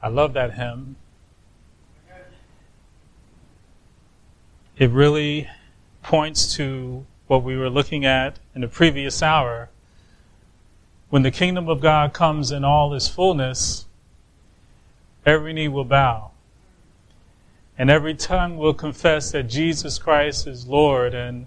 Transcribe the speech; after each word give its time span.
I 0.00 0.08
love 0.08 0.32
that 0.34 0.54
hymn. 0.54 0.96
It 4.76 4.90
really 4.90 5.48
points 6.02 6.54
to 6.54 7.04
what 7.26 7.42
we 7.42 7.56
were 7.56 7.68
looking 7.68 8.04
at 8.04 8.38
in 8.54 8.60
the 8.60 8.68
previous 8.68 9.22
hour. 9.22 9.70
When 11.10 11.22
the 11.22 11.32
kingdom 11.32 11.68
of 11.68 11.80
God 11.80 12.12
comes 12.12 12.52
in 12.52 12.64
all 12.64 12.94
its 12.94 13.08
fullness, 13.08 13.86
every 15.26 15.52
knee 15.52 15.68
will 15.68 15.84
bow. 15.84 16.30
And 17.76 17.90
every 17.90 18.14
tongue 18.14 18.56
will 18.56 18.74
confess 18.74 19.32
that 19.32 19.44
Jesus 19.44 19.98
Christ 19.98 20.46
is 20.46 20.66
Lord. 20.66 21.14
And 21.14 21.46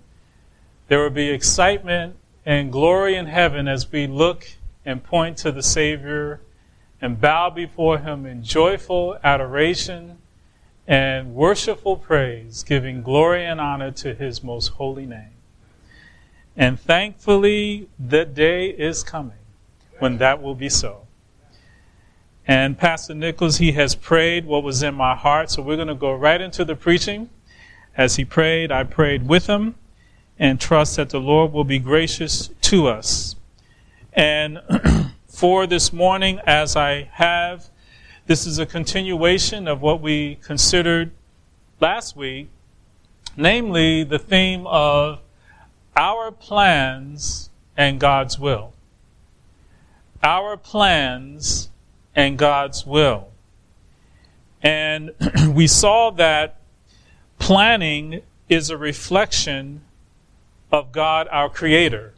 there 0.89 0.99
will 1.02 1.09
be 1.09 1.29
excitement 1.29 2.18
and 2.45 2.71
glory 2.71 3.15
in 3.15 3.27
heaven 3.27 3.68
as 3.68 3.89
we 3.89 4.07
look 4.07 4.47
and 4.86 5.04
point 5.04 5.38
to 5.38 5.52
the 5.52 5.63
Savior 5.63 6.41
and 7.02 7.20
bow 7.20 7.49
before 7.49 7.97
Him 7.97 8.25
in 8.25 8.43
joyful 8.43 9.17
adoration 9.23 10.20
and 10.88 11.34
worshipful 11.34 11.98
praise, 11.98 12.63
giving 12.63 13.02
glory 13.02 13.45
and 13.45 13.59
honor 13.59 13.91
to 13.91 14.13
His 14.13 14.43
most 14.43 14.70
holy 14.70 15.05
name. 15.05 15.34
And 16.55 16.79
thankfully, 16.79 17.90
the 17.98 18.26
day 18.26 18.70
is 18.70 19.03
coming 19.03 19.38
when 19.99 20.17
that 20.17 20.41
will 20.41 20.55
be 20.55 20.70
so. 20.70 21.07
And 22.48 22.77
Pastor 22.77 23.13
Nichols, 23.13 23.57
he 23.57 23.71
has 23.73 23.95
prayed 23.95 24.45
what 24.45 24.63
was 24.63 24.84
in 24.84 24.95
my 24.95 25.15
heart. 25.15 25.52
So 25.52 25.62
we're 25.62 25.76
going 25.76 25.88
to 25.88 25.95
go 25.95 26.13
right 26.13 26.41
into 26.41 26.65
the 26.65 26.76
preaching. 26.76 27.29
As 27.95 28.15
he 28.15 28.26
prayed, 28.26 28.71
I 28.71 28.84
prayed 28.84 29.27
with 29.27 29.48
him 29.48 29.76
and 30.40 30.59
trust 30.59 30.95
that 30.95 31.09
the 31.09 31.20
Lord 31.20 31.54
will 31.54 31.63
be 31.63 31.79
gracious 31.79 32.49
to 32.62 32.88
us. 32.88 33.35
And 34.13 34.59
for 35.31 35.66
this 35.66 35.94
morning, 35.94 36.40
as 36.45 36.76
I 36.76 37.09
have, 37.13 37.70
this 38.27 38.45
is 38.45 38.59
a 38.59 38.66
continuation 38.66 39.66
of 39.66 39.81
what 39.81 40.02
we 40.02 40.35
considered 40.35 41.12
last 41.79 42.18
week, 42.18 42.49
namely 43.37 44.04
the 44.04 44.20
theme 44.20 44.68
of 44.68 45.21
our 45.96 46.32
plans 46.32 47.49
and 47.77 47.98
God's 47.98 48.37
will. 48.37 48.74
Our 50.21 50.57
plans 50.57 51.70
and 52.13 52.37
God's 52.37 52.85
will. 52.85 53.29
And 54.62 55.12
we 55.48 55.65
saw 55.65 56.12
that 56.12 56.59
planning 57.40 58.21
is 58.49 58.70
a 58.70 58.77
reflection 58.77 59.82
of 60.74 60.91
God, 60.91 61.29
our 61.32 61.49
Creator. 61.49 62.13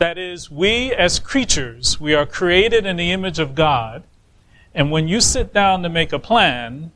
That 0.00 0.18
is, 0.18 0.50
we 0.50 0.92
as 0.92 1.20
creatures, 1.20 2.00
we 2.00 2.14
are 2.14 2.26
created 2.26 2.84
in 2.84 2.96
the 2.96 3.12
image 3.12 3.38
of 3.38 3.54
God. 3.54 4.02
And 4.74 4.90
when 4.90 5.06
you 5.06 5.20
sit 5.20 5.54
down 5.54 5.84
to 5.84 5.88
make 5.88 6.12
a 6.12 6.18
plan, 6.18 6.90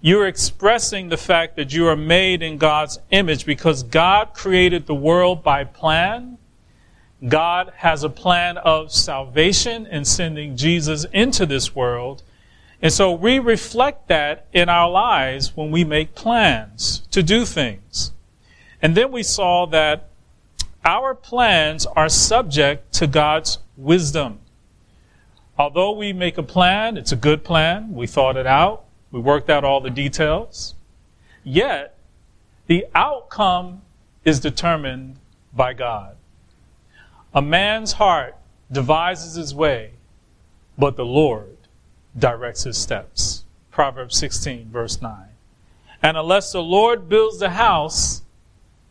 you're 0.00 0.26
expressing 0.26 1.08
the 1.08 1.16
fact 1.16 1.54
that 1.54 1.72
you 1.72 1.86
are 1.86 1.96
made 1.96 2.42
in 2.42 2.58
God's 2.58 2.98
image 3.12 3.46
because 3.46 3.84
God 3.84 4.34
created 4.34 4.86
the 4.86 4.94
world 4.94 5.44
by 5.44 5.62
plan 5.62 6.38
God 7.28 7.72
has 7.76 8.04
a 8.04 8.10
plan 8.10 8.58
of 8.58 8.92
salvation 8.92 9.86
in 9.86 10.04
sending 10.04 10.56
Jesus 10.56 11.06
into 11.12 11.46
this 11.46 11.74
world. 11.74 12.22
And 12.82 12.92
so 12.92 13.12
we 13.12 13.38
reflect 13.38 14.08
that 14.08 14.46
in 14.52 14.68
our 14.68 14.90
lives 14.90 15.56
when 15.56 15.70
we 15.70 15.84
make 15.84 16.14
plans 16.14 17.02
to 17.12 17.22
do 17.22 17.46
things. 17.46 18.12
And 18.82 18.94
then 18.94 19.10
we 19.10 19.22
saw 19.22 19.64
that 19.66 20.10
our 20.84 21.14
plans 21.14 21.86
are 21.86 22.08
subject 22.08 22.92
to 22.94 23.06
God's 23.06 23.58
wisdom. 23.76 24.40
Although 25.58 25.92
we 25.92 26.12
make 26.12 26.36
a 26.36 26.42
plan, 26.42 26.96
it's 26.96 27.12
a 27.12 27.16
good 27.16 27.44
plan, 27.44 27.94
we 27.94 28.06
thought 28.06 28.36
it 28.36 28.46
out, 28.46 28.84
we 29.10 29.20
worked 29.20 29.48
out 29.48 29.64
all 29.64 29.80
the 29.80 29.90
details, 29.90 30.74
yet 31.44 31.96
the 32.66 32.86
outcome 32.94 33.82
is 34.24 34.40
determined 34.40 35.16
by 35.52 35.72
God. 35.72 36.16
A 37.32 37.42
man's 37.42 37.92
heart 37.92 38.36
devises 38.70 39.34
his 39.34 39.54
way, 39.54 39.92
but 40.76 40.96
the 40.96 41.04
Lord 41.04 41.56
directs 42.18 42.64
his 42.64 42.78
steps. 42.78 43.44
Proverbs 43.70 44.16
16, 44.16 44.70
verse 44.70 45.00
9. 45.00 45.28
And 46.02 46.16
unless 46.16 46.52
the 46.52 46.62
Lord 46.62 47.08
builds 47.08 47.38
the 47.38 47.50
house, 47.50 48.22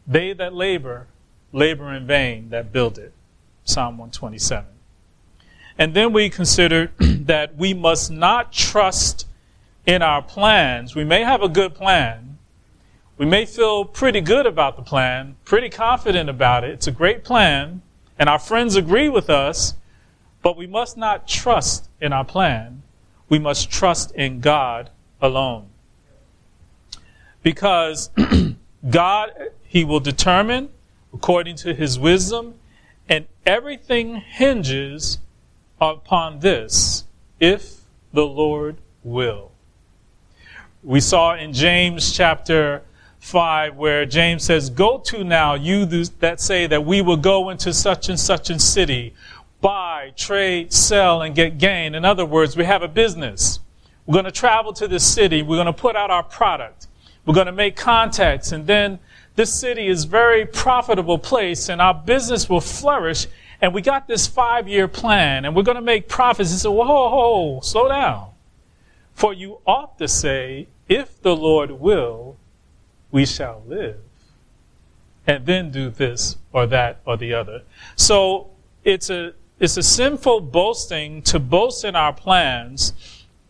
they 0.08 0.34
that 0.34 0.54
labor, 0.54 1.08
labor 1.54 1.94
in 1.94 2.06
vain 2.06 2.50
that 2.50 2.74
build 2.74 2.98
it. 2.98 3.14
Psalm 3.64 3.98
127. 3.98 4.66
And 5.78 5.94
then 5.94 6.12
we 6.12 6.30
considered 6.30 6.92
that 7.00 7.56
we 7.56 7.74
must 7.74 8.12
not 8.12 8.52
trust 8.52 9.28
in 9.86 10.02
our 10.02 10.22
plans. 10.22 10.96
We 10.96 11.06
may 11.06 11.24
have 11.24 11.42
a 11.42 11.48
good 11.50 11.74
plan. 11.74 12.38
We 13.18 13.26
may 13.26 13.46
feel 13.46 13.86
pretty 13.86 14.22
good 14.22 14.46
about 14.46 14.76
the 14.76 14.82
plan, 14.82 15.36
pretty 15.46 15.70
confident 15.70 16.30
about 16.30 16.64
it. 16.64 16.72
It's 16.72 16.88
a 16.88 16.92
great 16.92 17.24
plan. 17.24 17.82
And 18.18 18.28
our 18.28 18.40
friends 18.40 18.76
agree 18.76 19.10
with 19.10 19.30
us, 19.30 19.76
but 20.42 20.58
we 20.58 20.68
must 20.68 20.98
not 20.98 21.28
trust 21.28 21.90
in 22.02 22.12
our 22.12 22.26
plan. 22.26 22.84
We 23.30 23.40
must 23.40 23.72
trust 23.72 24.12
in 24.16 24.40
God 24.40 24.90
alone. 25.22 25.70
Because 27.42 28.10
God, 28.90 29.32
He 29.64 29.84
will 29.84 30.00
determine 30.00 30.70
according 31.14 31.56
to 31.58 31.74
His 31.74 32.00
wisdom, 32.00 32.56
and 33.08 33.26
everything 33.46 34.16
hinges 34.16 35.20
upon 35.80 36.40
this 36.40 37.06
if 37.40 37.82
the 38.14 38.26
Lord 38.26 38.78
will. 39.04 39.52
We 40.84 41.00
saw 41.00 41.36
in 41.36 41.54
James 41.54 42.12
chapter 42.12 42.84
5 43.20 43.76
where 43.76 44.06
James 44.06 44.44
says, 44.44 44.70
Go 44.70 44.98
to 45.00 45.24
now, 45.24 45.54
you 45.54 45.86
that 45.86 46.42
say 46.42 46.68
that 46.68 46.86
we 46.86 47.02
will 47.02 47.18
go 47.18 47.50
into 47.50 47.74
such 47.74 48.10
and 48.10 48.20
such 48.20 48.50
a 48.50 48.60
city, 48.60 49.14
buy, 49.62 50.12
trade, 50.18 50.74
sell, 50.74 51.22
and 51.22 51.34
get 51.34 51.58
gain. 51.58 51.96
In 51.96 52.04
other 52.04 52.26
words, 52.26 52.58
we 52.58 52.66
have 52.66 52.84
a 52.84 52.88
business. 52.88 53.60
We're 54.06 54.14
going 54.14 54.26
to 54.26 54.32
travel 54.32 54.74
to 54.74 54.88
this 54.90 55.06
city. 55.06 55.42
We're 55.42 55.56
going 55.56 55.68
to 55.68 55.74
put 55.74 55.96
out 55.96 56.12
our 56.12 56.24
product. 56.24 56.88
We're 57.26 57.34
going 57.34 57.48
to 57.48 57.54
make 57.54 57.78
contacts. 57.78 58.52
And 58.52 58.68
then 58.68 59.00
this 59.36 59.54
city 59.54 59.88
is 59.88 60.04
very 60.04 60.46
profitable 60.46 61.18
place 61.18 61.70
and 61.70 61.82
our 61.82 61.94
business 61.94 62.48
will 62.48 62.62
flourish. 62.62 63.28
And 63.62 63.74
we 63.74 63.82
got 63.82 64.08
this 64.08 64.28
five 64.28 64.68
year 64.68 64.88
plan 64.88 65.46
and 65.46 65.56
we're 65.56 65.64
going 65.64 65.76
to 65.76 65.82
make 65.82 66.08
profits. 66.08 66.52
Said, 66.52 66.70
whoa, 66.70 66.86
whoa, 66.86 67.10
whoa, 67.10 67.60
slow 67.62 67.88
down. 67.88 68.30
For 69.14 69.34
you 69.34 69.60
ought 69.66 69.98
to 70.00 70.08
say, 70.08 70.68
if 70.88 71.22
the 71.22 71.36
Lord 71.36 71.72
will, 71.72 72.38
we 73.12 73.26
shall 73.26 73.64
live. 73.68 74.00
And 75.26 75.46
then 75.46 75.72
do 75.72 75.90
this 75.90 76.36
or 76.52 76.68
that 76.68 77.00
or 77.06 77.16
the 77.16 77.34
other. 77.34 77.62
So 77.96 78.50
it's 78.84 79.10
a, 79.10 79.34
it's 79.60 79.78
a 79.78 79.84
sinful 79.84 80.42
boasting 80.42 81.22
to 81.24 81.40
boast 81.40 81.86
in 81.86 81.96
our 81.96 82.12
plans 82.12 82.94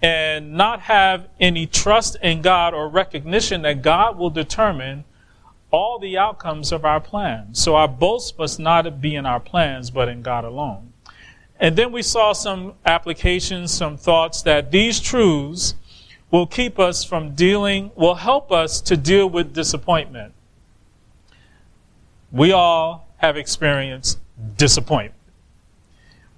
and 0.01 0.53
not 0.53 0.81
have 0.81 1.27
any 1.39 1.65
trust 1.65 2.17
in 2.21 2.41
God 2.41 2.73
or 2.73 2.87
recognition 2.89 3.63
that 3.63 3.81
God 3.81 4.17
will 4.17 4.29
determine 4.29 5.05
all 5.73 5.97
the 5.97 6.19
outcomes 6.19 6.71
of 6.71 6.85
our 6.85 7.01
plans. 7.01 7.59
So 7.59 7.75
our 7.75 7.87
boast 7.87 8.37
must 8.37 8.59
not 8.59 9.01
be 9.01 9.15
in 9.15 9.25
our 9.25 9.39
plans, 9.39 9.89
but 9.89 10.07
in 10.07 10.21
God 10.21 10.45
alone. 10.45 10.93
And 11.59 11.75
then 11.75 11.91
we 11.91 12.03
saw 12.03 12.31
some 12.33 12.75
applications, 12.85 13.73
some 13.73 13.97
thoughts 13.97 14.43
that 14.43 14.69
these 14.69 14.99
truths 14.99 15.73
will 16.29 16.45
keep 16.45 16.77
us 16.77 17.03
from 17.03 17.33
dealing, 17.33 17.89
will 17.95 18.15
help 18.15 18.51
us 18.51 18.81
to 18.81 18.95
deal 18.95 19.27
with 19.27 19.51
disappointment. 19.51 20.33
We 22.31 22.51
all 22.51 23.07
have 23.17 23.35
experienced 23.35 24.19
disappointment. 24.55 25.15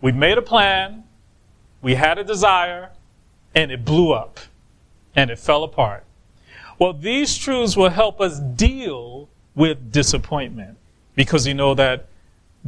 We 0.02 0.13
made 0.13 0.38
a 0.38 0.41
plan, 0.41 1.03
we 1.81 1.96
had 1.96 2.17
a 2.17 2.23
desire, 2.23 2.91
and 3.53 3.70
it 3.70 3.84
blew 3.84 4.14
up 4.14 4.40
and 5.14 5.29
it 5.29 5.40
fell 5.40 5.64
apart. 5.64 6.05
Well, 6.77 6.93
these 6.93 7.37
truths 7.37 7.77
will 7.77 7.89
help 7.89 8.19
us 8.19 8.39
deal 8.39 9.29
with 9.55 9.91
disappointment 9.91 10.77
because 11.16 11.47
you 11.47 11.53
know 11.53 11.73
that 11.75 12.07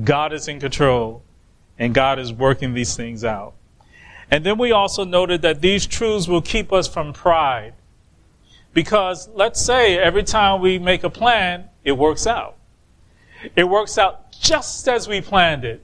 God 0.03 0.31
is 0.33 0.47
in 0.47 0.59
control 0.59 1.23
and 1.77 1.93
God 1.93 2.19
is 2.19 2.31
working 2.31 2.73
these 2.73 2.95
things 2.95 3.23
out. 3.23 3.53
And 4.31 4.45
then 4.45 4.57
we 4.57 4.71
also 4.71 5.03
noted 5.03 5.41
that 5.41 5.61
these 5.61 5.85
truths 5.85 6.27
will 6.27 6.41
keep 6.41 6.73
us 6.73 6.87
from 6.87 7.13
pride. 7.13 7.73
Because 8.73 9.29
let's 9.29 9.61
say 9.61 9.97
every 9.97 10.23
time 10.23 10.61
we 10.61 10.79
make 10.79 11.03
a 11.03 11.09
plan, 11.09 11.65
it 11.83 11.93
works 11.93 12.27
out. 12.27 12.55
It 13.55 13.63
works 13.65 13.97
out 13.97 14.31
just 14.31 14.87
as 14.87 15.07
we 15.07 15.21
planned 15.21 15.65
it. 15.65 15.81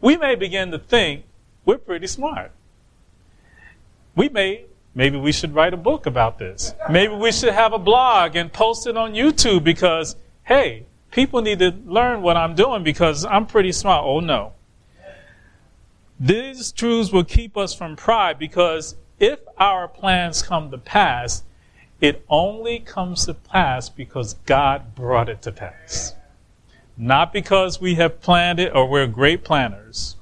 We 0.00 0.16
may 0.16 0.34
begin 0.34 0.70
to 0.70 0.78
think 0.78 1.24
we're 1.64 1.78
pretty 1.78 2.06
smart. 2.06 2.52
We 4.14 4.28
may, 4.28 4.64
maybe 4.94 5.16
we 5.16 5.32
should 5.32 5.54
write 5.54 5.74
a 5.74 5.76
book 5.76 6.06
about 6.06 6.38
this. 6.38 6.74
Maybe 6.88 7.14
we 7.14 7.32
should 7.32 7.52
have 7.52 7.72
a 7.72 7.78
blog 7.78 8.36
and 8.36 8.52
post 8.52 8.86
it 8.86 8.96
on 8.96 9.14
YouTube 9.14 9.64
because, 9.64 10.16
hey, 10.44 10.86
people 11.10 11.42
need 11.42 11.58
to 11.60 11.74
learn 11.86 12.22
what 12.22 12.36
I'm 12.36 12.54
doing 12.54 12.82
because 12.82 13.24
I'm 13.24 13.46
pretty 13.46 13.72
smart. 13.72 14.04
Oh 14.04 14.20
no. 14.20 14.52
These 16.18 16.72
truths 16.72 17.12
will 17.12 17.24
keep 17.24 17.56
us 17.56 17.74
from 17.74 17.96
pride 17.96 18.38
because 18.38 18.96
if 19.18 19.40
our 19.58 19.88
plans 19.88 20.42
come 20.42 20.70
to 20.70 20.78
pass, 20.78 21.44
it 22.00 22.24
only 22.28 22.78
comes 22.78 23.26
to 23.26 23.34
pass 23.34 23.88
because 23.88 24.34
God 24.46 24.94
brought 24.94 25.28
it 25.28 25.42
to 25.42 25.52
pass. 25.52 26.14
Not 26.96 27.32
because 27.32 27.80
we 27.80 27.94
have 27.94 28.20
planned 28.20 28.60
it 28.60 28.74
or 28.74 28.86
we're 28.86 29.06
great 29.06 29.44
planners. 29.44 30.16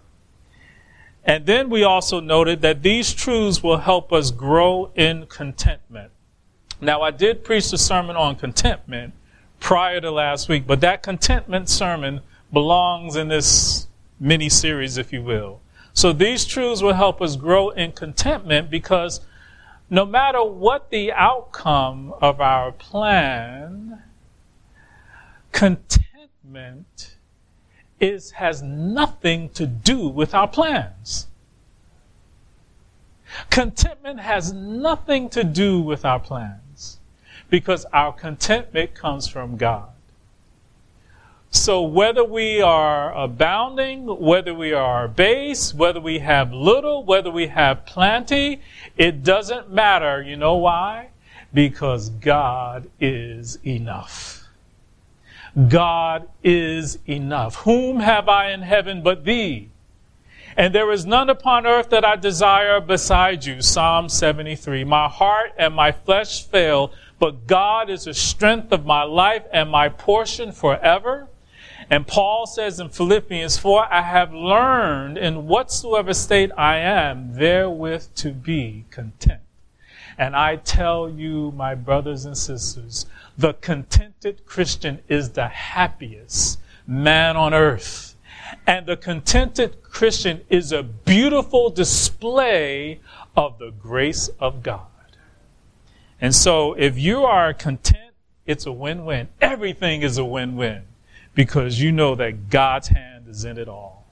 And 1.28 1.44
then 1.44 1.68
we 1.68 1.84
also 1.84 2.20
noted 2.20 2.62
that 2.62 2.82
these 2.82 3.12
truths 3.12 3.62
will 3.62 3.76
help 3.76 4.14
us 4.14 4.30
grow 4.30 4.90
in 4.94 5.26
contentment. 5.26 6.10
Now, 6.80 7.02
I 7.02 7.10
did 7.10 7.44
preach 7.44 7.70
a 7.74 7.76
sermon 7.76 8.16
on 8.16 8.34
contentment 8.34 9.12
prior 9.60 10.00
to 10.00 10.10
last 10.10 10.48
week, 10.48 10.66
but 10.66 10.80
that 10.80 11.02
contentment 11.02 11.68
sermon 11.68 12.22
belongs 12.50 13.14
in 13.14 13.28
this 13.28 13.88
mini 14.18 14.48
series, 14.48 14.96
if 14.96 15.12
you 15.12 15.22
will. 15.22 15.60
So 15.92 16.14
these 16.14 16.46
truths 16.46 16.80
will 16.80 16.94
help 16.94 17.20
us 17.20 17.36
grow 17.36 17.68
in 17.70 17.92
contentment 17.92 18.70
because 18.70 19.20
no 19.90 20.06
matter 20.06 20.42
what 20.42 20.88
the 20.88 21.12
outcome 21.12 22.14
of 22.22 22.40
our 22.40 22.72
plan, 22.72 24.02
contentment 25.52 27.07
is, 28.00 28.32
has 28.32 28.62
nothing 28.62 29.48
to 29.50 29.66
do 29.66 30.08
with 30.08 30.34
our 30.34 30.48
plans. 30.48 31.26
Contentment 33.50 34.20
has 34.20 34.52
nothing 34.52 35.28
to 35.30 35.44
do 35.44 35.80
with 35.80 36.04
our 36.04 36.20
plans 36.20 36.98
because 37.50 37.84
our 37.86 38.12
contentment 38.12 38.94
comes 38.94 39.26
from 39.26 39.56
God. 39.56 39.88
So 41.50 41.82
whether 41.82 42.24
we 42.24 42.60
are 42.60 43.14
abounding, 43.14 44.06
whether 44.06 44.54
we 44.54 44.74
are 44.74 45.08
base, 45.08 45.72
whether 45.72 46.00
we 46.00 46.18
have 46.18 46.52
little, 46.52 47.04
whether 47.04 47.30
we 47.30 47.46
have 47.46 47.86
plenty, 47.86 48.60
it 48.98 49.24
doesn't 49.24 49.70
matter. 49.70 50.22
You 50.22 50.36
know 50.36 50.56
why? 50.56 51.08
Because 51.54 52.10
God 52.10 52.90
is 53.00 53.58
enough. 53.64 54.37
God 55.66 56.28
is 56.44 56.98
enough. 57.06 57.56
Whom 57.56 57.98
have 57.98 58.28
I 58.28 58.50
in 58.52 58.62
heaven 58.62 59.02
but 59.02 59.24
thee? 59.24 59.70
And 60.56 60.74
there 60.74 60.90
is 60.92 61.04
none 61.04 61.30
upon 61.30 61.66
earth 61.66 61.90
that 61.90 62.04
I 62.04 62.16
desire 62.16 62.80
beside 62.80 63.44
you. 63.44 63.60
Psalm 63.60 64.08
73. 64.08 64.84
My 64.84 65.08
heart 65.08 65.52
and 65.58 65.74
my 65.74 65.90
flesh 65.90 66.44
fail, 66.46 66.92
but 67.18 67.46
God 67.46 67.90
is 67.90 68.04
the 68.04 68.14
strength 68.14 68.72
of 68.72 68.86
my 68.86 69.02
life 69.02 69.44
and 69.52 69.70
my 69.70 69.88
portion 69.88 70.52
forever. 70.52 71.28
And 71.90 72.06
Paul 72.06 72.46
says 72.46 72.80
in 72.80 72.90
Philippians 72.90 73.58
4, 73.58 73.92
I 73.92 74.02
have 74.02 74.32
learned 74.32 75.16
in 75.16 75.46
whatsoever 75.46 76.12
state 76.12 76.50
I 76.56 76.76
am, 76.76 77.34
therewith 77.34 78.14
to 78.16 78.32
be 78.32 78.84
content. 78.90 79.40
And 80.18 80.34
I 80.34 80.56
tell 80.56 81.08
you, 81.08 81.52
my 81.52 81.76
brothers 81.76 82.24
and 82.24 82.36
sisters, 82.36 83.06
the 83.36 83.54
contented 83.54 84.44
Christian 84.44 85.00
is 85.08 85.30
the 85.30 85.46
happiest 85.46 86.58
man 86.86 87.36
on 87.36 87.54
earth. 87.54 88.16
And 88.66 88.86
the 88.86 88.96
contented 88.96 89.82
Christian 89.82 90.40
is 90.48 90.72
a 90.72 90.82
beautiful 90.82 91.70
display 91.70 93.00
of 93.36 93.58
the 93.58 93.70
grace 93.70 94.28
of 94.40 94.62
God. 94.62 94.86
And 96.20 96.34
so 96.34 96.72
if 96.72 96.98
you 96.98 97.24
are 97.24 97.54
content, 97.54 98.14
it's 98.44 98.66
a 98.66 98.72
win-win. 98.72 99.28
Everything 99.40 100.02
is 100.02 100.18
a 100.18 100.24
win-win 100.24 100.82
because 101.34 101.80
you 101.80 101.92
know 101.92 102.16
that 102.16 102.50
God's 102.50 102.88
hand 102.88 103.28
is 103.28 103.44
in 103.44 103.58
it 103.58 103.68
all. 103.68 104.06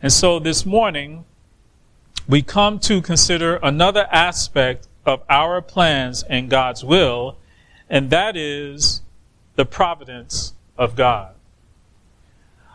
And 0.00 0.12
so 0.12 0.38
this 0.38 0.64
morning, 0.64 1.24
we 2.28 2.42
come 2.42 2.78
to 2.80 3.02
consider 3.02 3.56
another 3.56 4.06
aspect 4.10 4.88
of 5.04 5.22
our 5.28 5.60
plans 5.60 6.22
and 6.22 6.48
God's 6.48 6.84
will, 6.84 7.36
and 7.90 8.10
that 8.10 8.36
is 8.36 9.02
the 9.56 9.64
providence 9.64 10.54
of 10.78 10.94
God. 10.94 11.34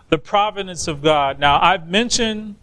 The 0.10 0.18
providence 0.18 0.88
of 0.88 1.02
God. 1.02 1.40
Now, 1.40 1.62
I've 1.62 1.88
mentioned 1.88 2.56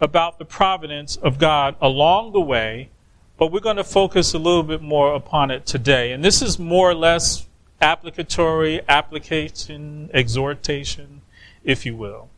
about 0.00 0.38
the 0.38 0.44
providence 0.44 1.16
of 1.16 1.38
God 1.38 1.76
along 1.80 2.32
the 2.32 2.40
way, 2.40 2.88
but 3.36 3.52
we're 3.52 3.60
going 3.60 3.76
to 3.76 3.84
focus 3.84 4.34
a 4.34 4.38
little 4.38 4.62
bit 4.62 4.82
more 4.82 5.14
upon 5.14 5.50
it 5.50 5.66
today. 5.66 6.12
And 6.12 6.24
this 6.24 6.40
is 6.40 6.58
more 6.58 6.90
or 6.90 6.94
less 6.94 7.46
applicatory, 7.82 8.80
application, 8.88 10.10
exhortation, 10.12 11.20
if 11.64 11.84
you 11.84 11.96
will. 11.96 12.29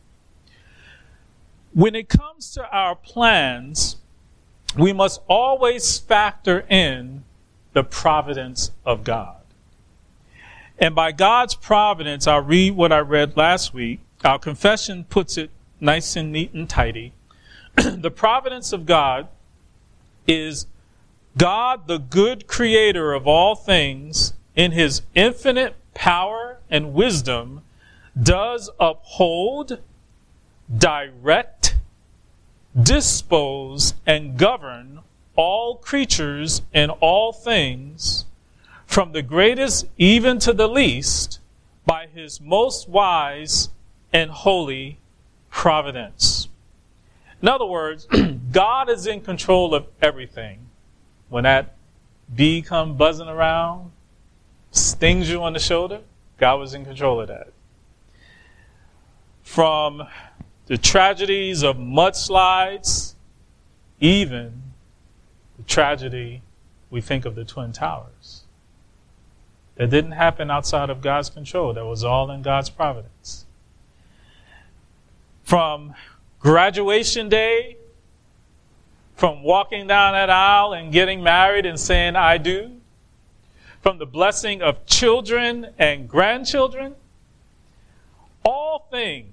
When 1.73 1.95
it 1.95 2.07
comes 2.07 2.51
to 2.53 2.69
our 2.69 2.95
plans, 2.95 3.97
we 4.77 4.93
must 4.93 5.21
always 5.27 5.97
factor 5.97 6.65
in 6.69 7.23
the 7.73 7.83
providence 7.83 8.71
of 8.85 9.03
God. 9.03 9.37
And 10.77 10.93
by 10.93 11.11
God's 11.11 11.55
providence, 11.55 12.27
I'll 12.27 12.41
read 12.41 12.75
what 12.75 12.91
I 12.91 12.99
read 12.99 13.37
last 13.37 13.73
week. 13.73 14.01
Our 14.23 14.39
confession 14.39 15.05
puts 15.05 15.37
it 15.37 15.49
nice 15.79 16.15
and 16.15 16.31
neat 16.31 16.53
and 16.53 16.69
tidy. 16.69 17.13
the 17.75 18.11
providence 18.11 18.71
of 18.71 18.85
God 18.85 19.27
is 20.27 20.67
God, 21.37 21.87
the 21.87 21.97
good 21.97 22.47
creator 22.47 23.13
of 23.13 23.27
all 23.27 23.55
things, 23.55 24.33
in 24.55 24.71
his 24.71 25.01
infinite 25.15 25.75
power 25.95 26.59
and 26.69 26.93
wisdom, 26.93 27.61
does 28.21 28.69
uphold, 28.79 29.79
direct, 30.77 31.75
dispose, 32.81 33.93
and 34.05 34.37
govern 34.37 34.99
all 35.35 35.77
creatures 35.77 36.61
and 36.73 36.91
all 36.99 37.33
things, 37.33 38.25
from 38.85 39.11
the 39.11 39.21
greatest 39.21 39.87
even 39.97 40.39
to 40.39 40.53
the 40.53 40.67
least, 40.67 41.39
by 41.85 42.07
his 42.07 42.39
most 42.39 42.87
wise 42.87 43.69
and 44.11 44.29
holy 44.29 44.99
providence. 45.49 46.47
In 47.41 47.47
other 47.47 47.65
words, 47.65 48.07
God 48.51 48.89
is 48.89 49.05
in 49.07 49.21
control 49.21 49.75
of 49.75 49.87
everything. 50.01 50.59
When 51.29 51.43
that 51.43 51.75
bee 52.33 52.61
come 52.61 52.95
buzzing 52.95 53.27
around, 53.27 53.91
stings 54.71 55.29
you 55.29 55.43
on 55.43 55.53
the 55.53 55.59
shoulder, 55.59 56.01
God 56.37 56.59
was 56.59 56.73
in 56.73 56.85
control 56.85 57.19
of 57.19 57.27
that. 57.27 57.51
From 59.41 60.07
the 60.67 60.77
tragedies 60.77 61.63
of 61.63 61.77
mudslides, 61.77 63.13
even 63.99 64.61
the 65.57 65.63
tragedy 65.63 66.41
we 66.89 67.01
think 67.01 67.25
of 67.25 67.35
the 67.35 67.43
Twin 67.43 67.71
Towers. 67.71 68.43
That 69.75 69.89
didn't 69.89 70.11
happen 70.11 70.51
outside 70.51 70.89
of 70.89 71.01
God's 71.01 71.29
control. 71.29 71.73
That 71.73 71.85
was 71.85 72.03
all 72.03 72.29
in 72.29 72.43
God's 72.43 72.69
providence. 72.69 73.45
From 75.43 75.95
graduation 76.39 77.29
day, 77.29 77.77
from 79.15 79.43
walking 79.43 79.87
down 79.87 80.13
that 80.13 80.29
aisle 80.29 80.73
and 80.73 80.91
getting 80.91 81.23
married 81.23 81.65
and 81.65 81.79
saying, 81.79 82.15
I 82.15 82.37
do, 82.37 82.71
from 83.81 83.97
the 83.97 84.05
blessing 84.05 84.61
of 84.61 84.85
children 84.85 85.67
and 85.77 86.07
grandchildren. 86.07 86.95
All 88.45 88.87
things, 88.91 89.32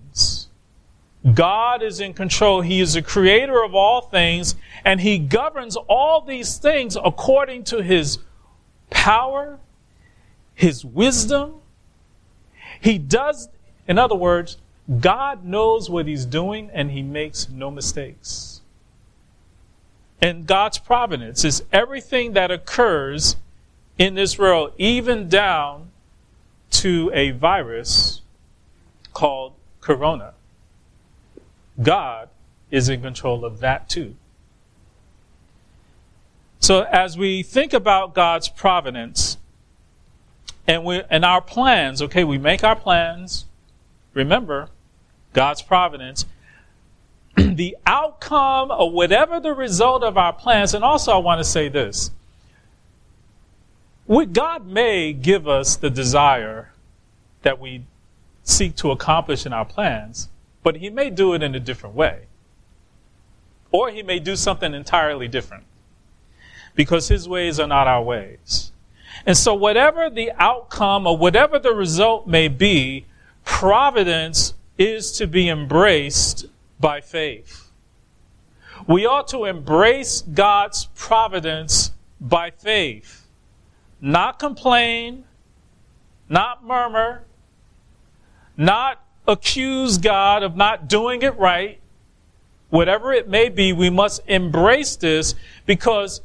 God 1.35 1.83
is 1.83 2.01
in 2.01 2.15
control. 2.15 2.63
He 2.63 2.81
is 2.81 2.95
the 2.95 3.03
creator 3.03 3.63
of 3.63 3.75
all 3.75 4.01
things, 4.01 4.55
and 4.85 5.01
He 5.01 5.19
governs 5.19 5.77
all 5.77 6.23
these 6.23 6.57
things 6.57 6.97
according 7.03 7.65
to 7.65 7.83
His 7.83 8.19
power, 8.89 9.59
His 10.55 10.85
wisdom. 10.85 11.57
He 12.81 12.97
does, 12.97 13.49
in 13.87 13.99
other 13.99 14.15
words, 14.15 14.57
God 15.01 15.45
knows 15.45 15.91
what 15.91 16.07
He's 16.07 16.25
doing 16.25 16.71
and 16.73 16.91
He 16.91 17.03
makes 17.03 17.51
no 17.51 17.71
mistakes. 17.71 18.63
And 20.23 20.47
God's 20.47 20.79
providence 20.79 21.45
is 21.45 21.63
everything 21.73 22.33
that 22.33 22.51
occurs 22.51 23.37
in 23.99 24.15
this 24.15 24.39
world, 24.39 24.73
even 24.79 25.29
down 25.29 25.91
to 26.71 27.11
a 27.13 27.33
virus 27.33 28.23
called 29.13 29.53
corona. 29.81 30.33
God 31.83 32.29
is 32.71 32.89
in 32.89 33.03
control 33.03 33.45
of 33.45 33.61
that 33.61 33.89
too. 33.89 34.15
So 36.61 36.83
as 36.83 37.17
we 37.17 37.43
think 37.43 37.73
about 37.73 38.15
God's 38.15 38.49
providence 38.49 39.39
and 40.67 40.85
we 40.85 41.03
and 41.09 41.25
our 41.25 41.41
plans, 41.41 42.03
okay, 42.03 42.23
we 42.23 42.39
make 42.39 42.63
our 42.63 42.77
plans. 42.77 43.47
Remember, 44.13 44.69
God's 45.33 45.63
providence. 45.63 46.27
the 47.37 47.77
outcome 47.87 48.71
or 48.71 48.91
whatever 48.91 49.41
the 49.41 49.53
result 49.53 50.03
of 50.03 50.19
our 50.19 50.33
plans, 50.33 50.75
and 50.75 50.85
also 50.85 51.13
I 51.13 51.19
want 51.19 51.39
to 51.39 51.45
say 51.45 51.69
this 51.69 52.11
God 54.33 54.67
may 54.67 55.13
give 55.13 55.49
us 55.49 55.77
the 55.77 55.91
desire 55.91 56.73
that 57.43 57.59
we 57.59 57.85
seek 58.43 58.77
to 58.77 58.91
accomplish 58.91 59.47
in 59.47 59.53
our 59.53 59.65
plans, 59.65 60.29
but 60.63 60.77
He 60.77 60.91
may 60.91 61.11
do 61.11 61.35
it 61.35 61.43
in 61.43 61.55
a 61.55 61.61
different 61.61 61.95
way. 61.95 62.27
Or 63.71 63.91
He 63.91 64.03
may 64.03 64.19
do 64.19 64.37
something 64.37 64.75
entirely 64.75 65.29
different. 65.29 65.65
because 66.75 67.09
his 67.09 67.29
ways 67.29 67.59
are 67.61 67.67
not 67.67 67.87
our 67.87 68.03
ways. 68.03 68.73
And 69.27 69.37
so 69.37 69.55
whatever 69.55 70.09
the 70.09 70.33
outcome 70.39 71.07
or 71.07 71.17
whatever 71.17 71.59
the 71.59 71.73
result 71.75 72.27
may 72.27 72.49
be, 72.49 73.07
providence 73.45 74.55
is 74.79 75.13
to 75.13 75.27
be 75.27 75.49
embraced 75.49 76.47
by 76.79 77.01
faith. 77.01 77.71
We 78.87 79.05
ought 79.05 79.29
to 79.29 79.45
embrace 79.45 80.23
God's 80.23 80.87
providence 80.95 81.93
by 82.21 82.51
faith, 82.51 83.27
not 84.01 84.39
complain, 84.39 85.25
not 86.29 86.65
murmur, 86.65 87.25
not 88.57 89.05
accuse 89.31 89.99
God 89.99 90.43
of 90.43 90.57
not 90.57 90.89
doing 90.89 91.23
it 91.23 91.39
right. 91.39 91.81
Whatever 92.69 93.13
it 93.13 93.29
may 93.29 93.49
be, 93.49 93.73
we 93.73 93.91
must 93.91 94.23
embrace 94.27 94.97
this 94.97 95.35
because 95.67 96.21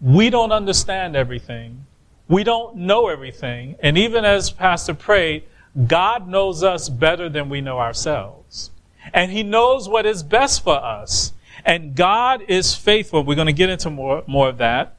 we 0.00 0.30
don't 0.30 0.52
understand 0.52 1.16
everything. 1.16 1.84
We 2.28 2.44
don't 2.44 2.76
know 2.76 3.08
everything. 3.08 3.76
And 3.80 3.98
even 3.98 4.24
as 4.24 4.50
Pastor 4.50 4.94
prayed, 4.94 5.44
God 5.86 6.28
knows 6.28 6.62
us 6.62 6.88
better 6.88 7.28
than 7.28 7.48
we 7.48 7.60
know 7.60 7.78
ourselves. 7.78 8.70
And 9.12 9.30
He 9.32 9.42
knows 9.42 9.88
what 9.88 10.06
is 10.06 10.22
best 10.22 10.64
for 10.64 10.76
us. 10.76 11.32
And 11.64 11.94
God 11.94 12.42
is 12.48 12.74
faithful. 12.74 13.22
We're 13.22 13.34
going 13.34 13.46
to 13.46 13.52
get 13.52 13.68
into 13.68 13.90
more, 13.90 14.22
more 14.26 14.48
of 14.48 14.58
that. 14.58 14.96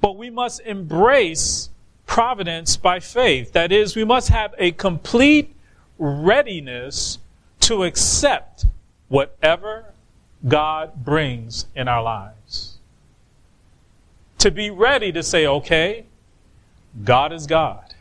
But 0.00 0.16
we 0.16 0.28
must 0.28 0.60
embrace 0.60 1.70
providence 2.06 2.76
by 2.76 3.00
faith. 3.00 3.52
That 3.52 3.72
is, 3.72 3.96
we 3.96 4.04
must 4.04 4.28
have 4.28 4.54
a 4.58 4.72
complete 4.72 5.54
readiness 5.98 7.18
to 7.60 7.84
accept 7.84 8.66
whatever 9.08 9.92
God 10.46 11.04
brings 11.04 11.66
in 11.74 11.88
our 11.88 12.02
lives. 12.02 12.78
To 14.38 14.50
be 14.50 14.70
ready 14.70 15.12
to 15.12 15.22
say, 15.22 15.46
okay, 15.46 16.04
God 17.02 17.32
is 17.32 17.46
God. 17.46 17.94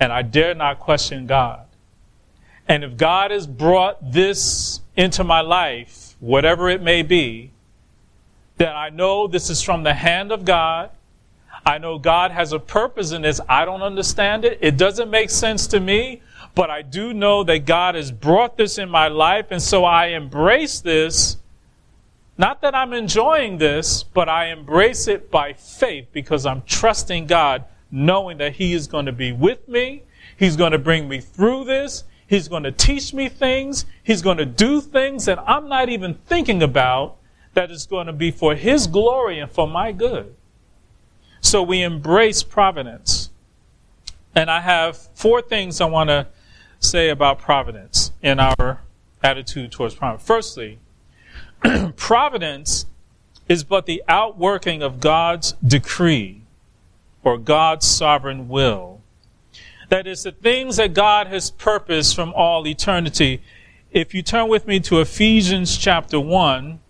And 0.00 0.12
I 0.12 0.22
dare 0.22 0.54
not 0.54 0.78
question 0.78 1.26
God. 1.26 1.66
And 2.68 2.82
if 2.82 2.96
God 2.96 3.30
has 3.30 3.46
brought 3.46 4.12
this 4.12 4.80
into 4.96 5.22
my 5.22 5.40
life, 5.40 6.16
whatever 6.20 6.68
it 6.68 6.82
may 6.82 7.02
be, 7.02 7.50
then 8.56 8.74
I 8.74 8.88
know 8.88 9.26
this 9.26 9.50
is 9.50 9.62
from 9.62 9.82
the 9.82 9.94
hand 9.94 10.32
of 10.32 10.44
God. 10.44 10.90
I 11.64 11.78
know 11.78 11.98
God 11.98 12.30
has 12.30 12.52
a 12.52 12.58
purpose 12.58 13.12
in 13.12 13.22
this. 13.22 13.40
I 13.48 13.64
don't 13.64 13.82
understand 13.82 14.44
it. 14.44 14.58
It 14.60 14.76
doesn't 14.76 15.10
make 15.10 15.30
sense 15.30 15.66
to 15.68 15.80
me, 15.80 16.22
but 16.56 16.70
I 16.70 16.80
do 16.80 17.12
know 17.12 17.44
that 17.44 17.66
God 17.66 17.96
has 17.96 18.10
brought 18.10 18.56
this 18.56 18.78
in 18.78 18.88
my 18.88 19.08
life, 19.08 19.48
and 19.50 19.60
so 19.60 19.84
I 19.84 20.06
embrace 20.06 20.80
this. 20.80 21.36
Not 22.38 22.62
that 22.62 22.74
I'm 22.74 22.94
enjoying 22.94 23.58
this, 23.58 24.02
but 24.02 24.30
I 24.30 24.46
embrace 24.46 25.06
it 25.06 25.30
by 25.30 25.52
faith 25.52 26.08
because 26.12 26.46
I'm 26.46 26.62
trusting 26.62 27.26
God, 27.26 27.66
knowing 27.90 28.38
that 28.38 28.54
He 28.54 28.72
is 28.72 28.86
going 28.86 29.04
to 29.04 29.12
be 29.12 29.32
with 29.32 29.68
me. 29.68 30.04
He's 30.34 30.56
going 30.56 30.72
to 30.72 30.78
bring 30.78 31.08
me 31.08 31.20
through 31.20 31.64
this. 31.66 32.04
He's 32.26 32.48
going 32.48 32.62
to 32.62 32.72
teach 32.72 33.12
me 33.12 33.28
things. 33.28 33.84
He's 34.02 34.22
going 34.22 34.38
to 34.38 34.46
do 34.46 34.80
things 34.80 35.26
that 35.26 35.38
I'm 35.46 35.68
not 35.68 35.90
even 35.90 36.14
thinking 36.14 36.62
about 36.62 37.18
that 37.52 37.70
is 37.70 37.84
going 37.84 38.06
to 38.06 38.14
be 38.14 38.30
for 38.30 38.54
His 38.54 38.86
glory 38.86 39.40
and 39.40 39.50
for 39.50 39.68
my 39.68 39.92
good. 39.92 40.34
So 41.42 41.62
we 41.62 41.82
embrace 41.82 42.42
providence. 42.42 43.28
And 44.34 44.50
I 44.50 44.62
have 44.62 44.96
four 45.14 45.42
things 45.42 45.82
I 45.82 45.86
want 45.86 46.08
to 46.08 46.26
say 46.80 47.08
about 47.08 47.38
providence 47.38 48.12
in 48.22 48.38
our 48.40 48.82
attitude 49.22 49.72
towards 49.72 49.94
providence. 49.94 50.26
Firstly, 50.26 50.78
providence 51.96 52.86
is 53.48 53.64
but 53.64 53.86
the 53.86 54.02
outworking 54.08 54.82
of 54.82 55.00
God's 55.00 55.52
decree 55.64 56.42
or 57.22 57.38
God's 57.38 57.86
sovereign 57.86 58.48
will. 58.48 59.00
That 59.88 60.06
is, 60.06 60.24
the 60.24 60.32
things 60.32 60.76
that 60.76 60.94
God 60.94 61.28
has 61.28 61.50
purposed 61.50 62.14
from 62.14 62.32
all 62.34 62.66
eternity. 62.66 63.40
If 63.92 64.14
you 64.14 64.22
turn 64.22 64.48
with 64.48 64.66
me 64.66 64.80
to 64.80 65.00
Ephesians 65.00 65.76
chapter 65.76 66.18
1, 66.18 66.80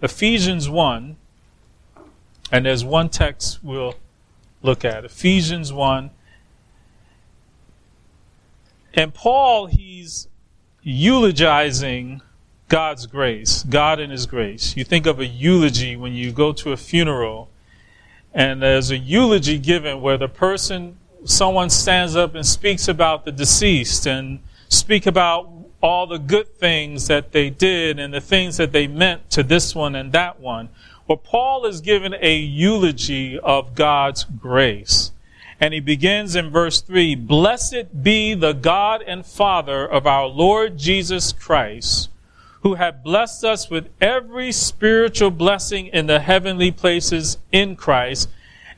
Ephesians 0.00 0.68
1, 0.68 1.16
and 2.50 2.66
there's 2.66 2.84
one 2.84 3.08
text 3.08 3.62
we'll 3.62 3.94
look 4.62 4.84
at 4.84 5.04
Ephesians 5.04 5.72
1 5.72 6.10
and 8.94 9.12
Paul, 9.14 9.66
he's 9.66 10.28
eulogizing 10.82 12.20
God's 12.68 13.06
grace, 13.06 13.64
God 13.64 14.00
and 14.00 14.10
His 14.10 14.26
grace. 14.26 14.76
You 14.76 14.84
think 14.84 15.06
of 15.06 15.20
a 15.20 15.26
eulogy 15.26 15.94
when 15.94 16.14
you 16.14 16.32
go 16.32 16.52
to 16.54 16.72
a 16.72 16.76
funeral, 16.76 17.50
and 18.32 18.62
there's 18.62 18.90
a 18.90 18.96
eulogy 18.96 19.58
given 19.58 20.00
where 20.00 20.16
the 20.16 20.28
person, 20.28 20.96
someone 21.24 21.68
stands 21.68 22.16
up 22.16 22.34
and 22.34 22.46
speaks 22.46 22.88
about 22.88 23.24
the 23.24 23.32
deceased 23.32 24.06
and 24.06 24.40
speak 24.68 25.06
about 25.06 25.50
all 25.82 26.06
the 26.06 26.18
good 26.18 26.48
things 26.56 27.08
that 27.08 27.32
they 27.32 27.50
did 27.50 27.98
and 27.98 28.14
the 28.14 28.20
things 28.20 28.56
that 28.56 28.72
they 28.72 28.86
meant 28.86 29.28
to 29.30 29.42
this 29.42 29.74
one 29.74 29.94
and 29.94 30.12
that 30.12 30.40
one. 30.40 30.68
Well, 31.06 31.18
Paul 31.18 31.66
is 31.66 31.80
given 31.80 32.14
a 32.20 32.36
eulogy 32.36 33.38
of 33.38 33.74
God's 33.74 34.24
grace. 34.24 35.10
And 35.62 35.72
he 35.72 35.78
begins 35.78 36.34
in 36.34 36.50
verse 36.50 36.80
3 36.80 37.14
Blessed 37.14 38.02
be 38.02 38.34
the 38.34 38.52
God 38.52 39.00
and 39.06 39.24
Father 39.24 39.86
of 39.86 40.08
our 40.08 40.26
Lord 40.26 40.76
Jesus 40.76 41.32
Christ, 41.32 42.10
who 42.62 42.74
have 42.74 43.04
blessed 43.04 43.44
us 43.44 43.70
with 43.70 43.88
every 44.00 44.50
spiritual 44.50 45.30
blessing 45.30 45.86
in 45.86 46.08
the 46.08 46.18
heavenly 46.18 46.72
places 46.72 47.38
in 47.52 47.76
Christ. 47.76 48.28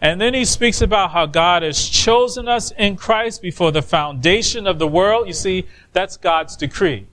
And 0.03 0.21
then 0.21 0.35
he 0.35 0.45
speaks 0.45 0.83
about 0.83 1.13
how 1.13 1.25
God 1.25 1.63
has 1.63 1.89
chosen 1.89 2.49
us 2.49 2.71
in 2.73 2.97
Christ 2.97 3.41
before 3.41 3.73
the 3.73 3.81
foundation 3.81 4.67
of 4.67 4.79
the 4.79 4.87
world. 4.87 5.27
You 5.27 5.33
see, 5.33 5.65
that's 5.95 6.19
God's 6.19 6.55
decree. 6.55 7.07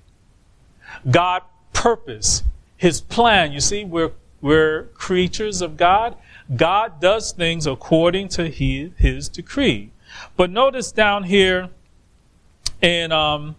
God 1.10 1.44
purpose, 1.72 2.44
his 2.76 3.00
plan. 3.00 3.54
You 3.54 3.62
see, 3.62 3.86
we're, 3.86 4.12
we're 4.42 4.88
creatures 4.96 5.62
of 5.62 5.78
God. 5.78 6.18
God 6.56 7.00
does 7.00 7.32
things 7.32 7.66
according 7.66 8.30
to 8.30 8.50
his, 8.50 8.92
his 8.98 9.30
decree. 9.30 9.92
But 10.36 10.50
notice 10.50 10.92
down 10.92 11.24
here 11.24 11.70
in, 12.82 13.12
um, 13.12 13.56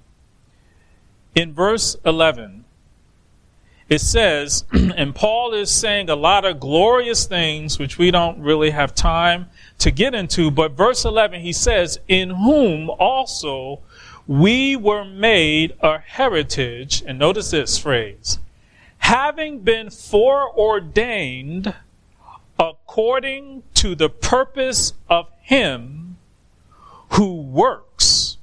in 1.34 1.54
verse 1.54 1.96
11, 2.04 2.64
it 3.88 4.00
says, 4.00 4.64
and 4.72 5.14
Paul 5.14 5.54
is 5.54 5.70
saying 5.70 6.08
a 6.08 6.16
lot 6.16 6.44
of 6.44 6.61
glorious 6.61 7.26
things, 7.26 7.78
which 7.78 7.99
we 7.99 8.11
don't 8.11 8.40
really 8.40 8.70
have 8.70 8.94
time 8.94 9.49
to 9.78 9.90
get 9.90 10.14
into, 10.14 10.50
but 10.50 10.72
verse 10.72 11.04
11, 11.04 11.40
he 11.40 11.52
says, 11.52 11.99
in 12.08 12.30
whom 12.30 12.90
also 12.90 13.80
we 14.26 14.76
were 14.76 15.04
made 15.04 15.75
a 15.80 15.99
heritage, 15.99 17.02
and 17.06 17.18
notice 17.18 17.50
this 17.50 17.76
phrase, 17.78 18.38
having 18.99 19.61
been 19.61 19.90
foreordained 19.90 21.75
according 22.62 23.64
to 23.75 23.97
the 23.97 24.09
purpose 24.09 24.92
of 25.09 25.26
Him 25.40 26.16
who 27.11 27.42
works 27.42 28.37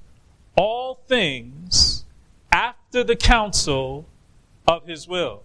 all 0.58 0.96
things 1.08 2.04
after 2.52 3.02
the 3.02 3.16
counsel 3.16 4.06
of 4.68 4.86
His 4.86 5.08
will. 5.08 5.44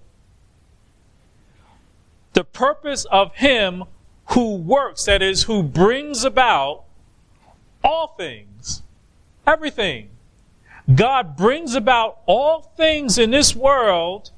The 2.33 2.43
purpose 2.43 3.07
of 3.13 3.37
Him 3.37 3.85
who 4.31 4.57
works, 4.57 5.05
that 5.05 5.23
is, 5.23 5.45
who 5.45 5.63
brings 5.63 6.25
about 6.25 6.83
all 7.85 8.09
things, 8.19 8.83
everything. 9.47 10.09
God 10.93 11.37
brings 11.37 11.77
about 11.77 12.19
all 12.27 12.73
things 12.77 13.19
in 13.19 13.31
this 13.31 13.55
world, 13.55 14.33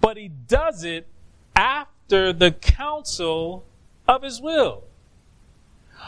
but 0.00 0.16
He 0.16 0.28
does 0.48 0.82
it 0.82 1.06
after 2.14 2.32
the 2.32 2.52
counsel 2.52 3.64
of 4.06 4.22
his 4.22 4.40
will. 4.40 4.84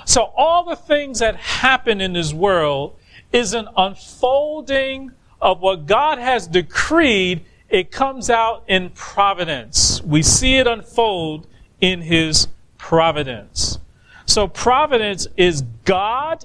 So 0.04 0.32
all 0.36 0.64
the 0.64 0.76
things 0.76 1.18
that 1.18 1.34
happen 1.36 2.00
in 2.00 2.12
this 2.12 2.32
world 2.32 2.96
is 3.32 3.54
an 3.54 3.68
unfolding 3.76 5.10
of 5.40 5.60
what 5.60 5.86
God 5.86 6.18
has 6.18 6.46
decreed. 6.46 7.44
It 7.68 7.90
comes 7.90 8.30
out 8.30 8.62
in 8.68 8.90
providence. 8.90 10.00
We 10.02 10.22
see 10.22 10.58
it 10.58 10.68
unfold 10.68 11.48
in 11.80 12.02
his 12.02 12.46
providence. 12.78 13.78
So 14.26 14.46
providence 14.46 15.26
is 15.36 15.64
God 15.84 16.44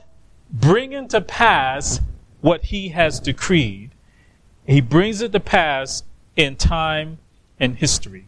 bringing 0.51 1.07
to 1.09 1.21
pass 1.21 1.99
what 2.41 2.65
he 2.65 2.89
has 2.89 3.19
decreed. 3.19 3.91
He 4.65 4.81
brings 4.81 5.21
it 5.21 5.31
to 5.33 5.39
pass 5.39 6.01
in 6.35 6.55
time 6.55 7.19
and 7.59 7.77
history. 7.77 8.25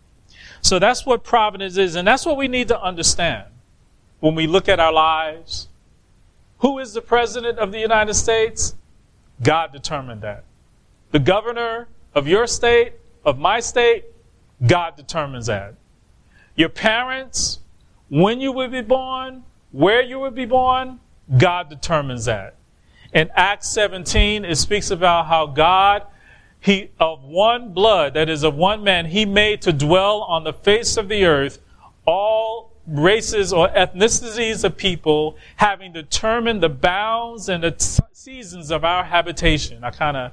So 0.64 0.80
that's 0.80 1.06
what 1.06 1.24
providence 1.24 1.78
is, 1.78 1.96
and 1.96 2.08
that's 2.08 2.26
what 2.26 2.38
we 2.38 2.48
need 2.48 2.70
to 2.70 2.82
understand 2.82 3.46
when 4.22 4.34
we 4.34 4.48
look 4.48 4.68
at 4.70 4.80
our 4.80 4.94
lives. 4.94 5.68
Who 6.60 6.80
is 6.80 6.94
the 6.94 7.02
president 7.02 7.60
of 7.60 7.74
the 7.74 7.80
United 7.80 8.14
States? 8.14 8.74
God 9.42 9.74
determined 9.74 10.22
that. 10.22 10.46
The 11.12 11.20
governor 11.20 11.90
of 12.16 12.28
your 12.28 12.48
state, 12.48 12.94
of 13.26 13.38
my 13.38 13.60
state, 13.60 14.06
God 14.66 14.96
determines 14.96 15.48
that. 15.48 15.76
your 16.56 16.70
parents, 16.70 17.60
when 18.10 18.40
you 18.40 18.52
would 18.52 18.72
be 18.72 18.82
born, 18.82 19.44
where 19.72 20.02
you 20.02 20.20
would 20.20 20.36
be 20.36 20.46
born, 20.46 21.00
God 21.38 21.70
determines 21.70 22.26
that. 22.26 22.56
In 23.14 23.30
Acts 23.36 23.70
17, 23.70 24.46
it 24.46 24.56
speaks 24.56 24.92
about 24.92 25.26
how 25.28 25.46
God, 25.48 26.04
he, 26.64 26.92
of 26.98 27.26
one 27.26 27.74
blood, 27.74 28.14
that 28.14 28.30
is 28.30 28.44
of 28.44 28.56
one 28.56 28.86
man, 28.86 29.08
he 29.08 29.26
made 29.26 29.62
to 29.64 29.74
dwell 29.74 30.22
on 30.22 30.46
the 30.46 30.54
face 30.54 30.96
of 30.96 31.10
the 31.10 31.26
earth 31.26 31.60
all 32.06 32.72
races 32.88 33.52
or 33.52 33.68
ethnicities 33.68 34.64
of 34.64 34.78
people 34.78 35.36
having 35.58 35.92
determined 35.92 36.64
the 36.64 36.70
bounds 36.70 37.50
and 37.50 37.66
the 37.66 37.72
t- 37.72 38.00
seasons 38.14 38.72
of 38.72 38.86
our 38.86 39.04
habitation. 39.04 39.84
I 39.84 39.92
kind 39.92 40.16
of 40.16 40.32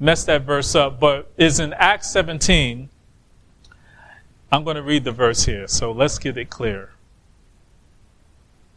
messed 0.00 0.26
that 0.26 0.42
verse 0.42 0.74
up, 0.74 0.98
but 0.98 1.30
is 1.36 1.60
in 1.60 1.72
Acts 1.74 2.10
17. 2.10 2.88
I'm 4.50 4.64
going 4.64 4.76
to 4.76 4.82
read 4.82 5.04
the 5.04 5.12
verse 5.12 5.44
here, 5.44 5.68
so 5.68 5.92
let's 5.92 6.18
get 6.18 6.36
it 6.36 6.50
clear. 6.50 6.90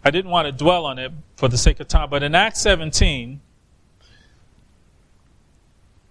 I 0.05 0.11
didn't 0.11 0.29
want 0.29 0.45
to 0.45 0.51
dwell 0.51 0.85
on 0.85 0.99
it 0.99 1.11
for 1.37 1.47
the 1.47 1.57
sake 1.57 1.79
of 1.79 1.87
time, 1.87 2.11
but 2.11 2.21
in 2.21 2.35
Acts 2.35 2.61
17, 2.61 3.41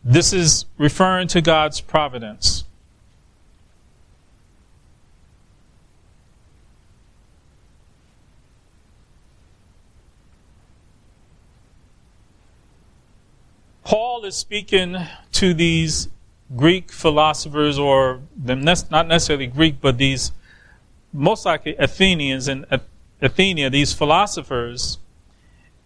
this 0.05 0.33
is 0.33 0.67
referring 0.79 1.29
to 1.29 1.41
God's 1.41 1.81
providence. 1.81 2.65
Paul 13.85 14.25
is 14.25 14.35
speaking 14.35 14.97
to 15.33 15.55
these 15.55 16.09
Greek 16.57 16.91
philosophers, 16.91 17.79
or 17.79 18.21
not 18.45 19.07
necessarily 19.07 19.47
Greek, 19.47 19.81
but 19.81 19.99
these 19.99 20.33
most 21.13 21.45
likely 21.45 21.77
Athenians 21.77 22.49
and 22.49 22.65
Athenia, 23.21 23.71
these 23.71 23.93
philosophers, 23.93 24.99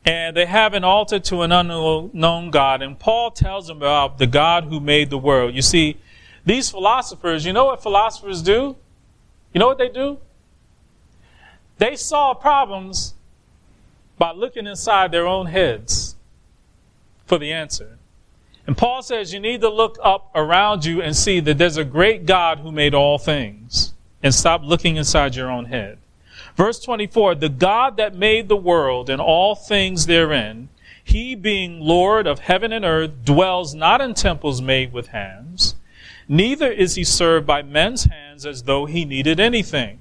and 0.06 0.36
they 0.36 0.46
have 0.46 0.72
an 0.72 0.84
altar 0.84 1.18
to 1.18 1.42
an 1.42 1.50
unknown 1.50 2.50
God. 2.50 2.80
And 2.80 2.96
Paul 2.96 3.32
tells 3.32 3.66
them 3.66 3.78
about 3.78 4.18
the 4.18 4.26
God 4.26 4.64
who 4.64 4.78
made 4.78 5.10
the 5.10 5.18
world. 5.18 5.54
You 5.54 5.62
see, 5.62 5.96
these 6.44 6.70
philosophers, 6.70 7.44
you 7.44 7.52
know 7.52 7.66
what 7.66 7.82
philosophers 7.82 8.40
do? 8.40 8.76
You 9.52 9.58
know 9.58 9.66
what 9.66 9.78
they 9.78 9.88
do? 9.88 10.18
They 11.78 11.96
solve 11.96 12.40
problems 12.40 13.14
by 14.16 14.30
looking 14.30 14.66
inside 14.66 15.10
their 15.10 15.26
own 15.26 15.46
heads 15.46 16.14
for 17.26 17.38
the 17.38 17.52
answer. 17.52 17.98
And 18.66 18.76
Paul 18.76 19.02
says 19.02 19.32
you 19.32 19.40
need 19.40 19.60
to 19.60 19.68
look 19.68 19.98
up 20.02 20.30
around 20.34 20.84
you 20.84 21.02
and 21.02 21.16
see 21.16 21.40
that 21.40 21.58
there's 21.58 21.76
a 21.76 21.84
great 21.84 22.26
God 22.26 22.60
who 22.60 22.70
made 22.70 22.94
all 22.94 23.18
things 23.18 23.92
and 24.22 24.32
stop 24.34 24.62
looking 24.62 24.96
inside 24.96 25.34
your 25.34 25.50
own 25.50 25.66
head. 25.66 25.98
Verse 26.56 26.80
24, 26.80 27.34
the 27.34 27.50
God 27.50 27.98
that 27.98 28.14
made 28.14 28.48
the 28.48 28.56
world 28.56 29.10
and 29.10 29.20
all 29.20 29.54
things 29.54 30.06
therein, 30.06 30.70
he 31.04 31.34
being 31.34 31.80
Lord 31.80 32.26
of 32.26 32.40
heaven 32.40 32.72
and 32.72 32.84
earth, 32.84 33.24
dwells 33.24 33.74
not 33.74 34.00
in 34.00 34.14
temples 34.14 34.62
made 34.62 34.92
with 34.92 35.08
hands, 35.08 35.76
neither 36.26 36.70
is 36.70 36.94
he 36.94 37.04
served 37.04 37.46
by 37.46 37.60
men's 37.60 38.04
hands 38.04 38.46
as 38.46 38.62
though 38.62 38.86
he 38.86 39.04
needed 39.04 39.38
anything. 39.38 39.98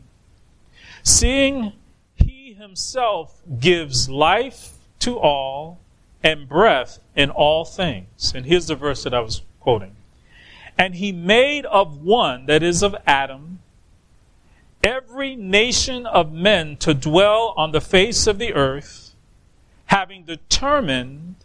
Seeing 1.03 1.73
he 2.15 2.53
himself 2.53 3.41
gives 3.59 4.09
life 4.09 4.71
to 4.99 5.19
all 5.19 5.79
and 6.23 6.47
breath 6.47 6.99
in 7.15 7.29
all 7.29 7.65
things. 7.65 8.33
And 8.33 8.45
here's 8.45 8.67
the 8.67 8.75
verse 8.75 9.03
that 9.03 9.13
I 9.13 9.19
was 9.19 9.41
quoting. 9.59 9.95
And 10.77 10.95
he 10.95 11.11
made 11.11 11.65
of 11.65 12.01
one, 12.01 12.47
that 12.47 12.63
is 12.63 12.81
of 12.81 12.95
Adam, 13.05 13.59
every 14.85 15.35
nation 15.35 16.05
of 16.05 16.31
men 16.31 16.77
to 16.77 16.93
dwell 16.93 17.55
on 17.57 17.71
the 17.71 17.81
face 17.81 18.27
of 18.27 18.37
the 18.37 18.53
earth, 18.53 19.15
having 19.87 20.23
determined 20.23 21.35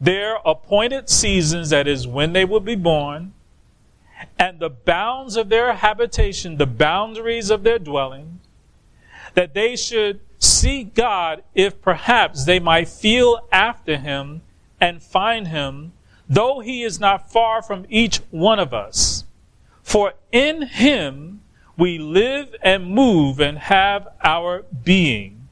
their 0.00 0.36
appointed 0.44 1.10
seasons, 1.10 1.70
that 1.70 1.88
is, 1.88 2.06
when 2.06 2.32
they 2.32 2.44
will 2.44 2.60
be 2.60 2.76
born, 2.76 3.34
and 4.38 4.60
the 4.60 4.70
bounds 4.70 5.36
of 5.36 5.48
their 5.48 5.74
habitation, 5.74 6.56
the 6.56 6.66
boundaries 6.66 7.50
of 7.50 7.64
their 7.64 7.80
dwelling, 7.80 8.38
that 9.34 9.54
they 9.54 9.74
should 9.74 10.20
seek 10.38 10.94
God 10.94 11.42
if 11.54 11.82
perhaps 11.82 12.44
they 12.44 12.60
might 12.60 12.88
feel 12.88 13.48
after 13.50 13.96
him 13.96 14.42
and 14.80 15.02
find 15.02 15.48
him, 15.48 15.92
though 16.28 16.60
he 16.60 16.84
is 16.84 17.00
not 17.00 17.30
far 17.30 17.60
from 17.60 17.86
each 17.88 18.18
one 18.30 18.60
of 18.60 18.72
us. 18.72 19.24
For 19.82 20.14
in 20.30 20.62
him 20.62 21.40
we 21.76 21.98
live 21.98 22.54
and 22.62 22.86
move 22.86 23.40
and 23.40 23.58
have 23.58 24.08
our 24.22 24.64
being. 24.84 25.48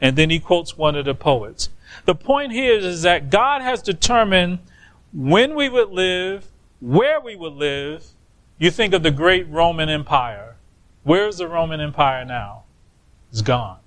And 0.00 0.16
then 0.16 0.30
he 0.30 0.38
quotes 0.38 0.76
one 0.76 0.94
of 0.94 1.04
the 1.04 1.14
poets. 1.14 1.70
The 2.04 2.14
point 2.14 2.52
here 2.52 2.74
is 2.74 2.84
is, 2.84 3.02
that 3.02 3.30
God 3.30 3.62
has 3.62 3.82
determined 3.82 4.58
when 5.12 5.54
we 5.54 5.68
would 5.68 5.90
live, 5.90 6.46
where 6.80 7.20
we 7.20 7.36
would 7.36 7.54
live. 7.54 8.04
You 8.58 8.70
think 8.70 8.94
of 8.94 9.02
the 9.02 9.10
great 9.10 9.48
Roman 9.48 9.88
Empire. 9.88 10.56
Where's 11.02 11.38
the 11.38 11.48
Roman 11.48 11.80
Empire 11.80 12.24
now? 12.24 12.64
It's 13.30 13.42
gone 13.42 13.78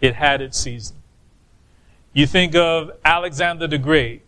it 0.00 0.14
had 0.14 0.40
its 0.40 0.58
season. 0.58 0.96
You 2.12 2.26
think 2.26 2.54
of 2.54 2.90
Alexander 3.04 3.66
the 3.66 3.78
Great. 3.78 4.22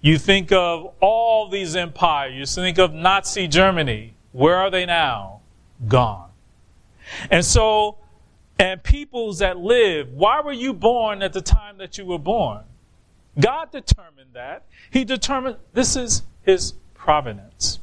You 0.00 0.18
think 0.18 0.52
of 0.52 0.92
all 1.00 1.48
these 1.48 1.74
empires. 1.76 2.34
You 2.34 2.46
think 2.46 2.78
of 2.78 2.92
Nazi 2.92 3.48
Germany. 3.48 4.14
Where 4.32 4.56
are 4.56 4.70
they 4.70 4.86
now? 4.86 5.37
Gone. 5.86 6.30
And 7.30 7.44
so, 7.44 7.98
and 8.58 8.82
peoples 8.82 9.38
that 9.38 9.58
live, 9.58 10.12
why 10.12 10.40
were 10.40 10.52
you 10.52 10.72
born 10.72 11.22
at 11.22 11.32
the 11.32 11.40
time 11.40 11.78
that 11.78 11.96
you 11.96 12.04
were 12.04 12.18
born? 12.18 12.64
God 13.38 13.70
determined 13.70 14.30
that. 14.32 14.64
He 14.90 15.04
determined 15.04 15.56
this 15.72 15.94
is 15.96 16.22
his 16.42 16.74
providence. 16.94 17.78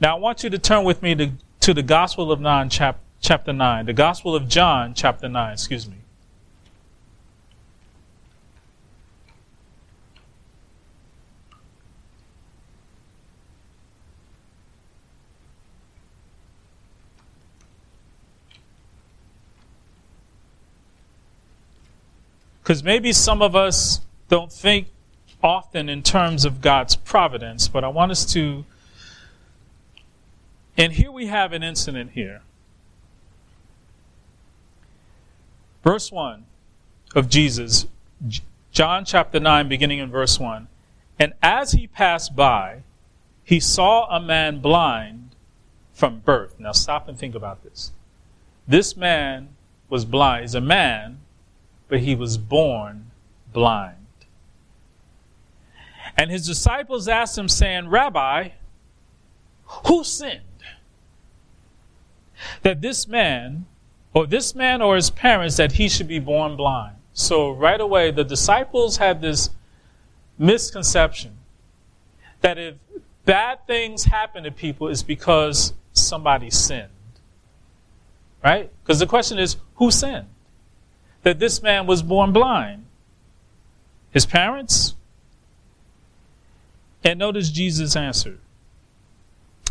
Now 0.00 0.16
I 0.16 0.18
want 0.18 0.42
you 0.42 0.50
to 0.50 0.58
turn 0.58 0.84
with 0.84 1.02
me 1.02 1.14
to, 1.14 1.32
to 1.60 1.74
the 1.74 1.82
Gospel 1.82 2.32
of 2.32 2.40
John, 2.40 2.70
chap, 2.70 2.98
chapter 3.20 3.52
9. 3.52 3.86
The 3.86 3.92
Gospel 3.92 4.34
of 4.34 4.48
John, 4.48 4.94
chapter 4.94 5.28
9, 5.28 5.52
excuse 5.52 5.86
me. 5.86 5.99
Because 22.70 22.84
maybe 22.84 23.12
some 23.12 23.42
of 23.42 23.56
us 23.56 24.00
don't 24.28 24.52
think 24.52 24.86
often 25.42 25.88
in 25.88 26.04
terms 26.04 26.44
of 26.44 26.60
God's 26.60 26.94
providence, 26.94 27.66
but 27.66 27.82
I 27.82 27.88
want 27.88 28.12
us 28.12 28.24
to. 28.26 28.64
And 30.76 30.92
here 30.92 31.10
we 31.10 31.26
have 31.26 31.52
an 31.52 31.64
incident 31.64 32.12
here. 32.12 32.42
Verse 35.82 36.12
1 36.12 36.44
of 37.16 37.28
Jesus, 37.28 37.86
John 38.70 39.04
chapter 39.04 39.40
9, 39.40 39.68
beginning 39.68 39.98
in 39.98 40.08
verse 40.08 40.38
1. 40.38 40.68
And 41.18 41.32
as 41.42 41.72
he 41.72 41.88
passed 41.88 42.36
by, 42.36 42.82
he 43.42 43.58
saw 43.58 44.06
a 44.16 44.20
man 44.20 44.60
blind 44.60 45.30
from 45.92 46.20
birth. 46.20 46.60
Now 46.60 46.70
stop 46.70 47.08
and 47.08 47.18
think 47.18 47.34
about 47.34 47.64
this. 47.64 47.90
This 48.68 48.96
man 48.96 49.48
was 49.88 50.04
blind. 50.04 50.42
He's 50.42 50.54
a 50.54 50.60
man 50.60 51.18
but 51.90 52.00
he 52.00 52.14
was 52.14 52.38
born 52.38 53.10
blind. 53.52 53.96
And 56.16 56.30
his 56.30 56.46
disciples 56.46 57.08
asked 57.08 57.36
him, 57.36 57.48
saying, 57.48 57.88
Rabbi, 57.88 58.50
who 59.86 60.04
sinned? 60.04 60.40
That 62.62 62.80
this 62.80 63.06
man, 63.08 63.66
or 64.14 64.26
this 64.26 64.54
man 64.54 64.80
or 64.80 64.96
his 64.96 65.10
parents, 65.10 65.56
that 65.56 65.72
he 65.72 65.88
should 65.88 66.08
be 66.08 66.20
born 66.20 66.56
blind. 66.56 66.96
So 67.12 67.50
right 67.50 67.80
away, 67.80 68.12
the 68.12 68.24
disciples 68.24 68.96
had 68.96 69.20
this 69.20 69.50
misconception 70.38 71.38
that 72.40 72.56
if 72.56 72.76
bad 73.24 73.66
things 73.66 74.04
happen 74.04 74.44
to 74.44 74.50
people, 74.50 74.88
it's 74.88 75.02
because 75.02 75.74
somebody 75.92 76.50
sinned. 76.50 76.88
Right? 78.42 78.70
Because 78.82 79.00
the 79.00 79.06
question 79.06 79.38
is, 79.38 79.56
who 79.74 79.90
sinned? 79.90 80.28
That 81.22 81.38
this 81.38 81.62
man 81.62 81.86
was 81.86 82.02
born 82.02 82.32
blind? 82.32 82.84
His 84.10 84.26
parents? 84.26 84.94
And 87.04 87.18
notice 87.18 87.50
Jesus 87.50 87.96
answered. 87.96 88.38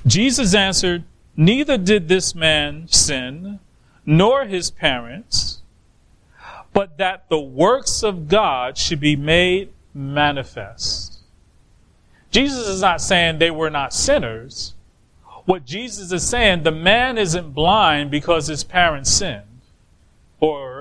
Jesus 0.06 0.56
answered, 0.56 1.04
Neither 1.36 1.78
did 1.78 2.08
this 2.08 2.34
man 2.36 2.88
sin, 2.88 3.60
nor 4.06 4.46
his 4.46 4.72
parents, 4.72 5.62
but 6.74 6.98
that 6.98 7.30
the 7.30 7.40
works 7.40 8.04
of 8.04 8.28
God 8.28 8.78
should 8.78 9.00
be 9.00 9.16
made 9.16 9.70
manifest. 9.94 11.20
Jesus 12.32 12.68
is 12.68 12.82
not 12.82 13.02
saying 13.02 13.40
they 13.40 13.52
were 13.52 13.70
not 13.70 13.94
sinners. 13.94 14.74
what 15.46 15.66
Jesus 15.66 16.12
is 16.12 16.28
saying, 16.28 16.62
the 16.62 16.72
man 16.72 17.18
isn't 17.18 17.54
blind 17.54 18.12
because 18.12 18.48
his 18.48 18.64
parents 18.64 19.10
sinned 19.12 19.62
or 20.40 20.79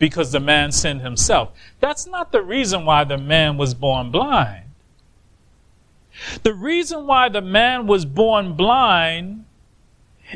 because 0.00 0.32
the 0.32 0.40
man 0.40 0.72
sinned 0.72 1.02
himself. 1.02 1.52
That's 1.78 2.06
not 2.06 2.32
the 2.32 2.42
reason 2.42 2.84
why 2.84 3.04
the 3.04 3.18
man 3.18 3.58
was 3.58 3.74
born 3.74 4.10
blind. 4.10 4.64
The 6.42 6.54
reason 6.54 7.06
why 7.06 7.28
the 7.28 7.42
man 7.42 7.86
was 7.86 8.04
born 8.06 8.54
blind 8.54 9.44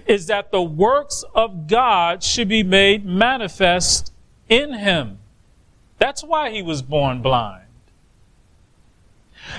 is 0.06 0.26
that 0.26 0.52
the 0.52 0.62
works 0.62 1.24
of 1.34 1.66
God 1.66 2.22
should 2.22 2.48
be 2.48 2.62
made 2.62 3.06
manifest 3.06 4.12
in 4.48 4.74
him. 4.74 5.18
That's 5.98 6.22
why 6.22 6.50
he 6.50 6.62
was 6.62 6.82
born 6.82 7.22
blind. 7.22 7.64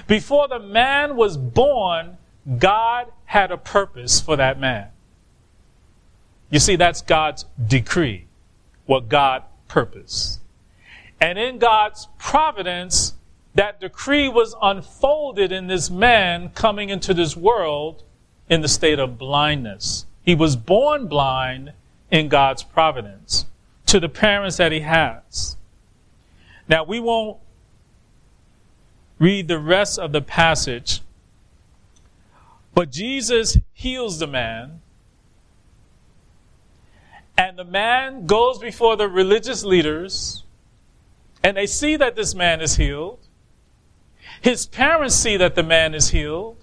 Before 0.07 0.47
the 0.47 0.59
man 0.59 1.15
was 1.15 1.35
born, 1.35 2.17
God 2.59 3.11
had 3.25 3.51
a 3.51 3.57
purpose 3.57 4.21
for 4.21 4.35
that 4.35 4.59
man. 4.59 4.89
You 6.51 6.59
see, 6.59 6.75
that's 6.75 7.01
God's 7.01 7.45
decree, 7.65 8.27
what 8.85 9.09
God 9.09 9.43
purposed. 9.75 10.39
And 11.19 11.37
in 11.37 11.59
God's 11.59 12.07
providence, 12.17 13.15
that 13.55 13.81
decree 13.81 14.29
was 14.29 14.55
unfolded 14.61 15.51
in 15.51 15.67
this 15.67 15.89
man 15.89 16.47
coming 16.51 16.87
into 16.87 17.13
this 17.13 17.35
world 17.35 18.01
in 18.49 18.61
the 18.61 18.69
state 18.69 18.99
of 18.99 19.17
blindness. 19.17 20.05
He 20.23 20.33
was 20.33 20.55
born 20.55 21.07
blind 21.07 21.73
in 22.09 22.29
God's 22.29 22.63
providence 22.63 23.47
to 23.87 23.99
the 23.99 24.07
parents 24.07 24.55
that 24.55 24.71
he 24.71 24.79
has. 24.79 25.57
Now, 26.69 26.85
we 26.85 27.01
won't 27.01 27.39
read 29.19 29.49
the 29.49 29.59
rest 29.59 29.99
of 29.99 30.13
the 30.13 30.21
passage, 30.21 31.01
but 32.73 32.93
Jesus 32.93 33.57
heals 33.73 34.19
the 34.19 34.27
man. 34.27 34.79
And 37.37 37.57
the 37.57 37.65
man 37.65 38.25
goes 38.25 38.59
before 38.59 38.95
the 38.95 39.09
religious 39.09 39.63
leaders, 39.63 40.43
and 41.43 41.57
they 41.57 41.67
see 41.67 41.95
that 41.97 42.15
this 42.15 42.33
man 42.33 42.61
is 42.61 42.77
healed. 42.77 43.19
His 44.41 44.65
parents 44.65 45.15
see 45.15 45.37
that 45.37 45.55
the 45.55 45.63
man 45.63 45.93
is 45.93 46.09
healed. 46.09 46.57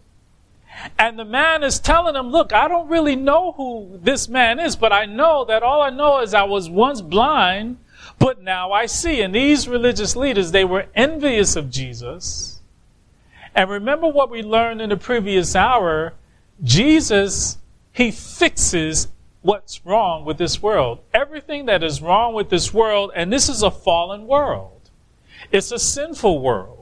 And 0.98 1.18
the 1.18 1.24
man 1.24 1.62
is 1.62 1.78
telling 1.78 2.14
them, 2.14 2.30
Look, 2.30 2.52
I 2.52 2.66
don't 2.66 2.88
really 2.88 3.16
know 3.16 3.52
who 3.52 3.98
this 4.02 4.28
man 4.28 4.58
is, 4.58 4.74
but 4.74 4.92
I 4.92 5.04
know 5.04 5.44
that 5.44 5.62
all 5.62 5.82
I 5.82 5.90
know 5.90 6.20
is 6.20 6.32
I 6.32 6.44
was 6.44 6.70
once 6.70 7.02
blind, 7.02 7.78
but 8.18 8.42
now 8.42 8.72
I 8.72 8.87
see. 8.87 9.20
And 9.20 9.35
these 9.35 9.68
religious 9.68 10.16
leaders, 10.16 10.50
they 10.50 10.64
were 10.64 10.87
envious 10.94 11.56
of 11.56 11.70
Jesus. 11.70 12.61
And 13.54 13.68
remember 13.68 14.08
what 14.08 14.30
we 14.30 14.42
learned 14.42 14.80
in 14.80 14.88
the 14.88 14.96
previous 14.96 15.54
hour 15.54 16.14
Jesus, 16.62 17.58
he 17.92 18.11
fixes 18.11 19.08
what's 19.42 19.85
wrong 19.85 20.24
with 20.24 20.38
this 20.38 20.62
world. 20.62 21.00
Everything 21.12 21.66
that 21.66 21.83
is 21.83 22.00
wrong 22.00 22.35
with 22.35 22.48
this 22.48 22.72
world, 22.72 23.12
and 23.14 23.33
this 23.33 23.48
is 23.48 23.62
a 23.62 23.70
fallen 23.70 24.26
world, 24.26 24.90
it's 25.50 25.72
a 25.72 25.78
sinful 25.78 26.40
world. 26.40 26.78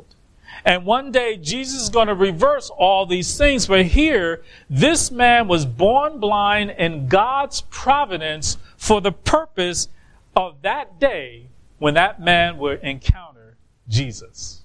And 0.65 0.85
one 0.85 1.11
day 1.11 1.37
Jesus 1.37 1.83
is 1.83 1.89
going 1.89 2.09
to 2.09 2.15
reverse 2.15 2.71
all 2.71 3.07
these 3.07 3.39
things. 3.39 3.67
But 3.67 3.87
here, 3.87 4.43
this 4.69 5.11
man 5.11 5.49
was 5.49 5.65
born 5.65 6.21
blind 6.21 6.73
in 6.73 7.09
God's 7.09 7.63
providence 7.71 8.59
for 8.77 9.01
the 9.01 9.13
purpose 9.13 9.89
of 10.37 10.61
that 10.63 11.01
day 11.01 11.47
when 11.79 11.95
that 11.95 12.21
man 12.21 12.59
would 12.59 12.81
encounter 12.83 13.57
Jesus. 13.89 14.63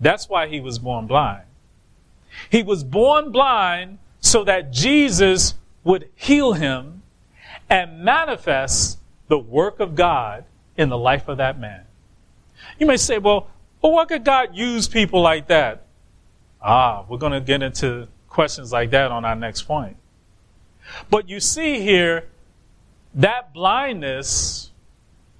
That's 0.00 0.28
why 0.28 0.48
he 0.48 0.60
was 0.60 0.78
born 0.78 1.06
blind. 1.06 1.44
He 2.50 2.62
was 2.62 2.84
born 2.84 3.32
blind 3.32 3.98
so 4.20 4.44
that 4.44 4.70
Jesus 4.70 5.54
would 5.84 6.10
heal 6.14 6.52
him 6.52 7.01
and 7.72 8.04
manifests 8.04 8.98
the 9.28 9.38
work 9.38 9.80
of 9.80 9.94
God 9.94 10.44
in 10.76 10.90
the 10.90 10.98
life 10.98 11.26
of 11.26 11.38
that 11.38 11.58
man. 11.58 11.80
You 12.78 12.84
may 12.84 12.98
say, 12.98 13.16
well, 13.16 13.48
well, 13.80 13.92
why 13.92 14.04
could 14.04 14.24
God 14.24 14.54
use 14.54 14.86
people 14.88 15.22
like 15.22 15.48
that? 15.48 15.86
Ah, 16.60 17.06
we're 17.08 17.16
going 17.16 17.32
to 17.32 17.40
get 17.40 17.62
into 17.62 18.08
questions 18.28 18.72
like 18.72 18.90
that 18.90 19.10
on 19.10 19.24
our 19.24 19.34
next 19.34 19.62
point. 19.62 19.96
But 21.08 21.30
you 21.30 21.40
see 21.40 21.80
here, 21.80 22.28
that 23.14 23.54
blindness 23.54 24.70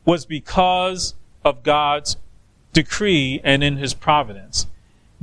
was 0.07 0.25
because 0.25 1.15
of 1.45 1.63
God's 1.63 2.17
decree 2.73 3.43
and 3.45 3.63
in 3.63 3.77
his 3.77 3.93
providence. 3.93 4.67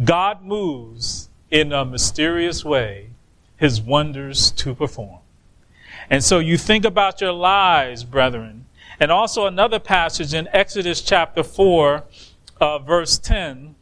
God 0.04 0.44
moves 0.44 1.30
in 1.50 1.74
a 1.74 1.84
mysterious 1.84 2.64
way 2.64 3.10
his 3.58 3.82
wonders 3.82 4.52
to 4.52 4.76
perform. 4.76 5.19
And 6.10 6.24
so 6.24 6.40
you 6.40 6.58
think 6.58 6.86
about 6.86 7.22
your 7.22 7.32
lives, 7.32 8.04
brethren. 8.04 8.66
And 9.00 9.12
also 9.12 9.46
another 9.46 9.80
passage 9.80 10.34
in 10.34 10.48
Exodus 10.52 11.02
chapter 11.02 11.44
4 11.44 12.04
uh, 12.60 12.80
verse 12.80 13.18
10, 13.18 13.76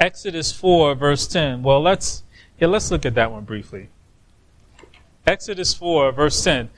Exodus 0.00 0.52
4, 0.52 0.94
verse 0.94 1.26
10. 1.26 1.62
Well, 1.62 1.80
let's, 1.80 2.24
yeah, 2.58 2.66
let's 2.66 2.90
look 2.90 3.06
at 3.06 3.14
that 3.14 3.30
one 3.30 3.44
briefly. 3.44 3.88
Exodus 5.26 5.72
4, 5.74 6.12
verse 6.12 6.42
10. 6.42 6.70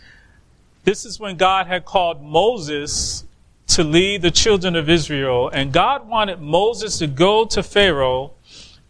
This 0.85 1.05
is 1.05 1.19
when 1.19 1.37
God 1.37 1.67
had 1.67 1.85
called 1.85 2.23
Moses 2.23 3.25
to 3.69 3.83
lead 3.83 4.21
the 4.21 4.31
children 4.31 4.77
of 4.77 4.91
Israel, 4.91 5.49
and 5.49 5.73
God 5.73 6.07
wanted 6.07 6.41
Moses 6.41 6.99
to 6.99 7.07
go 7.07 7.47
to 7.47 7.63
Pharaoh 7.63 8.33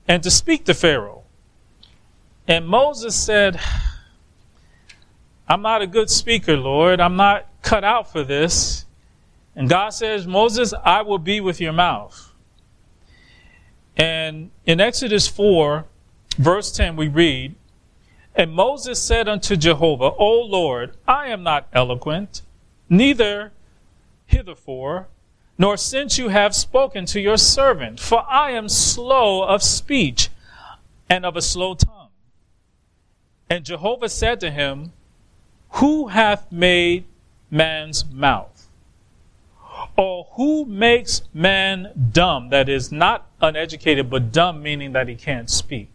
and 0.08 0.22
to 0.24 0.30
speak 0.30 0.64
to 0.64 0.74
Pharaoh. 0.74 1.22
And 2.48 2.66
Moses 2.66 3.14
said, 3.14 3.60
I'm 5.48 5.62
not 5.62 5.82
a 5.82 5.86
good 5.86 6.08
speaker, 6.08 6.56
Lord. 6.56 7.00
I'm 7.00 7.16
not 7.16 7.46
cut 7.62 7.84
out 7.84 8.10
for 8.10 8.24
this. 8.24 8.86
And 9.54 9.68
God 9.68 9.90
says, 9.90 10.26
Moses, 10.26 10.72
I 10.84 11.02
will 11.02 11.18
be 11.18 11.40
with 11.40 11.60
your 11.60 11.72
mouth. 11.72 12.32
And 13.96 14.50
in 14.66 14.80
Exodus 14.80 15.28
4, 15.28 15.84
verse 16.38 16.72
10, 16.72 16.96
we 16.96 17.08
read, 17.08 17.54
And 18.34 18.52
Moses 18.52 19.00
said 19.00 19.28
unto 19.28 19.54
Jehovah, 19.54 20.10
O 20.18 20.40
Lord, 20.40 20.96
I 21.06 21.28
am 21.28 21.42
not 21.42 21.68
eloquent, 21.72 22.42
neither 22.88 23.52
hitherfore, 24.26 25.08
nor 25.56 25.76
since 25.76 26.18
you 26.18 26.28
have 26.28 26.54
spoken 26.54 27.06
to 27.06 27.20
your 27.20 27.36
servant, 27.36 28.00
for 28.00 28.24
I 28.28 28.50
am 28.50 28.68
slow 28.68 29.44
of 29.44 29.62
speech 29.62 30.30
and 31.08 31.24
of 31.24 31.36
a 31.36 31.42
slow 31.42 31.74
tongue. 31.74 32.08
And 33.48 33.64
Jehovah 33.64 34.08
said 34.08 34.40
to 34.40 34.50
him, 34.50 34.92
Who 35.74 36.06
hath 36.06 36.52
made 36.52 37.04
man's 37.50 38.04
mouth? 38.04 38.68
Or 39.96 40.28
who 40.34 40.64
makes 40.64 41.22
man 41.32 42.10
dumb, 42.12 42.50
that 42.50 42.68
is, 42.68 42.92
not 42.92 43.26
uneducated, 43.40 44.08
but 44.08 44.30
dumb, 44.30 44.62
meaning 44.62 44.92
that 44.92 45.08
he 45.08 45.16
can't 45.16 45.50
speak? 45.50 45.90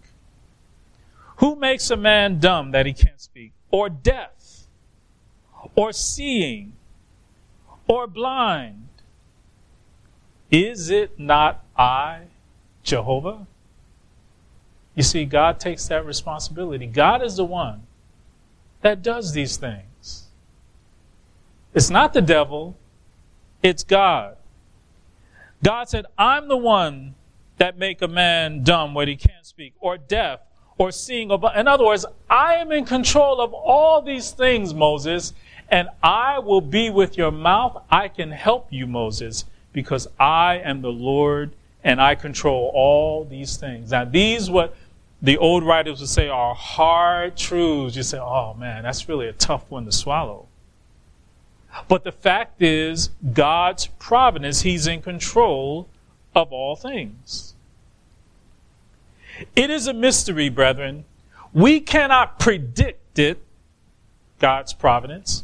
Who 1.37 1.55
makes 1.55 1.89
a 1.89 1.95
man 1.95 2.39
dumb 2.39 2.71
that 2.71 2.85
he 2.85 2.93
can't 2.93 3.21
speak? 3.21 3.53
Or 3.71 3.87
deaf? 3.87 4.67
Or 5.75 5.93
seeing? 5.93 6.73
Or 7.87 8.05
blind? 8.05 8.89
Is 10.51 10.89
it 10.89 11.17
not 11.17 11.63
I, 11.77 12.23
Jehovah? 12.83 13.47
You 14.93 15.03
see, 15.03 15.23
God 15.23 15.57
takes 15.57 15.87
that 15.87 16.05
responsibility. 16.05 16.85
God 16.85 17.23
is 17.23 17.37
the 17.37 17.45
one 17.45 17.83
that 18.81 19.01
does 19.01 19.33
these 19.33 19.57
things. 19.57 20.25
It's 21.73 21.89
not 21.89 22.13
the 22.13 22.21
devil, 22.21 22.75
it's 23.61 23.83
God. 23.83 24.37
God 25.63 25.89
said, 25.89 26.05
I'm 26.17 26.47
the 26.47 26.57
one 26.57 27.15
that 27.57 27.77
make 27.77 28.01
a 28.01 28.07
man 28.07 28.63
dumb 28.63 28.93
where 28.93 29.05
he 29.05 29.15
can't 29.15 29.45
speak, 29.45 29.73
or 29.79 29.97
deaf, 29.97 30.39
or 30.77 30.91
seeing. 30.91 31.31
Or, 31.31 31.39
in 31.55 31.67
other 31.67 31.85
words, 31.85 32.05
I 32.29 32.55
am 32.55 32.71
in 32.71 32.85
control 32.85 33.41
of 33.41 33.53
all 33.53 34.01
these 34.01 34.31
things, 34.31 34.73
Moses, 34.73 35.33
and 35.69 35.89
I 36.01 36.39
will 36.39 36.61
be 36.61 36.89
with 36.89 37.17
your 37.17 37.31
mouth. 37.31 37.83
I 37.91 38.07
can 38.07 38.31
help 38.31 38.67
you, 38.71 38.87
Moses, 38.87 39.45
because 39.73 40.07
I 40.19 40.61
am 40.63 40.81
the 40.81 40.91
Lord 40.91 41.51
and 41.83 42.01
I 42.01 42.15
control 42.15 42.71
all 42.73 43.25
these 43.25 43.57
things. 43.57 43.91
Now, 43.91 44.05
these 44.05 44.49
what 44.49 44.75
the 45.21 45.37
old 45.37 45.63
writers 45.63 45.99
would 45.99 46.09
say 46.09 46.29
are 46.29 46.55
hard 46.55 47.35
truths. 47.35 47.95
You 47.95 48.03
say, 48.03 48.19
oh 48.19 48.53
man, 48.53 48.83
that's 48.83 49.09
really 49.09 49.27
a 49.27 49.33
tough 49.33 49.69
one 49.69 49.85
to 49.85 49.91
swallow. 49.91 50.47
But 51.87 52.03
the 52.03 52.11
fact 52.11 52.61
is, 52.61 53.09
God's 53.33 53.87
providence, 53.87 54.61
He's 54.61 54.87
in 54.87 55.01
control 55.01 55.87
of 56.35 56.51
all 56.51 56.75
things. 56.75 57.53
It 59.55 59.69
is 59.69 59.87
a 59.87 59.93
mystery, 59.93 60.49
brethren. 60.49 61.05
We 61.53 61.79
cannot 61.79 62.39
predict 62.39 63.19
it, 63.19 63.41
God's 64.39 64.73
providence. 64.73 65.43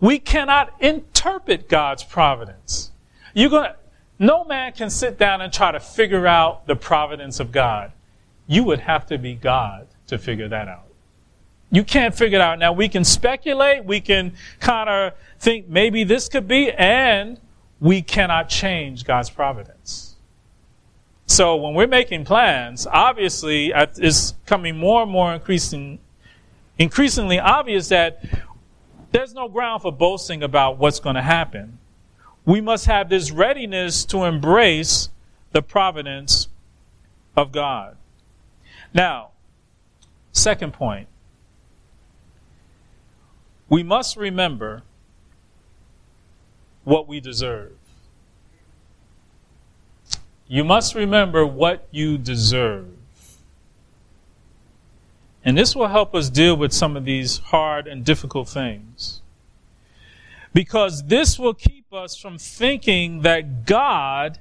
We 0.00 0.18
cannot 0.18 0.74
interpret 0.80 1.68
God's 1.68 2.04
providence. 2.04 2.90
You're 3.34 3.50
to, 3.50 3.76
no 4.18 4.44
man 4.44 4.72
can 4.72 4.90
sit 4.90 5.18
down 5.18 5.40
and 5.40 5.52
try 5.52 5.72
to 5.72 5.80
figure 5.80 6.26
out 6.26 6.66
the 6.66 6.76
providence 6.76 7.40
of 7.40 7.52
God. 7.52 7.92
You 8.46 8.64
would 8.64 8.80
have 8.80 9.06
to 9.06 9.18
be 9.18 9.34
God 9.34 9.88
to 10.06 10.18
figure 10.18 10.48
that 10.48 10.68
out. 10.68 10.84
You 11.70 11.82
can't 11.82 12.14
figure 12.14 12.38
it 12.38 12.42
out. 12.42 12.58
Now 12.58 12.72
we 12.72 12.88
can 12.88 13.04
speculate, 13.04 13.84
we 13.84 14.00
can 14.00 14.34
kind 14.60 14.88
of 14.88 15.14
think 15.40 15.68
maybe 15.68 16.04
this 16.04 16.28
could 16.28 16.46
be, 16.46 16.70
and 16.70 17.40
we 17.80 18.02
cannot 18.02 18.48
change 18.48 19.04
God's 19.04 19.30
providence. 19.30 20.14
So 21.26 21.56
when 21.56 21.74
we're 21.74 21.88
making 21.88 22.24
plans, 22.24 22.86
obviously 22.86 23.72
it's 23.74 24.34
coming 24.46 24.76
more 24.76 25.02
and 25.02 25.10
more 25.10 25.34
increasing, 25.34 25.98
increasingly 26.78 27.40
obvious 27.40 27.88
that 27.88 28.24
there's 29.10 29.34
no 29.34 29.48
ground 29.48 29.82
for 29.82 29.90
boasting 29.90 30.44
about 30.44 30.78
what's 30.78 31.00
going 31.00 31.16
to 31.16 31.22
happen. 31.22 31.78
We 32.44 32.60
must 32.60 32.86
have 32.86 33.08
this 33.08 33.32
readiness 33.32 34.04
to 34.06 34.22
embrace 34.22 35.08
the 35.50 35.62
providence 35.62 36.46
of 37.36 37.50
God. 37.50 37.96
Now, 38.96 39.32
second 40.32 40.72
point. 40.72 41.06
We 43.68 43.82
must 43.82 44.16
remember 44.16 44.84
what 46.82 47.06
we 47.06 47.20
deserve. 47.20 47.72
You 50.48 50.64
must 50.64 50.94
remember 50.94 51.44
what 51.44 51.86
you 51.90 52.16
deserve. 52.16 52.86
And 55.44 55.58
this 55.58 55.76
will 55.76 55.88
help 55.88 56.14
us 56.14 56.30
deal 56.30 56.56
with 56.56 56.72
some 56.72 56.96
of 56.96 57.04
these 57.04 57.36
hard 57.38 57.86
and 57.86 58.02
difficult 58.02 58.48
things. 58.48 59.20
Because 60.54 61.04
this 61.04 61.38
will 61.38 61.52
keep 61.54 61.92
us 61.92 62.16
from 62.16 62.38
thinking 62.38 63.20
that 63.20 63.66
God 63.66 64.38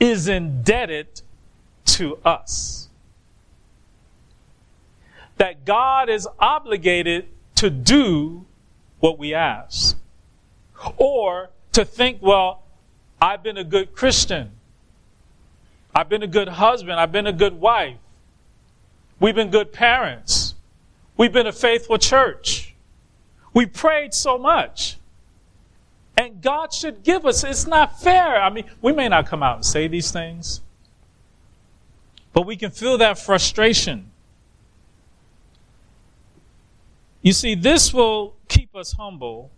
is 0.00 0.26
indebted 0.26 1.20
to 1.84 2.16
us. 2.24 2.88
That 5.44 5.66
God 5.66 6.08
is 6.08 6.26
obligated 6.38 7.28
to 7.56 7.68
do 7.68 8.46
what 9.00 9.18
we 9.18 9.34
ask. 9.34 9.94
Or 10.96 11.50
to 11.72 11.84
think, 11.84 12.22
well, 12.22 12.62
I've 13.20 13.42
been 13.42 13.58
a 13.58 13.62
good 13.62 13.94
Christian. 13.94 14.52
I've 15.94 16.08
been 16.08 16.22
a 16.22 16.26
good 16.26 16.48
husband. 16.48 16.98
I've 16.98 17.12
been 17.12 17.26
a 17.26 17.32
good 17.32 17.60
wife. 17.60 17.98
We've 19.20 19.34
been 19.34 19.50
good 19.50 19.70
parents. 19.70 20.54
We've 21.18 21.30
been 21.30 21.46
a 21.46 21.52
faithful 21.52 21.98
church. 21.98 22.74
We 23.52 23.66
prayed 23.66 24.14
so 24.14 24.38
much. 24.38 24.96
And 26.16 26.40
God 26.40 26.72
should 26.72 27.02
give 27.02 27.26
us, 27.26 27.44
it's 27.44 27.66
not 27.66 28.00
fair. 28.00 28.40
I 28.40 28.48
mean, 28.48 28.64
we 28.80 28.92
may 28.94 29.10
not 29.10 29.26
come 29.26 29.42
out 29.42 29.56
and 29.56 29.64
say 29.66 29.88
these 29.88 30.10
things, 30.10 30.62
but 32.32 32.46
we 32.46 32.56
can 32.56 32.70
feel 32.70 32.96
that 32.96 33.18
frustration. 33.18 34.10
You 37.24 37.32
see, 37.32 37.54
this 37.54 37.94
will 37.94 38.34
keep 38.48 38.76
us 38.76 38.92
humble 38.92 39.50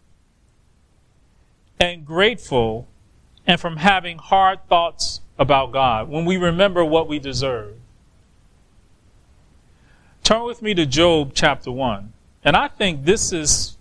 and 1.81 2.07
grateful 2.07 2.87
and 3.45 3.61
from 3.61 3.79
having 3.79 4.19
hard 4.19 4.61
thoughts 4.69 5.21
about 5.37 5.73
God 5.73 6.09
when 6.09 6.25
we 6.25 6.37
remember 6.37 6.85
what 6.85 7.09
we 7.09 7.19
deserve. 7.19 7.75
Turn 10.23 10.45
with 10.45 10.63
me 10.63 10.75
to 10.75 10.87
Job 10.87 11.33
chapter 11.35 11.73
1. 11.73 12.13
And 12.45 12.57
I 12.57 12.69
think 12.69 13.05
this 13.05 13.33
is 13.33 13.77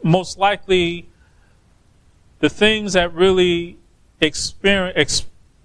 most 0.00 0.38
likely 0.38 1.08
the 2.38 2.48
things 2.48 2.92
that 2.92 3.12
really 3.12 3.76
ex, 4.22 4.54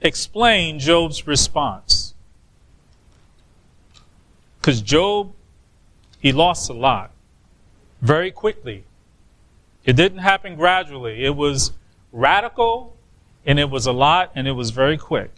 explain 0.01 0.79
Job's 0.79 1.27
response. 1.27 2.15
Because 4.59 4.81
Job, 4.81 5.31
he 6.25 6.31
lost 6.31 6.71
a 6.71 6.73
lot 6.73 7.11
very 8.01 8.31
quickly. 8.31 8.83
It 9.83 9.95
didn't 9.95 10.17
happen 10.17 10.55
gradually. 10.55 11.23
It 11.23 11.35
was 11.35 11.73
radical 12.11 12.97
and 13.45 13.59
it 13.59 13.69
was 13.69 13.85
a 13.85 13.91
lot 13.91 14.31
and 14.33 14.47
it 14.47 14.53
was 14.53 14.71
very 14.71 14.97
quick. 14.97 15.29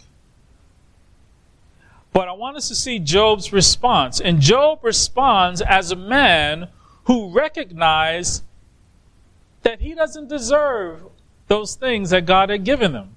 But 2.13 2.29
I 2.29 2.31
want 2.31 2.55
us 2.55 2.69
to 2.69 2.75
see 2.75 2.99
Job's 2.99 3.51
response. 3.51 4.21
And 4.21 4.39
Job 4.39 4.79
responds 4.81 5.59
as 5.59 5.91
a 5.91 5.97
man 5.97 6.69
who 7.03 7.31
recognized 7.31 8.43
that 9.63 9.81
he 9.81 9.93
doesn't 9.93 10.29
deserve 10.29 11.01
those 11.49 11.75
things 11.75 12.11
that 12.11 12.25
God 12.25 12.49
had 12.49 12.63
given 12.63 12.93
him. 12.93 13.09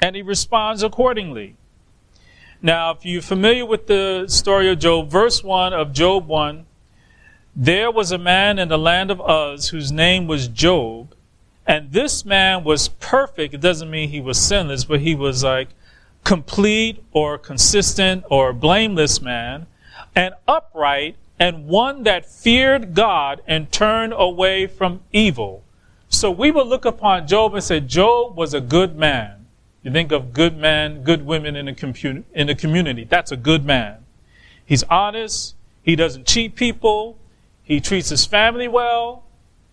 And 0.00 0.16
he 0.16 0.22
responds 0.22 0.82
accordingly. 0.82 1.56
Now, 2.62 2.90
if 2.90 3.06
you're 3.06 3.22
familiar 3.22 3.64
with 3.64 3.86
the 3.86 4.26
story 4.28 4.70
of 4.70 4.78
Job, 4.78 5.08
verse 5.08 5.42
1 5.42 5.72
of 5.72 5.94
Job 5.94 6.26
1, 6.26 6.66
there 7.56 7.90
was 7.90 8.12
a 8.12 8.18
man 8.18 8.58
in 8.58 8.68
the 8.68 8.78
land 8.78 9.10
of 9.10 9.18
Uz 9.18 9.68
whose 9.70 9.90
name 9.90 10.26
was 10.26 10.46
Job, 10.46 11.14
and 11.66 11.92
this 11.92 12.24
man 12.26 12.62
was 12.62 12.88
perfect. 12.88 13.54
It 13.54 13.62
doesn't 13.62 13.90
mean 13.90 14.10
he 14.10 14.20
was 14.20 14.38
sinless, 14.38 14.84
but 14.84 15.00
he 15.00 15.14
was 15.14 15.42
like 15.42 15.68
complete 16.22 17.02
or 17.12 17.38
consistent 17.38 18.24
or 18.28 18.52
blameless 18.52 19.22
man, 19.22 19.66
and 20.14 20.34
upright, 20.46 21.16
and 21.38 21.66
one 21.66 22.02
that 22.02 22.26
feared 22.26 22.92
God 22.92 23.40
and 23.46 23.72
turned 23.72 24.12
away 24.14 24.66
from 24.66 25.00
evil. 25.12 25.64
So 26.10 26.30
we 26.30 26.50
will 26.50 26.66
look 26.66 26.84
upon 26.84 27.26
Job 27.26 27.54
and 27.54 27.64
say, 27.64 27.80
Job 27.80 28.36
was 28.36 28.52
a 28.52 28.60
good 28.60 28.96
man. 28.96 29.39
You 29.82 29.90
think 29.90 30.12
of 30.12 30.32
good 30.32 30.56
men, 30.56 31.02
good 31.02 31.24
women 31.24 31.56
in 31.56 31.66
the, 31.66 31.72
compu- 31.72 32.24
in 32.34 32.46
the 32.46 32.54
community. 32.54 33.04
That's 33.04 33.32
a 33.32 33.36
good 33.36 33.64
man. 33.64 34.04
He's 34.64 34.82
honest. 34.84 35.54
He 35.82 35.96
doesn't 35.96 36.26
cheat 36.26 36.54
people. 36.54 37.18
He 37.62 37.80
treats 37.80 38.10
his 38.10 38.26
family 38.26 38.68
well. 38.68 39.24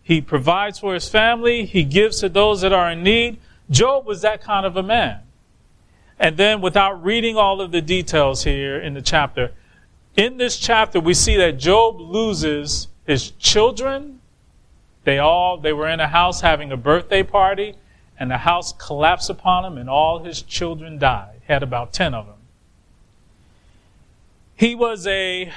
He 0.02 0.22
provides 0.22 0.80
for 0.80 0.94
his 0.94 1.10
family. 1.10 1.66
He 1.66 1.84
gives 1.84 2.22
to 2.22 2.30
those 2.30 2.62
that 2.62 2.72
are 2.72 2.92
in 2.92 3.04
need. 3.04 3.40
Job 3.70 4.06
was 4.06 4.22
that 4.22 4.42
kind 4.42 4.66
of 4.66 4.78
a 4.78 4.84
man. 4.84 5.20
And 6.20 6.38
then, 6.38 6.62
without 6.62 7.04
reading 7.04 7.36
all 7.36 7.60
of 7.62 7.72
the 7.72 7.82
details 7.82 8.44
here 8.44 8.80
in 8.80 8.94
the 8.94 9.02
chapter, 9.02 9.52
in 10.16 10.38
this 10.38 10.58
chapter, 10.58 11.00
we 11.00 11.14
see 11.14 11.38
that 11.38 11.60
Job 11.60 12.00
loses 12.00 12.88
his 13.06 13.32
children. 13.32 14.20
They 15.04 15.20
all, 15.20 15.58
they 15.58 15.74
were 15.74 15.88
in 15.88 16.00
a 16.00 16.08
house 16.08 16.42
having 16.42 16.72
a 16.72 16.78
birthday 16.78 17.22
party, 17.22 17.76
and 18.20 18.32
the 18.32 18.38
house 18.38 18.74
collapsed 18.74 19.30
upon 19.30 19.66
him, 19.66 19.78
and 19.78 19.90
all 19.90 20.24
his 20.24 20.42
children 20.42 20.98
died. 20.98 21.42
Had 21.48 21.64
about 21.64 21.94
10 21.94 22.14
of 22.14 22.26
them. 22.26 22.36
He 24.56 24.74
was 24.74 25.06
a, 25.06 25.52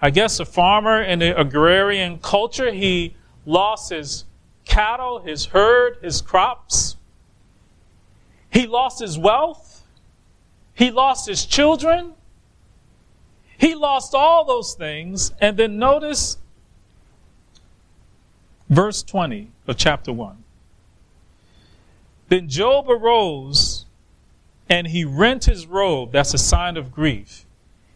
I 0.00 0.10
guess, 0.10 0.40
a 0.40 0.44
farmer 0.44 1.00
in 1.00 1.20
the 1.20 1.38
agrarian 1.38 2.18
culture. 2.18 2.72
He 2.72 3.14
lost 3.46 3.90
his 3.90 4.24
cattle, 4.64 5.20
his 5.20 5.46
herd, 5.46 5.98
his 6.02 6.20
crops. 6.20 6.96
He 8.50 8.66
lost 8.66 9.00
his 9.00 9.16
wealth. 9.16 9.84
He 10.74 10.90
lost 10.90 11.28
his 11.28 11.44
children. 11.44 12.14
He 13.56 13.76
lost 13.76 14.14
all 14.14 14.44
those 14.44 14.74
things. 14.74 15.32
And 15.40 15.56
then 15.56 15.78
notice 15.78 16.38
verse 18.68 19.02
20 19.02 19.52
of 19.68 19.76
chapter 19.76 20.12
1. 20.12 20.41
Then 22.32 22.48
Job 22.48 22.88
arose 22.88 23.84
and 24.66 24.86
he 24.86 25.04
rent 25.04 25.44
his 25.44 25.66
robe. 25.66 26.12
That's 26.12 26.32
a 26.32 26.38
sign 26.38 26.78
of 26.78 26.90
grief. 26.90 27.44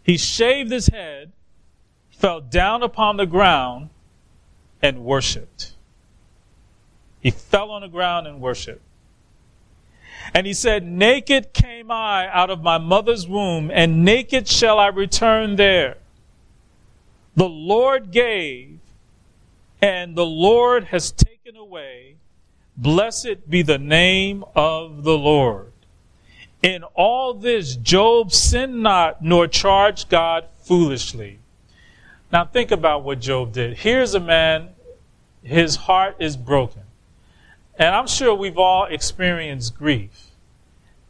He 0.03 0.19
shaved 0.19 0.71
his 0.71 0.89
head, 0.89 1.33
fell 2.11 2.43
down 2.43 2.83
upon 2.83 3.17
the 3.17 3.25
ground, 3.25 3.89
and 4.83 5.07
worshiped. 5.07 5.73
He 7.19 7.31
fell 7.31 7.71
on 7.71 7.81
the 7.81 7.89
ground 7.89 8.27
and 8.27 8.43
worshiped. 8.43 8.83
And 10.35 10.47
he 10.47 10.53
said, 10.53 10.85
Naked 10.85 11.55
came 11.55 11.91
I 11.91 12.29
out 12.29 12.51
of 12.51 12.63
my 12.63 12.77
mother's 12.77 13.27
womb, 13.27 13.71
and 13.73 14.05
naked 14.05 14.49
shall 14.49 14.79
I 14.79 14.89
return 14.89 15.57
there. 15.57 15.97
The 17.37 17.49
Lord 17.49 18.11
gave, 18.11 18.81
and 19.81 20.15
the 20.15 20.27
Lord 20.27 20.85
has 20.85 21.11
taken 21.11 21.57
away. 21.57 22.17
Blessed 22.77 23.49
be 23.49 23.63
the 23.63 23.79
name 23.79 24.45
of 24.55 25.03
the 25.03 25.17
Lord. 25.17 25.73
In 26.63 26.83
all 26.95 27.33
this, 27.33 27.77
Job 27.77 28.33
sinned 28.33 28.83
not, 28.83 29.23
nor 29.23 29.47
charged 29.47 30.09
God 30.09 30.47
foolishly. 30.63 31.39
Now 32.33 32.45
think 32.45 32.71
about 32.71 33.03
what 33.05 33.21
Job 33.21 33.53
did. 33.53 33.79
Here's 33.79 34.15
a 34.15 34.21
man, 34.21 34.71
his 35.43 35.77
heart 35.77 36.17
is 36.19 36.37
broken. 36.37 36.83
And 37.79 37.95
I'm 37.95 38.07
sure 38.07 38.35
we've 38.35 38.59
all 38.59 38.87
experienced 38.87 39.77
grief. 39.77 40.31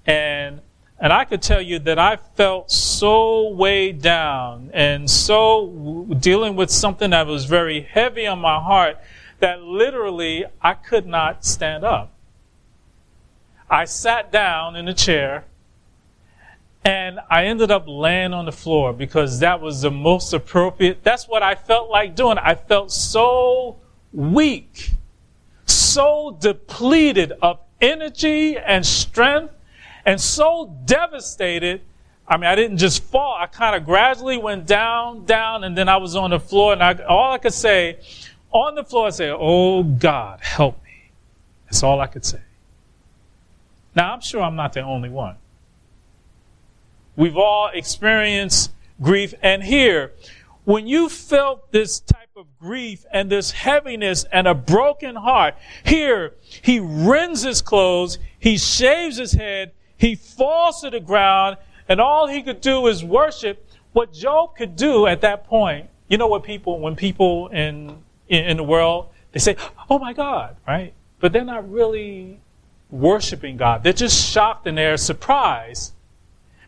And 0.04 0.60
and 0.98 1.12
I 1.12 1.24
could 1.26 1.42
tell 1.42 1.60
you 1.60 1.78
that 1.80 1.98
I 1.98 2.16
felt 2.16 2.70
so 2.70 3.50
weighed 3.50 4.00
down 4.00 4.70
and 4.72 5.10
so 5.10 6.06
dealing 6.18 6.56
with 6.56 6.70
something 6.70 7.10
that 7.10 7.26
was 7.26 7.44
very 7.44 7.82
heavy 7.82 8.26
on 8.26 8.38
my 8.38 8.58
heart 8.58 8.96
that 9.40 9.62
literally 9.62 10.44
I 10.62 10.74
could 10.74 11.06
not 11.06 11.44
stand 11.44 11.84
up. 11.84 12.12
I 13.68 13.84
sat 13.84 14.30
down 14.32 14.76
in 14.76 14.88
a 14.88 14.94
chair 14.94 15.44
And 16.86 17.18
I 17.28 17.46
ended 17.46 17.72
up 17.72 17.86
laying 17.88 18.32
on 18.32 18.44
the 18.44 18.52
floor 18.52 18.92
because 18.92 19.40
that 19.40 19.60
was 19.60 19.82
the 19.82 19.90
most 19.90 20.32
appropriate. 20.32 21.02
That's 21.02 21.26
what 21.26 21.42
I 21.42 21.56
felt 21.56 21.90
like 21.90 22.14
doing. 22.14 22.38
I 22.38 22.54
felt 22.54 22.92
so 22.92 23.78
weak, 24.12 24.92
so 25.64 26.38
depleted 26.40 27.32
of 27.42 27.58
energy 27.80 28.56
and 28.56 28.86
strength, 28.86 29.52
and 30.04 30.20
so 30.20 30.76
devastated. 30.84 31.80
I 32.28 32.36
mean, 32.36 32.46
I 32.46 32.54
didn't 32.54 32.76
just 32.76 33.02
fall. 33.02 33.36
I 33.36 33.46
kind 33.46 33.74
of 33.74 33.84
gradually 33.84 34.38
went 34.38 34.66
down, 34.66 35.24
down, 35.24 35.64
and 35.64 35.76
then 35.76 35.88
I 35.88 35.96
was 35.96 36.14
on 36.14 36.30
the 36.30 36.38
floor. 36.38 36.72
And 36.72 36.84
I, 36.84 37.02
all 37.02 37.32
I 37.32 37.38
could 37.38 37.52
say 37.52 37.98
on 38.52 38.74
the 38.74 38.84
floor, 38.84 39.06
I 39.06 39.10
said, 39.10 39.34
Oh 39.36 39.82
God, 39.82 40.40
help 40.40 40.82
me. 40.84 41.10
That's 41.66 41.82
all 41.82 42.00
I 42.00 42.06
could 42.06 42.24
say. 42.24 42.40
Now, 43.94 44.12
I'm 44.12 44.20
sure 44.20 44.42
I'm 44.42 44.56
not 44.56 44.72
the 44.72 44.82
only 44.82 45.08
one. 45.08 45.36
We've 47.16 47.36
all 47.36 47.70
experienced 47.72 48.70
grief. 49.00 49.32
And 49.42 49.62
here, 49.62 50.12
when 50.64 50.86
you 50.86 51.08
felt 51.08 51.72
this 51.72 52.00
type 52.00 52.28
of 52.36 52.46
grief 52.58 53.06
and 53.10 53.30
this 53.30 53.52
heaviness 53.52 54.24
and 54.32 54.46
a 54.46 54.54
broken 54.54 55.16
heart, 55.16 55.54
here, 55.84 56.34
he 56.62 56.78
rends 56.78 57.42
his 57.42 57.62
clothes, 57.62 58.18
he 58.38 58.58
shaves 58.58 59.16
his 59.16 59.32
head, 59.32 59.72
he 59.96 60.14
falls 60.14 60.82
to 60.82 60.90
the 60.90 61.00
ground, 61.00 61.56
and 61.88 62.00
all 62.00 62.26
he 62.26 62.42
could 62.42 62.60
do 62.60 62.86
is 62.86 63.02
worship. 63.02 63.66
What 63.92 64.12
Job 64.12 64.56
could 64.56 64.76
do 64.76 65.06
at 65.06 65.22
that 65.22 65.46
point, 65.46 65.88
you 66.08 66.18
know 66.18 66.26
what 66.26 66.42
people, 66.42 66.80
when 66.80 66.96
people 66.96 67.48
in, 67.48 67.96
in, 68.28 68.44
in 68.44 68.56
the 68.56 68.64
world, 68.64 69.08
they 69.32 69.40
say, 69.40 69.56
oh 69.90 69.98
my 69.98 70.12
God, 70.12 70.56
right? 70.66 70.92
But 71.20 71.32
they're 71.32 71.44
not 71.44 71.70
really 71.70 72.40
worshiping 72.90 73.56
God. 73.56 73.82
They're 73.82 73.92
just 73.92 74.30
shocked 74.30 74.66
and 74.66 74.76
they're 74.76 74.96
surprised 74.96 75.92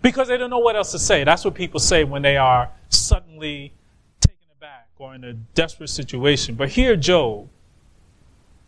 because 0.03 0.29
they 0.29 0.37
don't 0.37 0.51
know 0.51 0.59
what 0.59 0.77
else 0.77 0.93
to 0.93 0.99
say. 0.99 1.25
That's 1.25 1.45
what 1.45 1.55
people 1.55 1.81
say 1.81 2.05
when 2.05 2.23
they 2.23 2.37
are 2.37 2.71
suddenly 2.89 3.73
taken 4.21 4.47
aback 4.57 4.89
or 4.99 5.15
in 5.15 5.25
a 5.25 5.33
desperate 5.33 5.89
situation. 5.89 6.55
But 6.55 6.71
here, 6.71 6.97
Job, 6.97 7.49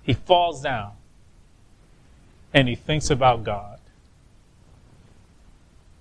he 0.03 0.14
falls 0.14 0.62
down 0.62 0.92
and 2.53 2.68
he 2.68 2.74
thinks 2.74 3.11
about 3.11 3.44
God. 3.44 3.79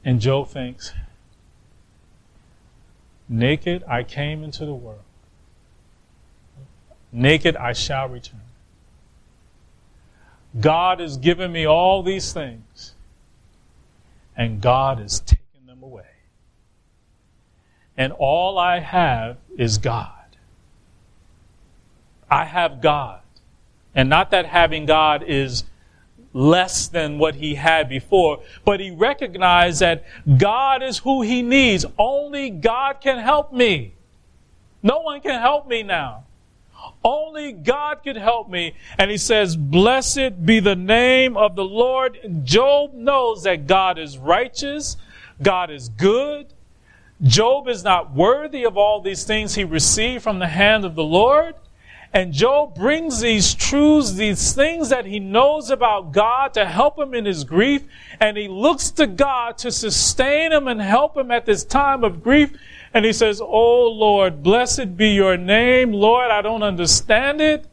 And 0.04 0.20
Job 0.20 0.50
thinks, 0.50 0.94
Naked 3.28 3.84
I 3.88 4.04
came 4.04 4.44
into 4.44 4.66
the 4.66 4.74
world, 4.74 5.04
naked 7.12 7.56
I 7.56 7.74
shall 7.74 8.08
return. 8.08 8.42
God 10.60 11.00
has 11.00 11.18
given 11.18 11.52
me 11.52 11.66
all 11.66 12.02
these 12.02 12.34
things 12.34 12.94
and 14.36 14.62
God 14.62 15.00
has 15.00 15.20
taken 15.20 15.68
them 15.68 15.84
away. 15.84 16.04
And 17.98 18.14
all 18.14 18.58
I 18.58 18.80
have 18.80 19.38
is 19.58 19.78
God. 19.78 20.14
I 22.32 22.46
have 22.46 22.82
God. 22.82 23.22
And 23.94 24.10
not 24.10 24.32
that 24.32 24.46
having 24.46 24.86
God 24.86 25.24
is 25.28 25.66
less 26.32 26.88
than 26.88 27.18
what 27.18 27.36
he 27.36 27.56
had 27.56 27.90
before, 27.90 28.42
but 28.64 28.80
he 28.80 28.92
recognized 28.92 29.82
that 29.82 30.06
God 30.38 30.84
is 30.84 31.00
who 31.00 31.22
he 31.22 31.42
needs. 31.42 31.86
Only 31.98 32.50
God 32.50 33.02
can 33.02 33.18
help 33.18 33.52
me. 33.52 33.94
No 34.82 35.02
one 35.02 35.22
can 35.22 35.40
help 35.40 35.68
me 35.68 35.84
now. 35.84 36.24
Only 37.04 37.54
God 37.54 38.04
could 38.04 38.18
help 38.18 38.50
me. 38.50 38.76
And 38.98 39.10
he 39.10 39.18
says, 39.18 39.56
Blessed 39.56 40.46
be 40.46 40.60
the 40.60 40.76
name 40.76 41.38
of 41.38 41.56
the 41.56 41.64
Lord. 41.64 42.20
Job 42.44 42.94
knows 42.94 43.44
that 43.44 43.68
God 43.68 43.98
is 43.98 44.18
righteous, 44.18 44.98
God 45.42 45.72
is 45.72 45.90
good. 45.90 46.48
Job 47.22 47.68
is 47.68 47.84
not 47.84 48.14
worthy 48.14 48.64
of 48.64 48.78
all 48.78 49.02
these 49.02 49.26
things 49.26 49.56
he 49.56 49.66
received 49.66 50.24
from 50.24 50.40
the 50.40 50.48
hand 50.48 50.86
of 50.86 50.96
the 50.96 51.04
Lord. 51.04 51.56
And 52.12 52.34
Job 52.34 52.76
brings 52.76 53.20
these 53.20 53.54
truths, 53.54 54.14
these 54.14 54.54
things 54.54 54.90
that 54.90 55.06
he 55.06 55.20
knows 55.20 55.70
about 55.70 56.12
God 56.12 56.54
to 56.56 56.66
help 56.66 56.98
him 56.98 57.14
in 57.14 57.26
his 57.26 57.44
grief. 57.44 57.84
And 58.20 58.36
he 58.36 58.48
looks 58.48 58.90
to 58.92 59.06
God 59.06 59.58
to 59.60 59.72
sustain 59.72 60.52
him 60.52 60.68
and 60.68 60.82
help 60.82 61.16
him 61.16 61.30
at 61.30 61.46
this 61.46 61.64
time 61.64 62.04
of 62.04 62.24
grief. 62.24 62.52
And 62.94 63.06
he 63.06 63.14
says, 63.14 63.40
Oh 63.42 63.88
Lord, 63.88 64.44
blessed 64.44 64.98
be 64.98 65.10
your 65.10 65.38
name. 65.38 65.92
Lord, 65.92 66.32
I 66.32 66.42
don't 66.42 66.64
understand 66.64 67.42
it. 67.42 67.66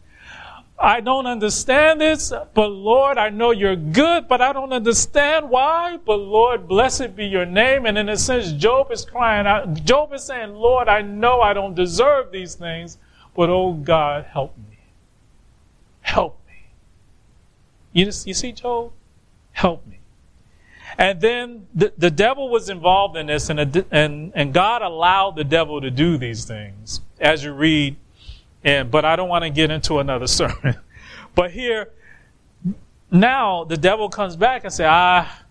I 0.78 1.00
don't 1.00 1.26
understand 1.26 2.02
this, 2.02 2.34
but 2.52 2.68
Lord, 2.68 3.16
I 3.16 3.30
know 3.30 3.50
you're 3.50 3.76
good, 3.76 4.28
but 4.28 4.42
I 4.42 4.52
don't 4.52 4.74
understand 4.74 5.48
why. 5.48 5.96
But 6.04 6.16
Lord, 6.16 6.68
blessed 6.68 7.16
be 7.16 7.24
your 7.24 7.46
name. 7.46 7.86
And 7.86 7.96
in 7.96 8.10
a 8.10 8.16
sense, 8.16 8.52
Job 8.52 8.92
is 8.92 9.04
crying 9.04 9.46
out. 9.46 9.72
Job 9.84 10.12
is 10.12 10.24
saying, 10.24 10.52
Lord, 10.52 10.88
I 10.88 11.00
know 11.00 11.40
I 11.40 11.54
don't 11.54 11.74
deserve 11.74 12.30
these 12.30 12.56
things, 12.56 12.98
but 13.34 13.48
oh 13.48 13.72
God, 13.72 14.26
help 14.26 14.56
me. 14.58 14.78
Help 16.02 16.38
me. 16.46 16.68
You, 17.94 18.04
just, 18.04 18.26
you 18.26 18.34
see, 18.34 18.52
Job? 18.52 18.92
Help 19.52 19.86
me. 19.86 19.95
And 20.98 21.20
then 21.20 21.66
the, 21.74 21.92
the 21.98 22.10
devil 22.10 22.48
was 22.48 22.70
involved 22.70 23.16
in 23.16 23.26
this, 23.26 23.50
and, 23.50 23.84
and, 23.90 24.32
and 24.34 24.54
God 24.54 24.80
allowed 24.82 25.36
the 25.36 25.44
devil 25.44 25.80
to 25.80 25.90
do 25.90 26.16
these 26.16 26.44
things, 26.46 27.02
as 27.20 27.44
you 27.44 27.52
read. 27.52 27.96
And, 28.64 28.90
but 28.90 29.04
I 29.04 29.14
don't 29.14 29.28
want 29.28 29.44
to 29.44 29.50
get 29.50 29.70
into 29.70 29.98
another 29.98 30.26
sermon. 30.26 30.76
but 31.34 31.50
here, 31.50 31.90
now 33.10 33.64
the 33.64 33.76
devil 33.76 34.08
comes 34.08 34.36
back 34.36 34.64
and 34.64 34.72
says, 34.72 34.86
Ah, 34.88 35.42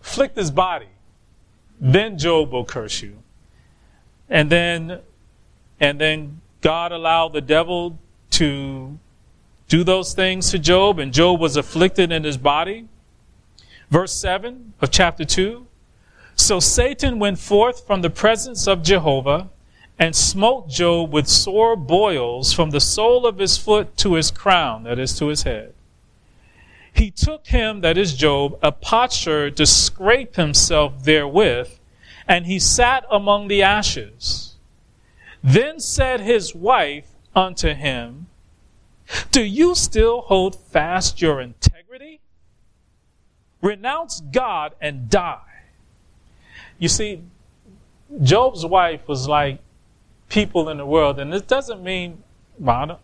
flick 0.00 0.34
this 0.34 0.50
body. 0.50 0.88
Then 1.80 2.16
Job 2.16 2.52
will 2.52 2.64
curse 2.64 3.02
you. 3.02 3.18
And 4.28 4.50
then, 4.50 5.00
and 5.80 6.00
then 6.00 6.40
God 6.60 6.92
allowed 6.92 7.32
the 7.32 7.40
devil 7.40 7.98
to 8.30 8.98
do 9.68 9.84
those 9.84 10.14
things 10.14 10.50
to 10.50 10.58
Job, 10.58 10.98
and 10.98 11.12
Job 11.12 11.40
was 11.40 11.56
afflicted 11.56 12.10
in 12.10 12.24
his 12.24 12.36
body. 12.36 12.88
Verse 13.90 14.12
7 14.12 14.74
of 14.80 14.90
chapter 14.90 15.24
2. 15.24 15.66
So 16.36 16.60
Satan 16.60 17.18
went 17.18 17.38
forth 17.38 17.86
from 17.86 18.02
the 18.02 18.10
presence 18.10 18.66
of 18.66 18.82
Jehovah 18.82 19.48
and 19.98 20.14
smote 20.14 20.68
Job 20.68 21.12
with 21.12 21.26
sore 21.26 21.74
boils 21.74 22.52
from 22.52 22.70
the 22.70 22.80
sole 22.80 23.26
of 23.26 23.38
his 23.38 23.56
foot 23.56 23.96
to 23.98 24.14
his 24.14 24.30
crown, 24.30 24.84
that 24.84 24.98
is, 24.98 25.18
to 25.18 25.26
his 25.28 25.42
head. 25.42 25.74
He 26.92 27.10
took 27.10 27.48
him, 27.48 27.80
that 27.80 27.98
is 27.98 28.14
Job, 28.14 28.58
a 28.62 28.72
potsherd 28.72 29.56
to 29.56 29.66
scrape 29.66 30.36
himself 30.36 31.04
therewith, 31.04 31.78
and 32.26 32.46
he 32.46 32.58
sat 32.58 33.04
among 33.10 33.48
the 33.48 33.62
ashes. 33.62 34.54
Then 35.42 35.80
said 35.80 36.20
his 36.20 36.54
wife 36.54 37.06
unto 37.34 37.74
him, 37.74 38.26
Do 39.30 39.42
you 39.42 39.74
still 39.74 40.22
hold 40.22 40.56
fast 40.56 41.20
your 41.22 41.40
integrity? 41.40 41.87
Renounce 43.60 44.20
God 44.32 44.74
and 44.80 45.10
die. 45.10 45.40
You 46.78 46.88
see, 46.88 47.22
Job's 48.22 48.64
wife 48.64 49.06
was 49.08 49.28
like 49.28 49.60
people 50.28 50.68
in 50.68 50.78
the 50.78 50.86
world, 50.86 51.18
and 51.18 51.32
this 51.32 51.42
doesn't 51.42 51.82
mean 51.82 52.22
well, 52.58 53.00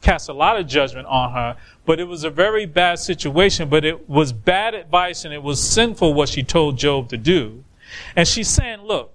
cast 0.00 0.28
a 0.28 0.32
lot 0.32 0.58
of 0.58 0.66
judgment 0.66 1.06
on 1.06 1.32
her, 1.32 1.56
but 1.86 2.00
it 2.00 2.04
was 2.04 2.24
a 2.24 2.30
very 2.30 2.66
bad 2.66 2.98
situation, 2.98 3.68
but 3.68 3.84
it 3.84 4.08
was 4.08 4.32
bad 4.32 4.74
advice 4.74 5.24
and 5.24 5.32
it 5.32 5.42
was 5.42 5.62
sinful 5.62 6.14
what 6.14 6.28
she 6.28 6.42
told 6.42 6.76
Job 6.76 7.08
to 7.08 7.16
do. 7.16 7.62
And 8.16 8.26
she's 8.26 8.48
saying, 8.48 8.82
look, 8.82 9.12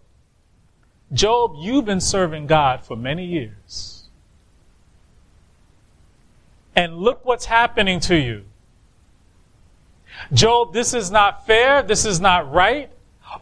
Job, 1.11 1.55
you've 1.57 1.85
been 1.85 2.01
serving 2.01 2.47
God 2.47 2.83
for 2.83 2.95
many 2.95 3.25
years. 3.25 4.03
And 6.75 6.97
look 6.97 7.25
what's 7.25 7.45
happening 7.45 7.99
to 8.01 8.15
you. 8.15 8.45
Job, 10.33 10.73
this 10.73 10.93
is 10.93 11.11
not 11.11 11.45
fair. 11.45 11.81
This 11.83 12.05
is 12.05 12.19
not 12.19 12.51
right. 12.51 12.91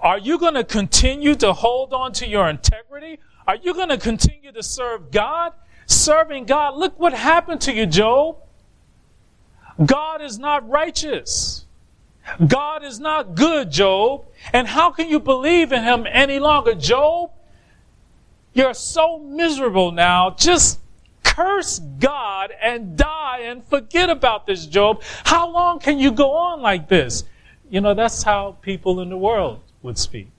Are 0.01 0.17
you 0.17 0.37
going 0.37 0.55
to 0.55 0.63
continue 0.63 1.35
to 1.35 1.53
hold 1.53 1.93
on 1.93 2.11
to 2.13 2.27
your 2.27 2.49
integrity? 2.49 3.19
Are 3.47 3.55
you 3.55 3.73
going 3.73 3.89
to 3.89 3.97
continue 3.97 4.51
to 4.51 4.63
serve 4.63 5.11
God? 5.11 5.53
Serving 5.85 6.45
God. 6.45 6.75
Look 6.75 6.99
what 6.99 7.13
happened 7.13 7.61
to 7.61 7.73
you, 7.73 7.85
Job. 7.85 8.37
God 9.83 10.21
is 10.21 10.39
not 10.39 10.67
righteous. 10.67 11.65
God 12.45 12.83
is 12.83 12.99
not 12.99 13.35
good, 13.35 13.71
Job. 13.71 14.25
And 14.51 14.67
how 14.67 14.91
can 14.91 15.09
you 15.09 15.19
believe 15.19 15.71
in 15.71 15.83
him 15.83 16.07
any 16.09 16.39
longer, 16.39 16.73
Job? 16.73 17.31
You're 18.53 18.73
so 18.73 19.19
miserable 19.19 19.91
now. 19.91 20.31
Just 20.31 20.79
curse 21.35 21.79
God 21.99 22.51
and 22.61 22.95
die 22.97 23.39
and 23.39 23.63
forget 23.65 24.09
about 24.09 24.47
this, 24.47 24.65
Job. 24.65 25.01
How 25.25 25.49
long 25.49 25.79
can 25.79 25.99
you 25.99 26.11
go 26.11 26.31
on 26.31 26.61
like 26.61 26.87
this? 26.87 27.25
You 27.69 27.81
know, 27.81 27.93
that's 27.93 28.23
how 28.23 28.57
people 28.61 29.01
in 29.01 29.09
the 29.09 29.17
world 29.17 29.59
would 29.81 29.97
speak. 29.97 30.29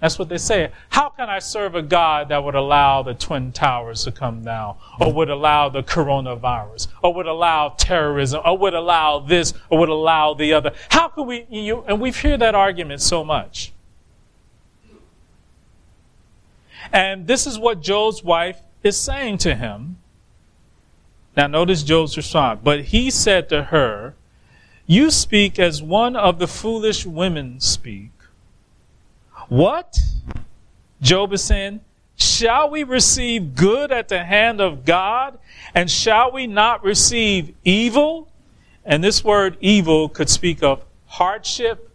That's 0.00 0.18
what 0.18 0.28
they 0.28 0.38
say. 0.38 0.72
How 0.88 1.10
can 1.10 1.28
I 1.28 1.38
serve 1.38 1.74
a 1.74 1.82
God 1.82 2.28
that 2.30 2.42
would 2.42 2.54
allow 2.54 3.02
the 3.02 3.14
Twin 3.14 3.52
Towers 3.52 4.04
to 4.04 4.12
come 4.12 4.42
down, 4.42 4.76
or 4.98 5.12
would 5.12 5.28
allow 5.28 5.68
the 5.68 5.82
coronavirus, 5.82 6.88
or 7.02 7.14
would 7.14 7.26
allow 7.26 7.70
terrorism, 7.70 8.40
or 8.44 8.56
would 8.58 8.74
allow 8.74 9.20
this, 9.20 9.52
or 9.68 9.78
would 9.78 9.90
allow 9.90 10.34
the 10.34 10.54
other? 10.54 10.72
How 10.90 11.08
can 11.08 11.26
we, 11.26 11.46
you, 11.50 11.84
and 11.86 12.00
we've 12.00 12.18
heard 12.18 12.40
that 12.40 12.54
argument 12.54 13.02
so 13.02 13.24
much. 13.24 13.72
And 16.92 17.26
this 17.26 17.46
is 17.46 17.58
what 17.58 17.82
Job's 17.82 18.24
wife 18.24 18.60
is 18.82 18.98
saying 18.98 19.38
to 19.38 19.54
him. 19.54 19.99
Now, 21.40 21.46
notice 21.46 21.82
Job's 21.82 22.18
response. 22.18 22.60
But 22.62 22.84
he 22.84 23.10
said 23.10 23.48
to 23.48 23.62
her, 23.62 24.14
You 24.86 25.10
speak 25.10 25.58
as 25.58 25.82
one 25.82 26.14
of 26.14 26.38
the 26.38 26.46
foolish 26.46 27.06
women 27.06 27.60
speak. 27.60 28.10
What? 29.48 29.98
Job 31.00 31.32
is 31.32 31.42
saying, 31.42 31.80
Shall 32.14 32.68
we 32.68 32.84
receive 32.84 33.54
good 33.54 33.90
at 33.90 34.08
the 34.08 34.22
hand 34.22 34.60
of 34.60 34.84
God? 34.84 35.38
And 35.74 35.90
shall 35.90 36.30
we 36.30 36.46
not 36.46 36.84
receive 36.84 37.54
evil? 37.64 38.28
And 38.84 39.02
this 39.02 39.24
word 39.24 39.56
evil 39.62 40.10
could 40.10 40.28
speak 40.28 40.62
of 40.62 40.84
hardship, 41.06 41.90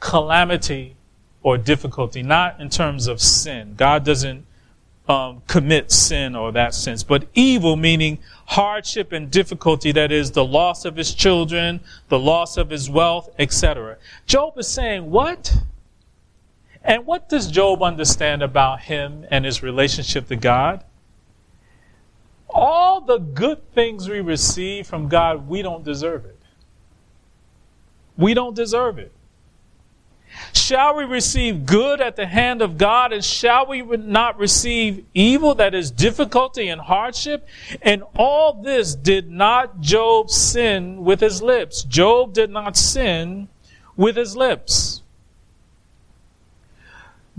calamity, 0.00 0.96
or 1.42 1.58
difficulty, 1.58 2.22
not 2.22 2.58
in 2.58 2.70
terms 2.70 3.06
of 3.06 3.20
sin. 3.20 3.74
God 3.76 4.02
doesn't 4.06 4.46
um, 5.08 5.42
commit 5.46 5.92
sin 5.92 6.34
or 6.34 6.52
that 6.52 6.72
sense, 6.72 7.02
but 7.02 7.26
evil 7.34 7.76
meaning 7.76 8.18
hardship 8.48 9.12
and 9.12 9.30
difficulty, 9.30 9.92
that 9.92 10.10
is 10.10 10.30
the 10.30 10.44
loss 10.44 10.86
of 10.86 10.96
his 10.96 11.12
children, 11.14 11.80
the 12.08 12.18
loss 12.18 12.56
of 12.56 12.70
his 12.70 12.88
wealth, 12.88 13.28
etc. 13.38 13.98
Job 14.26 14.56
is 14.56 14.66
saying, 14.66 15.10
what? 15.10 15.54
And 16.82 17.04
what 17.04 17.28
does 17.28 17.50
Job 17.50 17.82
understand 17.82 18.42
about 18.42 18.80
him 18.80 19.26
and 19.30 19.44
his 19.44 19.62
relationship 19.62 20.28
to 20.28 20.36
God? 20.36 20.82
All 22.48 23.02
the 23.02 23.18
good 23.18 23.70
things 23.74 24.08
we 24.08 24.22
receive 24.22 24.86
from 24.86 25.08
God, 25.08 25.46
we 25.46 25.60
don't 25.60 25.84
deserve 25.84 26.24
it. 26.24 26.38
We 28.16 28.32
don't 28.32 28.56
deserve 28.56 28.98
it. 28.98 29.12
Shall 30.52 30.96
we 30.96 31.04
receive 31.04 31.66
good 31.66 32.00
at 32.00 32.16
the 32.16 32.26
hand 32.26 32.62
of 32.62 32.78
God 32.78 33.12
and 33.12 33.24
shall 33.24 33.66
we 33.66 33.82
not 33.82 34.38
receive 34.38 35.04
evil 35.14 35.54
that 35.56 35.74
is 35.74 35.90
difficulty 35.90 36.68
and 36.68 36.80
hardship? 36.80 37.46
And 37.82 38.02
all 38.16 38.52
this 38.52 38.94
did 38.94 39.30
not 39.30 39.80
Job 39.80 40.30
sin 40.30 41.04
with 41.04 41.20
his 41.20 41.42
lips. 41.42 41.82
Job 41.84 42.32
did 42.32 42.50
not 42.50 42.76
sin 42.76 43.48
with 43.96 44.16
his 44.16 44.36
lips. 44.36 45.02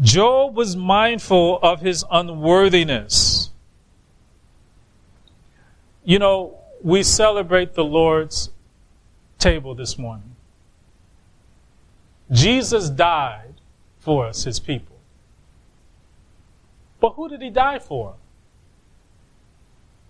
Job 0.02 0.56
was 0.56 0.76
mindful 0.76 1.60
of 1.62 1.82
his 1.82 2.06
unworthiness. 2.10 3.50
You 6.06 6.20
know, 6.20 6.58
we 6.82 7.04
celebrate 7.04 7.74
the 7.74 7.84
Lord's 7.84 8.50
table 9.38 9.76
this 9.76 9.98
morning. 9.98 10.36
Jesus 12.32 12.90
died 12.90 13.56
for 13.98 14.28
us, 14.28 14.44
his 14.44 14.60
people. 14.60 14.98
But 17.00 17.14
who 17.14 17.30
did 17.30 17.42
he 17.42 17.50
die 17.50 17.80
for? 17.80 18.16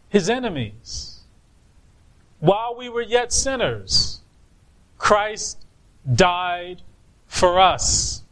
His 0.09 0.29
enemies. 0.29 1.19
While 2.39 2.75
we 2.77 2.89
were 2.89 3.01
yet 3.01 3.31
sinners, 3.31 4.21
Christ 4.97 5.65
died 6.13 6.81
for 7.27 7.59
us. 7.59 8.23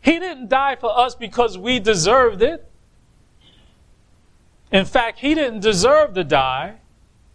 He 0.00 0.20
didn't 0.20 0.48
die 0.48 0.76
for 0.76 0.96
us 0.96 1.16
because 1.16 1.58
we 1.58 1.80
deserved 1.80 2.40
it. 2.40 2.70
In 4.70 4.84
fact, 4.84 5.18
he 5.18 5.34
didn't 5.34 5.60
deserve 5.60 6.14
to 6.14 6.22
die 6.22 6.76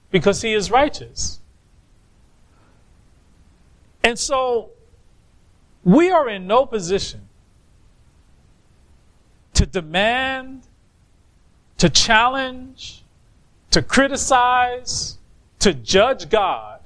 because 0.10 0.42
he 0.42 0.54
is 0.54 0.72
righteous. 0.72 1.41
And 4.04 4.18
so 4.18 4.70
we 5.84 6.12
are 6.12 6.30
in 6.30 6.48
no 6.48 6.66
position 6.66 7.22
to 9.54 9.66
demand, 9.66 10.64
to 11.78 11.90
challenge, 11.90 13.04
to 13.72 13.82
criticize, 13.82 15.18
to 15.60 15.74
judge 15.74 16.30
God 16.30 16.80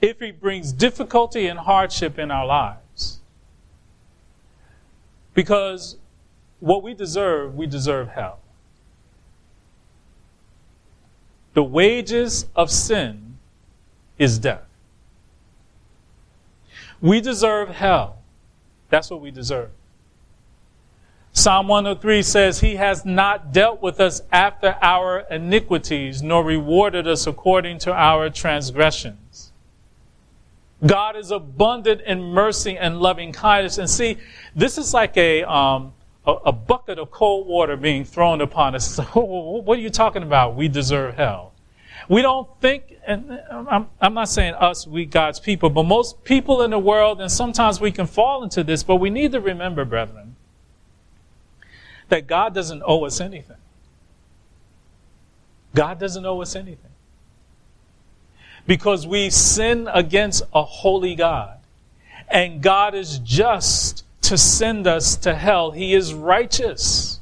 if 0.00 0.20
He 0.20 0.30
brings 0.30 0.72
difficulty 0.72 1.46
and 1.46 1.58
hardship 1.58 2.18
in 2.18 2.30
our 2.30 2.46
lives. 2.46 3.18
Because 5.34 5.96
what 6.60 6.82
we 6.82 6.94
deserve, 6.94 7.54
we 7.54 7.66
deserve 7.66 8.08
hell. 8.08 8.40
The 11.54 11.62
wages 11.62 12.46
of 12.54 12.70
sin 12.70 13.38
is 14.18 14.38
death. 14.38 14.67
We 17.00 17.20
deserve 17.20 17.68
hell. 17.68 18.18
That's 18.90 19.10
what 19.10 19.20
we 19.20 19.30
deserve. 19.30 19.70
Psalm 21.32 21.68
103 21.68 22.22
says, 22.22 22.60
He 22.60 22.76
has 22.76 23.04
not 23.04 23.52
dealt 23.52 23.80
with 23.80 24.00
us 24.00 24.22
after 24.32 24.76
our 24.82 25.20
iniquities, 25.30 26.22
nor 26.22 26.42
rewarded 26.42 27.06
us 27.06 27.26
according 27.26 27.78
to 27.80 27.92
our 27.92 28.28
transgressions. 28.28 29.52
God 30.84 31.16
is 31.16 31.30
abundant 31.30 32.00
in 32.02 32.22
mercy 32.22 32.76
and 32.76 33.00
loving 33.00 33.32
kindness. 33.32 33.78
And 33.78 33.90
see, 33.90 34.16
this 34.54 34.78
is 34.78 34.94
like 34.94 35.16
a, 35.16 35.42
um, 35.44 35.92
a, 36.26 36.32
a 36.46 36.52
bucket 36.52 36.98
of 36.98 37.10
cold 37.10 37.46
water 37.46 37.76
being 37.76 38.04
thrown 38.04 38.40
upon 38.40 38.74
us. 38.74 38.98
what 39.14 39.78
are 39.78 39.80
you 39.80 39.90
talking 39.90 40.22
about? 40.22 40.56
We 40.56 40.68
deserve 40.68 41.16
hell. 41.16 41.47
We 42.08 42.22
don't 42.22 42.48
think, 42.60 42.96
and 43.06 43.38
um, 43.50 43.68
I'm, 43.70 43.86
I'm 44.00 44.14
not 44.14 44.28
saying 44.28 44.54
us, 44.54 44.86
we 44.86 45.04
God's 45.04 45.40
people, 45.40 45.68
but 45.68 45.84
most 45.84 46.24
people 46.24 46.62
in 46.62 46.70
the 46.70 46.78
world, 46.78 47.20
and 47.20 47.30
sometimes 47.30 47.80
we 47.80 47.92
can 47.92 48.06
fall 48.06 48.42
into 48.42 48.64
this, 48.64 48.82
but 48.82 48.96
we 48.96 49.10
need 49.10 49.32
to 49.32 49.40
remember, 49.40 49.84
brethren, 49.84 50.36
that 52.08 52.26
God 52.26 52.54
doesn't 52.54 52.82
owe 52.86 53.04
us 53.04 53.20
anything. 53.20 53.56
God 55.74 55.98
doesn't 55.98 56.24
owe 56.24 56.40
us 56.40 56.56
anything. 56.56 56.90
Because 58.66 59.06
we 59.06 59.28
sin 59.30 59.88
against 59.92 60.42
a 60.54 60.62
holy 60.62 61.14
God. 61.14 61.58
And 62.28 62.62
God 62.62 62.94
is 62.94 63.18
just 63.20 64.04
to 64.22 64.36
send 64.36 64.86
us 64.86 65.16
to 65.16 65.34
hell. 65.34 65.70
He 65.70 65.94
is 65.94 66.12
righteous. 66.12 67.20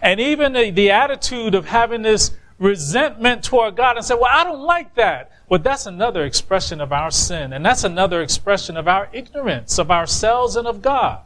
And 0.00 0.18
even 0.18 0.52
the, 0.52 0.70
the 0.70 0.90
attitude 0.90 1.54
of 1.54 1.66
having 1.66 2.02
this 2.02 2.32
resentment 2.58 3.42
toward 3.44 3.76
God 3.76 3.96
and 3.96 4.04
say, 4.04 4.14
Well, 4.14 4.30
I 4.30 4.44
don't 4.44 4.62
like 4.62 4.94
that. 4.94 5.30
Well, 5.48 5.60
that's 5.60 5.86
another 5.86 6.24
expression 6.24 6.80
of 6.80 6.92
our 6.92 7.10
sin, 7.10 7.52
and 7.52 7.64
that's 7.64 7.84
another 7.84 8.22
expression 8.22 8.76
of 8.76 8.88
our 8.88 9.08
ignorance 9.12 9.78
of 9.78 9.90
ourselves 9.90 10.56
and 10.56 10.66
of 10.66 10.80
God. 10.80 11.20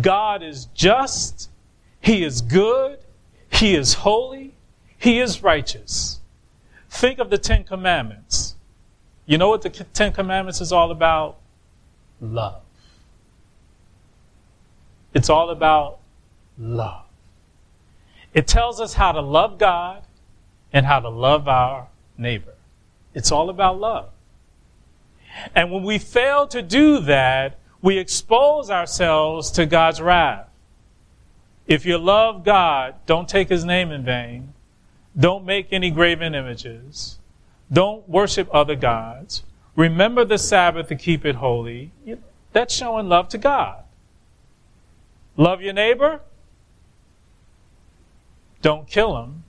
God 0.00 0.42
is 0.42 0.66
just, 0.66 1.50
He 2.00 2.22
is 2.22 2.42
good, 2.42 2.98
He 3.50 3.74
is 3.74 3.94
holy, 3.94 4.54
He 4.98 5.18
is 5.18 5.42
righteous. 5.42 6.20
Think 6.90 7.18
of 7.18 7.30
the 7.30 7.38
Ten 7.38 7.64
Commandments. 7.64 8.54
You 9.26 9.38
know 9.38 9.48
what 9.48 9.62
the 9.62 9.70
Ten 9.70 10.12
Commandments 10.12 10.60
is 10.60 10.70
all 10.70 10.90
about? 10.90 11.38
Love. 12.20 12.62
It's 15.12 15.30
all 15.30 15.50
about 15.50 15.98
love. 16.58 17.03
It 18.34 18.48
tells 18.48 18.80
us 18.80 18.94
how 18.94 19.12
to 19.12 19.20
love 19.20 19.58
God 19.58 20.02
and 20.72 20.84
how 20.84 21.00
to 21.00 21.08
love 21.08 21.48
our 21.48 21.86
neighbor. 22.18 22.54
It's 23.14 23.30
all 23.30 23.48
about 23.48 23.78
love. 23.78 24.10
And 25.54 25.70
when 25.70 25.84
we 25.84 25.98
fail 25.98 26.46
to 26.48 26.60
do 26.60 27.00
that, 27.00 27.58
we 27.80 27.98
expose 27.98 28.70
ourselves 28.70 29.50
to 29.52 29.66
God's 29.66 30.00
wrath. 30.00 30.48
If 31.66 31.86
you 31.86 31.96
love 31.96 32.44
God, 32.44 32.96
don't 33.06 33.28
take 33.28 33.48
his 33.48 33.64
name 33.64 33.90
in 33.90 34.04
vain. 34.04 34.52
Don't 35.18 35.44
make 35.44 35.68
any 35.70 35.90
graven 35.90 36.34
images. 36.34 37.18
Don't 37.72 38.08
worship 38.08 38.48
other 38.52 38.74
gods. 38.74 39.44
Remember 39.76 40.24
the 40.24 40.38
Sabbath 40.38 40.88
to 40.88 40.96
keep 40.96 41.24
it 41.24 41.36
holy. 41.36 41.92
That's 42.52 42.74
showing 42.74 43.08
love 43.08 43.28
to 43.30 43.38
God. 43.38 43.84
Love 45.36 45.62
your 45.62 45.72
neighbor? 45.72 46.20
Don't 48.64 48.86
kill 48.88 49.22
him. 49.22 49.44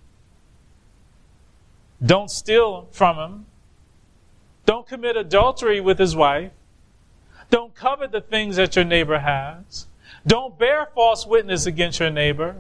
Don't 2.05 2.30
steal 2.30 2.89
from 2.91 3.16
him. 3.16 3.45
Don't 4.66 4.86
commit 4.86 5.16
adultery 5.16 5.80
with 5.80 5.97
his 5.97 6.18
wife. 6.18 6.51
Don't 7.49 7.74
covet 7.74 8.11
the 8.11 8.20
things 8.20 8.57
that 8.57 8.76
your 8.76 8.84
neighbor 8.84 9.20
has. 9.20 9.88
Don't 10.28 10.59
bear 10.59 10.89
false 10.93 11.26
witness 11.26 11.66
against 11.66 12.01
your 12.01 12.09
neighbor. 12.09 12.57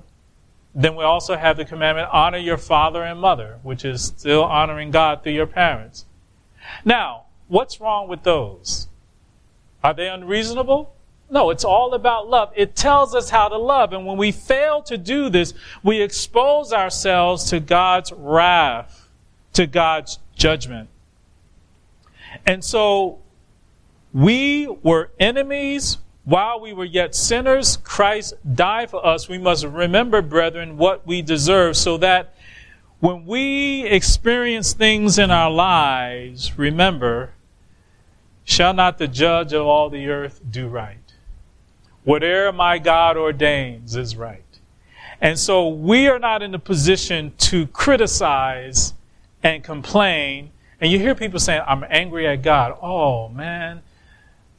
Then 0.73 0.95
we 0.95 1.03
also 1.03 1.35
have 1.35 1.57
the 1.57 1.65
commandment 1.65 2.07
honor 2.13 2.37
your 2.37 2.57
father 2.57 3.03
and 3.03 3.19
mother, 3.19 3.59
which 3.61 3.83
is 3.83 4.01
still 4.01 4.45
honoring 4.45 4.91
God 4.91 5.23
through 5.23 5.33
your 5.33 5.47
parents. 5.47 6.05
Now, 6.85 7.23
what's 7.49 7.81
wrong 7.81 8.07
with 8.07 8.23
those? 8.23 8.87
Are 9.83 9.93
they 9.93 10.07
unreasonable? 10.07 10.94
No, 11.29 11.49
it's 11.49 11.65
all 11.65 11.93
about 11.93 12.29
love. 12.29 12.51
It 12.55 12.75
tells 12.75 13.15
us 13.15 13.29
how 13.29 13.47
to 13.49 13.57
love. 13.57 13.93
And 13.93 14.05
when 14.05 14.17
we 14.17 14.31
fail 14.31 14.81
to 14.83 14.97
do 14.97 15.29
this, 15.29 15.53
we 15.83 16.01
expose 16.01 16.71
ourselves 16.71 17.49
to 17.49 17.59
God's 17.59 18.11
wrath, 18.11 19.09
to 19.53 19.65
God's 19.65 20.19
judgment. 20.35 20.89
And 22.45 22.63
so 22.63 23.19
we 24.13 24.67
were 24.83 25.11
enemies 25.19 25.97
while 26.25 26.59
we 26.59 26.73
were 26.73 26.85
yet 26.85 27.15
sinners. 27.15 27.77
Christ 27.77 28.35
died 28.55 28.91
for 28.91 29.05
us. 29.05 29.27
We 29.27 29.37
must 29.37 29.65
remember, 29.65 30.21
brethren, 30.21 30.77
what 30.77 31.07
we 31.07 31.21
deserve 31.21 31.75
so 31.75 31.97
that 31.97 32.35
when 32.99 33.25
we 33.25 33.85
experience 33.85 34.73
things 34.73 35.17
in 35.19 35.31
our 35.31 35.51
lives, 35.51 36.57
remember, 36.57 37.31
shall 38.43 38.73
not 38.73 38.97
the 38.97 39.07
judge 39.07 39.53
of 39.53 39.65
all 39.65 39.89
the 39.89 40.07
earth 40.07 40.41
do 40.49 40.67
right? 40.67 41.04
Whatever 42.05 42.53
my 42.53 42.77
God 42.77 43.17
ordains 43.17 43.95
is 43.95 44.15
right. 44.15 44.43
And 45.19 45.37
so 45.37 45.67
we 45.67 46.07
are 46.07 46.19
not 46.19 46.41
in 46.41 46.53
a 46.53 46.59
position 46.59 47.33
to 47.39 47.67
criticize 47.67 48.93
and 49.43 49.63
complain. 49.63 50.51
And 50.79 50.91
you 50.91 50.99
hear 50.99 51.15
people 51.15 51.39
saying, 51.39 51.61
I'm 51.67 51.83
angry 51.89 52.27
at 52.27 52.43
God. 52.43 52.77
Oh, 52.81 53.29
man. 53.29 53.81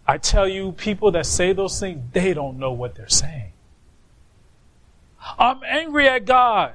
I 0.06 0.18
tell 0.18 0.48
you, 0.48 0.72
people 0.72 1.10
that 1.12 1.26
say 1.26 1.52
those 1.52 1.78
things, 1.80 2.02
they 2.12 2.34
don't 2.34 2.58
know 2.58 2.72
what 2.72 2.94
they're 2.94 3.08
saying. 3.08 3.52
I'm 5.38 5.62
angry 5.64 6.08
at 6.08 6.24
God. 6.24 6.74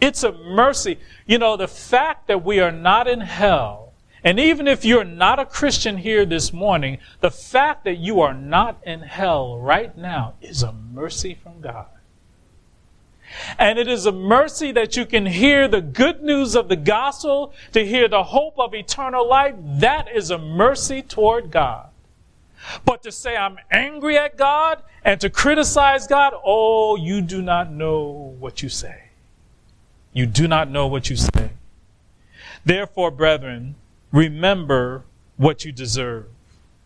It's 0.00 0.22
a 0.22 0.32
mercy. 0.32 0.98
You 1.26 1.38
know, 1.38 1.56
the 1.56 1.68
fact 1.68 2.28
that 2.28 2.44
we 2.44 2.60
are 2.60 2.72
not 2.72 3.08
in 3.08 3.20
hell 3.20 3.85
and 4.26 4.40
even 4.40 4.66
if 4.66 4.84
you're 4.84 5.04
not 5.04 5.38
a 5.38 5.46
Christian 5.46 5.98
here 5.98 6.26
this 6.26 6.52
morning, 6.52 6.98
the 7.20 7.30
fact 7.30 7.84
that 7.84 7.98
you 7.98 8.20
are 8.22 8.34
not 8.34 8.76
in 8.84 9.02
hell 9.02 9.56
right 9.56 9.96
now 9.96 10.34
is 10.42 10.64
a 10.64 10.72
mercy 10.72 11.38
from 11.40 11.60
God. 11.60 11.86
And 13.56 13.78
it 13.78 13.86
is 13.86 14.04
a 14.04 14.10
mercy 14.10 14.72
that 14.72 14.96
you 14.96 15.06
can 15.06 15.26
hear 15.26 15.68
the 15.68 15.80
good 15.80 16.24
news 16.24 16.56
of 16.56 16.68
the 16.68 16.74
gospel, 16.74 17.54
to 17.70 17.86
hear 17.86 18.08
the 18.08 18.24
hope 18.24 18.58
of 18.58 18.74
eternal 18.74 19.28
life. 19.28 19.54
That 19.62 20.08
is 20.12 20.32
a 20.32 20.38
mercy 20.38 21.02
toward 21.02 21.52
God. 21.52 21.86
But 22.84 23.04
to 23.04 23.12
say 23.12 23.36
I'm 23.36 23.58
angry 23.70 24.18
at 24.18 24.36
God 24.36 24.82
and 25.04 25.20
to 25.20 25.30
criticize 25.30 26.08
God, 26.08 26.34
oh, 26.44 26.96
you 26.96 27.20
do 27.20 27.42
not 27.42 27.70
know 27.70 28.34
what 28.40 28.60
you 28.60 28.68
say. 28.68 29.04
You 30.12 30.26
do 30.26 30.48
not 30.48 30.68
know 30.68 30.88
what 30.88 31.10
you 31.10 31.14
say. 31.14 31.50
Therefore, 32.64 33.12
brethren, 33.12 33.76
remember 34.16 35.04
what 35.36 35.64
you 35.64 35.70
deserve 35.70 36.24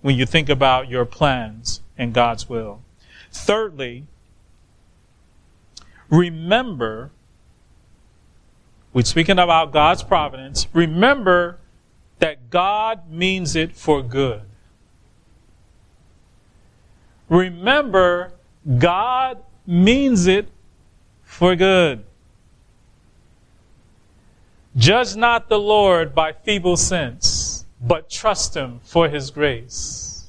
when 0.01 0.17
you 0.17 0.27
think 0.27 0.49
about 0.49 0.89
your 0.89 1.05
plans 1.05 1.81
and 1.97 2.13
God's 2.13 2.49
will. 2.49 2.83
Thirdly, 3.31 4.05
remember, 6.11 7.11
we're 8.93 9.05
speaking 9.05 9.39
about 9.39 9.73
God's 9.73 10.03
providence, 10.03 10.67
remember 10.73 11.59
that 12.19 12.51
God 12.51 13.09
means 13.09 13.55
it 13.55 13.77
for 13.77 14.03
good. 14.03 14.43
Remember, 17.29 18.33
God 18.79 19.39
means 19.65 20.27
it 20.27 20.49
for 21.23 21.55
good. 21.55 22.05
Judge 24.77 25.17
not 25.17 25.49
the 25.49 25.59
Lord 25.59 26.15
by 26.15 26.33
feeble 26.33 26.77
sense, 26.77 27.67
but 27.81 28.09
trust 28.09 28.57
him 28.57 28.81
for 28.85 29.09
his 29.09 29.31
grace. 29.31 30.29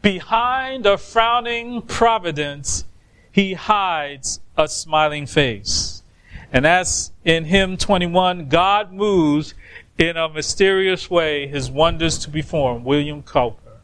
Behind 0.00 0.86
a 0.86 0.96
frowning 0.96 1.82
providence, 1.82 2.84
he 3.32 3.54
hides 3.54 4.40
a 4.56 4.68
smiling 4.68 5.26
face. 5.26 6.02
And 6.52 6.66
as 6.66 7.12
in 7.24 7.44
hymn 7.44 7.76
21, 7.76 8.48
God 8.48 8.92
moves 8.92 9.54
in 9.98 10.16
a 10.16 10.28
mysterious 10.28 11.10
way 11.10 11.48
his 11.48 11.70
wonders 11.70 12.18
to 12.20 12.30
perform. 12.30 12.84
William 12.84 13.22
Cowper. 13.22 13.80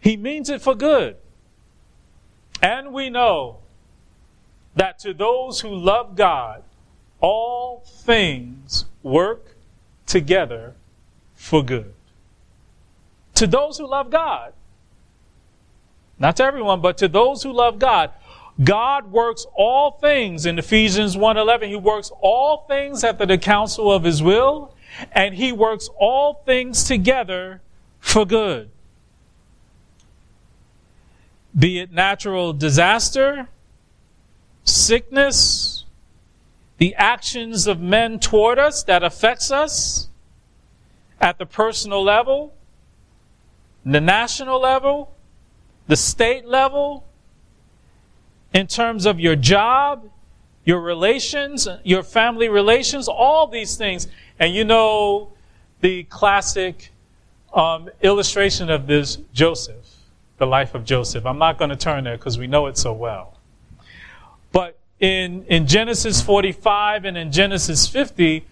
He 0.00 0.16
means 0.16 0.48
it 0.48 0.62
for 0.62 0.76
good. 0.76 1.16
And 2.62 2.92
we 2.92 3.10
know 3.10 3.58
that 4.76 5.00
to 5.00 5.12
those 5.12 5.60
who 5.60 5.74
love 5.74 6.14
God, 6.14 6.62
all 7.20 7.82
things 7.86 8.84
work 9.02 9.56
together 10.06 10.74
for 11.34 11.62
good. 11.62 11.94
To 13.36 13.46
those 13.46 13.78
who 13.78 13.86
love 13.86 14.10
God. 14.10 14.52
Not 16.18 16.36
to 16.36 16.44
everyone, 16.44 16.80
but 16.80 16.98
to 16.98 17.08
those 17.08 17.42
who 17.42 17.52
love 17.52 17.78
God. 17.78 18.10
God 18.62 19.12
works 19.12 19.46
all 19.54 19.92
things 19.92 20.44
in 20.44 20.58
Ephesians 20.58 21.16
1:11 21.16 21.68
he 21.68 21.76
works 21.76 22.10
all 22.20 22.64
things 22.66 23.04
after 23.04 23.24
the 23.24 23.38
counsel 23.38 23.92
of 23.92 24.02
his 24.02 24.20
will 24.20 24.74
and 25.12 25.34
he 25.34 25.52
works 25.52 25.88
all 25.98 26.42
things 26.44 26.82
together 26.82 27.60
for 28.00 28.24
good. 28.24 28.70
Be 31.56 31.78
it 31.78 31.92
natural 31.92 32.52
disaster, 32.52 33.48
sickness, 34.64 35.77
the 36.78 36.94
actions 36.94 37.66
of 37.66 37.80
men 37.80 38.18
toward 38.18 38.58
us 38.58 38.82
that 38.84 39.02
affects 39.02 39.50
us 39.50 40.08
at 41.20 41.38
the 41.38 41.46
personal 41.46 42.02
level, 42.02 42.54
the 43.84 44.00
national 44.00 44.60
level, 44.60 45.14
the 45.88 45.96
state 45.96 46.46
level, 46.46 47.04
in 48.54 48.66
terms 48.66 49.06
of 49.06 49.18
your 49.20 49.36
job, 49.36 50.08
your 50.64 50.80
relations, 50.80 51.66
your 51.82 52.02
family 52.02 52.48
relations, 52.48 53.08
all 53.08 53.46
these 53.46 53.76
things. 53.76 54.06
And 54.38 54.54
you 54.54 54.64
know 54.64 55.32
the 55.80 56.04
classic 56.04 56.92
um, 57.54 57.88
illustration 58.02 58.70
of 58.70 58.86
this, 58.86 59.18
Joseph, 59.32 59.86
the 60.36 60.46
life 60.46 60.74
of 60.74 60.84
Joseph. 60.84 61.26
I'm 61.26 61.38
not 61.38 61.58
going 61.58 61.70
to 61.70 61.76
turn 61.76 62.04
there 62.04 62.16
because 62.16 62.38
we 62.38 62.46
know 62.46 62.66
it 62.66 62.78
so 62.78 62.92
well. 62.92 63.37
In, 65.00 65.44
in 65.44 65.66
Genesis 65.66 66.20
45 66.20 67.04
and 67.04 67.16
in 67.16 67.30
Genesis 67.30 67.86
50, 67.86 68.44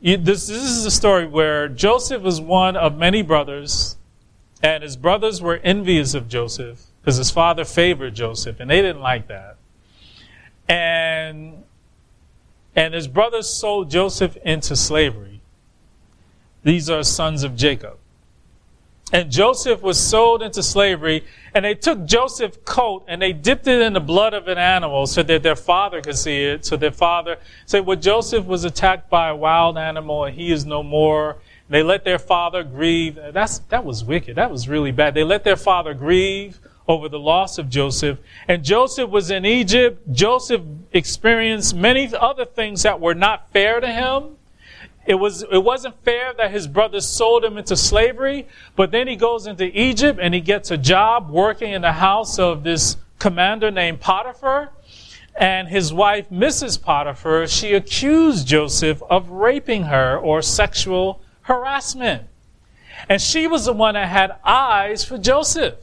you, 0.00 0.16
this, 0.16 0.46
this 0.46 0.62
is 0.62 0.84
a 0.86 0.90
story 0.90 1.26
where 1.26 1.68
Joseph 1.68 2.22
was 2.22 2.40
one 2.40 2.76
of 2.76 2.96
many 2.96 3.22
brothers, 3.22 3.96
and 4.62 4.82
his 4.82 4.96
brothers 4.96 5.42
were 5.42 5.56
envious 5.58 6.14
of 6.14 6.28
Joseph 6.28 6.80
because 7.00 7.16
his 7.16 7.30
father 7.30 7.64
favored 7.64 8.14
Joseph, 8.14 8.60
and 8.60 8.70
they 8.70 8.80
didn't 8.82 9.02
like 9.02 9.28
that. 9.28 9.56
And, 10.68 11.64
and 12.76 12.94
his 12.94 13.08
brothers 13.08 13.48
sold 13.48 13.90
Joseph 13.90 14.36
into 14.44 14.76
slavery. 14.76 15.40
These 16.62 16.90
are 16.90 17.02
sons 17.02 17.42
of 17.42 17.56
Jacob. 17.56 17.99
And 19.12 19.30
Joseph 19.30 19.82
was 19.82 19.98
sold 19.98 20.40
into 20.42 20.62
slavery, 20.62 21.24
and 21.52 21.64
they 21.64 21.74
took 21.74 22.04
Joseph's 22.04 22.58
coat 22.64 23.04
and 23.08 23.20
they 23.20 23.32
dipped 23.32 23.66
it 23.66 23.80
in 23.82 23.92
the 23.92 24.00
blood 24.00 24.34
of 24.34 24.46
an 24.46 24.58
animal 24.58 25.06
so 25.06 25.22
that 25.24 25.42
their 25.42 25.56
father 25.56 26.00
could 26.00 26.16
see 26.16 26.44
it. 26.44 26.64
So 26.64 26.76
their 26.76 26.92
father 26.92 27.38
said, 27.66 27.86
Well, 27.86 27.96
Joseph 27.96 28.46
was 28.46 28.64
attacked 28.64 29.10
by 29.10 29.28
a 29.28 29.36
wild 29.36 29.76
animal 29.76 30.24
and 30.24 30.36
he 30.36 30.52
is 30.52 30.64
no 30.64 30.82
more. 30.82 31.38
They 31.68 31.82
let 31.82 32.04
their 32.04 32.18
father 32.18 32.62
grieve. 32.62 33.18
That's, 33.32 33.58
that 33.70 33.84
was 33.84 34.04
wicked. 34.04 34.36
That 34.36 34.50
was 34.50 34.68
really 34.68 34.92
bad. 34.92 35.14
They 35.14 35.24
let 35.24 35.44
their 35.44 35.56
father 35.56 35.94
grieve 35.94 36.60
over 36.86 37.08
the 37.08 37.18
loss 37.18 37.58
of 37.58 37.68
Joseph. 37.68 38.18
And 38.48 38.64
Joseph 38.64 39.10
was 39.10 39.30
in 39.30 39.44
Egypt. 39.44 40.12
Joseph 40.12 40.62
experienced 40.92 41.74
many 41.74 42.12
other 42.14 42.44
things 42.44 42.82
that 42.82 43.00
were 43.00 43.14
not 43.14 43.52
fair 43.52 43.80
to 43.80 43.86
him 43.86 44.36
it 45.06 45.14
was 45.14 45.42
it 45.42 45.62
wasn't 45.64 45.94
fair 46.04 46.32
that 46.34 46.50
his 46.50 46.66
brothers 46.66 47.06
sold 47.06 47.44
him 47.44 47.56
into 47.56 47.76
slavery, 47.76 48.46
but 48.76 48.90
then 48.90 49.08
he 49.08 49.16
goes 49.16 49.46
into 49.46 49.64
Egypt 49.78 50.18
and 50.20 50.34
he 50.34 50.40
gets 50.40 50.70
a 50.70 50.76
job 50.76 51.30
working 51.30 51.72
in 51.72 51.82
the 51.82 51.92
house 51.92 52.38
of 52.38 52.62
this 52.62 52.96
commander 53.18 53.70
named 53.70 54.00
Potiphar. 54.00 54.70
And 55.36 55.68
his 55.68 55.92
wife, 55.92 56.28
Mrs. 56.28 56.82
Potiphar, 56.82 57.46
she 57.46 57.72
accused 57.72 58.46
Joseph 58.46 59.02
of 59.08 59.30
raping 59.30 59.84
her 59.84 60.18
or 60.18 60.42
sexual 60.42 61.22
harassment. 61.42 62.24
And 63.08 63.22
she 63.22 63.46
was 63.46 63.64
the 63.64 63.72
one 63.72 63.94
that 63.94 64.08
had 64.08 64.36
eyes 64.44 65.04
for 65.04 65.16
Joseph. 65.16 65.76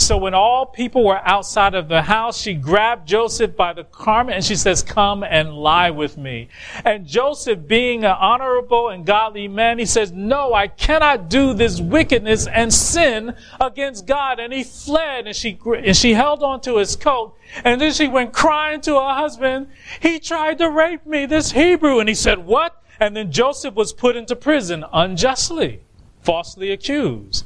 So 0.00 0.16
when 0.16 0.32
all 0.32 0.64
people 0.64 1.04
were 1.04 1.20
outside 1.28 1.74
of 1.74 1.88
the 1.88 2.00
house, 2.02 2.40
she 2.40 2.54
grabbed 2.54 3.06
Joseph 3.06 3.54
by 3.54 3.74
the 3.74 3.84
garment 3.84 4.36
and 4.36 4.44
she 4.44 4.56
says, 4.56 4.82
come 4.82 5.22
and 5.22 5.52
lie 5.52 5.90
with 5.90 6.16
me. 6.16 6.48
And 6.84 7.06
Joseph, 7.06 7.68
being 7.68 8.04
an 8.04 8.16
honorable 8.18 8.88
and 8.88 9.04
godly 9.04 9.46
man, 9.46 9.78
he 9.78 9.84
says, 9.84 10.10
no, 10.10 10.54
I 10.54 10.68
cannot 10.68 11.28
do 11.28 11.52
this 11.52 11.80
wickedness 11.80 12.46
and 12.46 12.72
sin 12.72 13.36
against 13.60 14.06
God. 14.06 14.40
And 14.40 14.52
he 14.52 14.64
fled 14.64 15.26
and 15.26 15.36
she, 15.36 15.58
and 15.76 15.96
she 15.96 16.14
held 16.14 16.42
on 16.42 16.62
to 16.62 16.78
his 16.78 16.96
coat. 16.96 17.36
And 17.62 17.80
then 17.80 17.92
she 17.92 18.08
went 18.08 18.32
crying 18.32 18.80
to 18.82 18.94
her 18.94 19.14
husband. 19.14 19.68
He 20.00 20.18
tried 20.18 20.58
to 20.58 20.70
rape 20.70 21.04
me, 21.04 21.26
this 21.26 21.52
Hebrew. 21.52 22.00
And 22.00 22.08
he 22.08 22.14
said, 22.14 22.38
what? 22.38 22.82
And 22.98 23.14
then 23.14 23.30
Joseph 23.30 23.74
was 23.74 23.92
put 23.92 24.16
into 24.16 24.34
prison 24.34 24.84
unjustly. 24.92 25.82
falsely 26.22 26.70
accused. 26.70 27.44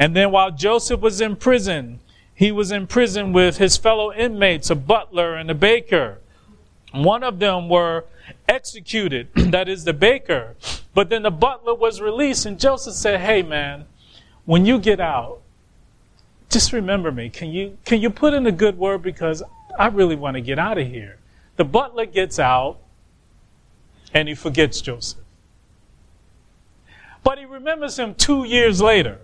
And 0.00 0.16
then 0.16 0.30
while 0.30 0.50
Joseph 0.50 1.00
was 1.00 1.20
in 1.20 1.36
prison, 1.36 2.00
he 2.34 2.50
was 2.50 2.72
in 2.72 2.86
prison 2.86 3.34
with 3.34 3.58
his 3.58 3.76
fellow 3.76 4.10
inmates, 4.10 4.70
a 4.70 4.74
butler 4.74 5.34
and 5.34 5.50
a 5.50 5.54
baker. 5.54 6.18
One 6.92 7.22
of 7.22 7.38
them 7.38 7.68
were 7.68 8.06
executed, 8.48 9.28
that 9.34 9.68
is 9.68 9.84
the 9.84 9.92
baker. 9.92 10.56
But 10.94 11.10
then 11.10 11.22
the 11.22 11.30
butler 11.30 11.74
was 11.74 12.00
released, 12.00 12.46
and 12.46 12.58
Joseph 12.58 12.94
said, 12.94 13.20
Hey 13.20 13.42
man, 13.42 13.84
when 14.46 14.64
you 14.64 14.78
get 14.78 15.00
out, 15.00 15.42
just 16.48 16.72
remember 16.72 17.12
me. 17.12 17.28
Can 17.28 17.50
you 17.50 17.76
can 17.84 18.00
you 18.00 18.08
put 18.08 18.32
in 18.32 18.46
a 18.46 18.52
good 18.52 18.78
word 18.78 19.02
because 19.02 19.42
I 19.78 19.88
really 19.88 20.16
want 20.16 20.34
to 20.34 20.40
get 20.40 20.58
out 20.58 20.78
of 20.78 20.86
here. 20.86 21.18
The 21.56 21.64
butler 21.64 22.06
gets 22.06 22.38
out 22.38 22.78
and 24.14 24.28
he 24.28 24.34
forgets 24.34 24.80
Joseph. 24.80 25.20
But 27.22 27.38
he 27.38 27.44
remembers 27.44 27.98
him 27.98 28.14
2 28.14 28.44
years 28.44 28.80
later. 28.80 29.18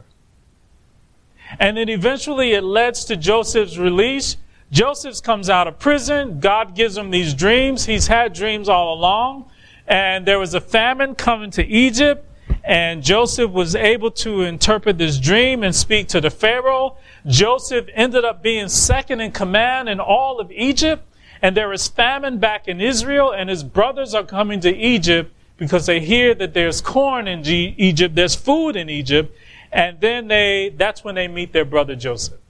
And 1.59 1.77
then 1.77 1.89
eventually 1.89 2.53
it 2.53 2.63
leads 2.63 3.05
to 3.07 3.17
Joseph's 3.17 3.79
release. 3.79 4.37
Joseph 4.71 5.23
comes 5.23 5.49
out 5.49 5.69
of 5.69 5.79
prison. 5.79 6.41
God 6.41 6.75
gives 6.75 6.97
him 6.97 7.11
these 7.11 7.35
dreams. 7.35 7.87
He's 7.87 8.09
had 8.09 8.33
dreams 8.33 8.69
all 8.69 8.95
along. 8.95 9.51
And 9.87 10.27
there 10.27 10.39
was 10.39 10.55
a 10.55 10.61
famine 10.61 11.15
coming 11.15 11.51
to 11.53 11.65
Egypt. 11.65 12.25
And 12.65 13.03
Joseph 13.03 13.51
was 13.53 13.77
able 13.77 14.11
to 14.13 14.43
interpret 14.43 14.99
this 14.99 15.19
dream 15.19 15.63
and 15.63 15.75
speak 15.75 16.09
to 16.09 16.21
the 16.21 16.31
Pharaoh. 16.31 16.97
Joseph 17.27 17.87
ended 17.95 18.25
up 18.25 18.43
being 18.43 18.69
second 18.69 19.21
in 19.21 19.31
command 19.31 19.89
in 19.89 20.01
all 20.01 20.41
of 20.41 20.51
Egypt. 20.51 21.05
And 21.43 21.57
there 21.57 21.73
is 21.73 21.87
famine 21.87 22.39
back 22.39 22.67
in 22.67 22.81
Israel, 22.81 23.31
and 23.31 23.51
his 23.51 23.63
brothers 23.63 24.15
are 24.15 24.25
coming 24.25 24.59
to 24.61 24.75
Egypt 24.75 25.33
because 25.59 25.87
they 25.87 26.01
hear 26.01 26.35
that 26.35 26.55
there's 26.55 26.81
corn 26.81 27.29
in 27.29 27.45
Egypt, 27.47 28.15
there's 28.15 28.35
food 28.35 28.77
in 28.77 28.91
Egypt, 28.91 29.35
and 29.77 30.01
then 30.01 30.27
they, 30.27 30.73
that's 30.75 31.05
when 31.05 31.15
they 31.15 31.29
meet 31.29 31.53
their 31.53 31.67
brother 31.67 31.95
Joseph. 31.95 32.41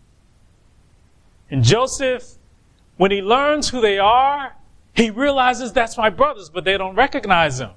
And 1.50 1.64
Joseph, 1.64 2.34
when 2.98 3.10
he 3.10 3.20
learns 3.20 3.68
who 3.68 3.80
they 3.80 3.98
are, 3.98 4.54
he 4.94 5.10
realizes 5.10 5.72
that's 5.72 5.98
my 5.98 6.08
brothers, 6.08 6.48
but 6.48 6.62
they 6.62 6.78
don't 6.78 6.94
recognize 6.94 7.58
him. 7.58 7.70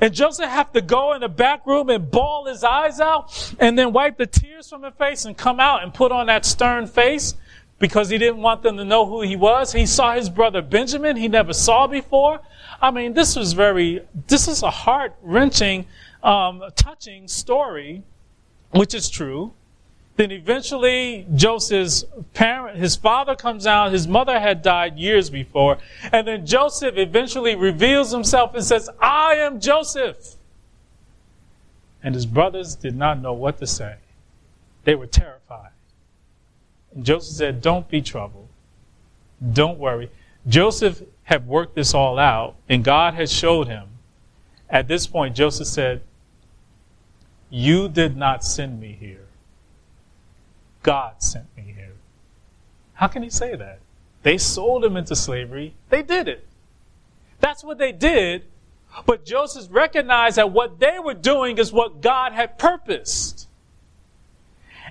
And 0.00 0.12
Joseph 0.12 0.50
have 0.50 0.72
to 0.72 0.80
go 0.80 1.14
in 1.14 1.20
the 1.20 1.28
back 1.28 1.64
room 1.64 1.88
and 1.90 2.10
bawl 2.10 2.46
his 2.46 2.64
eyes 2.64 2.98
out 2.98 3.54
and 3.60 3.78
then 3.78 3.92
wipe 3.92 4.16
the 4.16 4.26
tears 4.26 4.68
from 4.68 4.82
his 4.82 4.94
face 4.94 5.26
and 5.26 5.36
come 5.36 5.60
out 5.60 5.84
and 5.84 5.94
put 5.94 6.10
on 6.10 6.26
that 6.26 6.44
stern 6.44 6.88
face 6.88 7.34
because 7.78 8.08
he 8.08 8.18
didn't 8.18 8.42
want 8.42 8.64
them 8.64 8.76
to 8.78 8.84
know 8.84 9.06
who 9.06 9.22
he 9.22 9.36
was. 9.36 9.72
He 9.72 9.86
saw 9.86 10.12
his 10.12 10.28
brother 10.28 10.60
Benjamin 10.60 11.16
he 11.16 11.28
never 11.28 11.52
saw 11.52 11.86
before. 11.86 12.40
I 12.82 12.90
mean, 12.90 13.12
this 13.12 13.36
was 13.36 13.52
very, 13.52 14.02
this 14.26 14.48
is 14.48 14.64
a 14.64 14.70
heart 14.70 15.14
wrenching, 15.22 15.86
um, 16.24 16.64
touching 16.74 17.28
story, 17.28 18.02
which 18.74 18.94
is 18.94 19.08
true. 19.08 19.52
Then 20.16 20.30
eventually 20.30 21.26
Joseph's 21.34 22.04
parent, 22.34 22.78
his 22.78 22.94
father 22.94 23.34
comes 23.34 23.66
out, 23.66 23.92
his 23.92 24.06
mother 24.06 24.38
had 24.38 24.62
died 24.62 24.96
years 24.96 25.28
before, 25.28 25.78
and 26.12 26.26
then 26.26 26.46
Joseph 26.46 26.96
eventually 26.96 27.56
reveals 27.56 28.12
himself 28.12 28.54
and 28.54 28.64
says, 28.64 28.88
I 29.00 29.34
am 29.34 29.58
Joseph. 29.60 30.36
And 32.02 32.14
his 32.14 32.26
brothers 32.26 32.76
did 32.76 32.94
not 32.94 33.20
know 33.20 33.32
what 33.32 33.58
to 33.58 33.66
say. 33.66 33.96
They 34.84 34.94
were 34.94 35.06
terrified. 35.06 35.70
And 36.94 37.04
Joseph 37.04 37.36
said, 37.36 37.60
Don't 37.60 37.88
be 37.88 38.02
troubled. 38.02 38.48
Don't 39.52 39.78
worry. 39.78 40.10
Joseph 40.46 41.02
had 41.24 41.46
worked 41.46 41.74
this 41.74 41.94
all 41.94 42.18
out, 42.18 42.54
and 42.68 42.84
God 42.84 43.14
had 43.14 43.30
showed 43.30 43.66
him. 43.66 43.88
At 44.68 44.86
this 44.86 45.06
point, 45.06 45.34
Joseph 45.34 45.66
said, 45.66 46.02
You 47.56 47.88
did 47.88 48.16
not 48.16 48.42
send 48.44 48.80
me 48.80 48.96
here 48.98 49.24
God 50.84 51.14
sent 51.22 51.46
me 51.56 51.74
here. 51.74 51.94
How 52.92 53.08
can 53.08 53.24
he 53.24 53.30
say 53.30 53.56
that? 53.56 53.80
They 54.22 54.38
sold 54.38 54.84
him 54.84 54.96
into 54.96 55.16
slavery. 55.16 55.74
They 55.88 56.02
did 56.02 56.28
it. 56.28 56.46
That's 57.40 57.64
what 57.64 57.78
they 57.78 57.90
did. 57.90 58.44
But 59.06 59.24
Joseph 59.24 59.66
recognized 59.70 60.36
that 60.36 60.52
what 60.52 60.78
they 60.78 60.98
were 60.98 61.14
doing 61.14 61.58
is 61.58 61.72
what 61.72 62.00
God 62.00 62.32
had 62.32 62.58
purposed. 62.58 63.48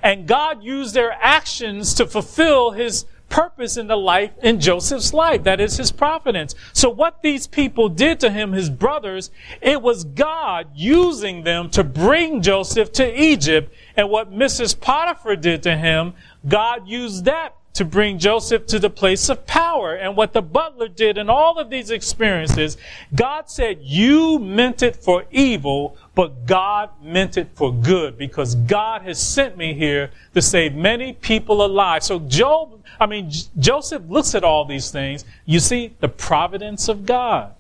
And 0.02 0.28
God 0.28 0.64
used 0.64 0.94
their 0.94 1.14
actions 1.14 1.94
to 1.94 2.08
fulfill 2.08 2.72
his 2.72 3.06
purpose 3.34 3.78
in 3.78 3.88
the 3.88 3.98
life 3.98 4.30
in 4.44 4.60
Joseph's 4.60 5.12
life. 5.12 5.42
That 5.42 5.60
is 5.60 5.76
his 5.76 5.92
providence. 5.92 6.54
So 6.72 6.88
what 6.88 7.24
these 7.24 7.48
people 7.48 7.90
did 7.90 8.20
to 8.20 8.30
him, 8.30 8.52
his 8.52 8.70
brothers, 8.70 9.32
it 9.60 9.82
was 9.82 10.04
God 10.04 10.68
using 10.76 11.44
them 11.44 11.72
to 11.72 11.84
bring 11.84 12.44
Joseph 12.44 12.92
to 12.92 13.22
Egypt. 13.24 13.74
And 13.98 14.12
what 14.12 14.32
Mrs. 14.32 14.80
Potiphar 14.80 15.36
did 15.36 15.64
to 15.64 15.76
him, 15.76 16.14
God 16.48 16.88
used 16.88 17.26
that 17.26 17.56
to 17.74 17.84
bring 17.84 18.20
Joseph 18.20 18.68
to 18.68 18.80
the 18.80 18.90
place 18.90 19.30
of 19.30 19.46
power. 19.48 19.96
And 19.96 20.16
what 20.16 20.34
the 20.34 20.42
butler 20.42 20.88
did 20.88 21.18
in 21.18 21.30
all 21.30 21.58
of 21.58 21.70
these 21.70 21.90
experiences, 21.90 22.78
God 23.16 23.50
said, 23.50 23.80
you 23.82 24.38
meant 24.40 24.84
it 24.84 24.96
for 24.96 25.26
evil, 25.32 25.98
but 26.14 26.46
God 26.46 26.92
meant 27.02 27.38
it 27.38 27.50
for 27.56 27.74
good 27.74 28.18
because 28.18 28.56
God 28.56 29.02
has 29.02 29.22
sent 29.22 29.58
me 29.58 29.74
here 29.74 30.12
to 30.36 30.42
save 30.42 30.76
many 30.76 31.14
people 31.14 31.66
alive. 31.66 32.04
So 32.04 32.20
Job, 32.20 32.80
I 33.00 33.08
mean, 33.08 33.32
Joseph 33.58 34.04
looks 34.08 34.36
at 34.36 34.44
all 34.44 34.66
these 34.66 34.92
things. 34.92 35.26
You 35.46 35.60
see 35.60 35.96
the 36.00 36.10
providence 36.10 36.88
of 36.88 37.06
God. 37.06 37.56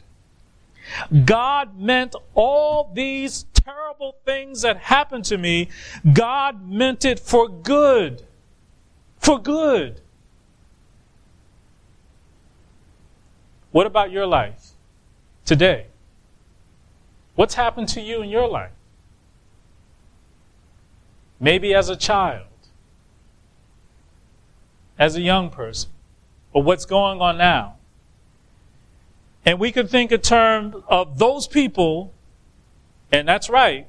God 1.26 1.80
meant 1.80 2.16
all 2.36 2.92
these 2.94 3.46
terrible 3.54 4.18
things 4.26 4.62
that 4.62 4.78
happened 4.78 5.26
to 5.26 5.38
me. 5.38 5.70
God 6.12 6.70
meant 6.70 7.06
it 7.06 7.20
for 7.20 7.48
good. 7.48 8.24
For 9.18 9.40
good. 9.40 10.02
What 13.74 13.88
about 13.88 14.12
your 14.12 14.28
life 14.28 14.70
today? 15.46 15.88
What's 17.34 17.56
happened 17.56 17.90
to 17.90 18.02
you 18.02 18.22
in 18.22 18.30
your 18.30 18.48
life? 18.48 18.72
Maybe 21.40 21.74
as 21.74 21.90
a 21.90 21.96
child, 21.96 22.46
as 25.00 25.16
a 25.16 25.22
young 25.22 25.50
person, 25.50 25.90
or 26.54 26.62
what's 26.62 26.86
going 26.86 27.20
on 27.20 27.40
now. 27.40 27.78
And 29.44 29.60
we 29.60 29.72
could 29.72 29.90
think 29.90 30.12
in 30.12 30.22
terms 30.22 30.76
of 30.88 31.18
those 31.18 31.48
people, 31.48 32.14
and 33.12 33.28
that's 33.28 33.50
right. 33.50 33.88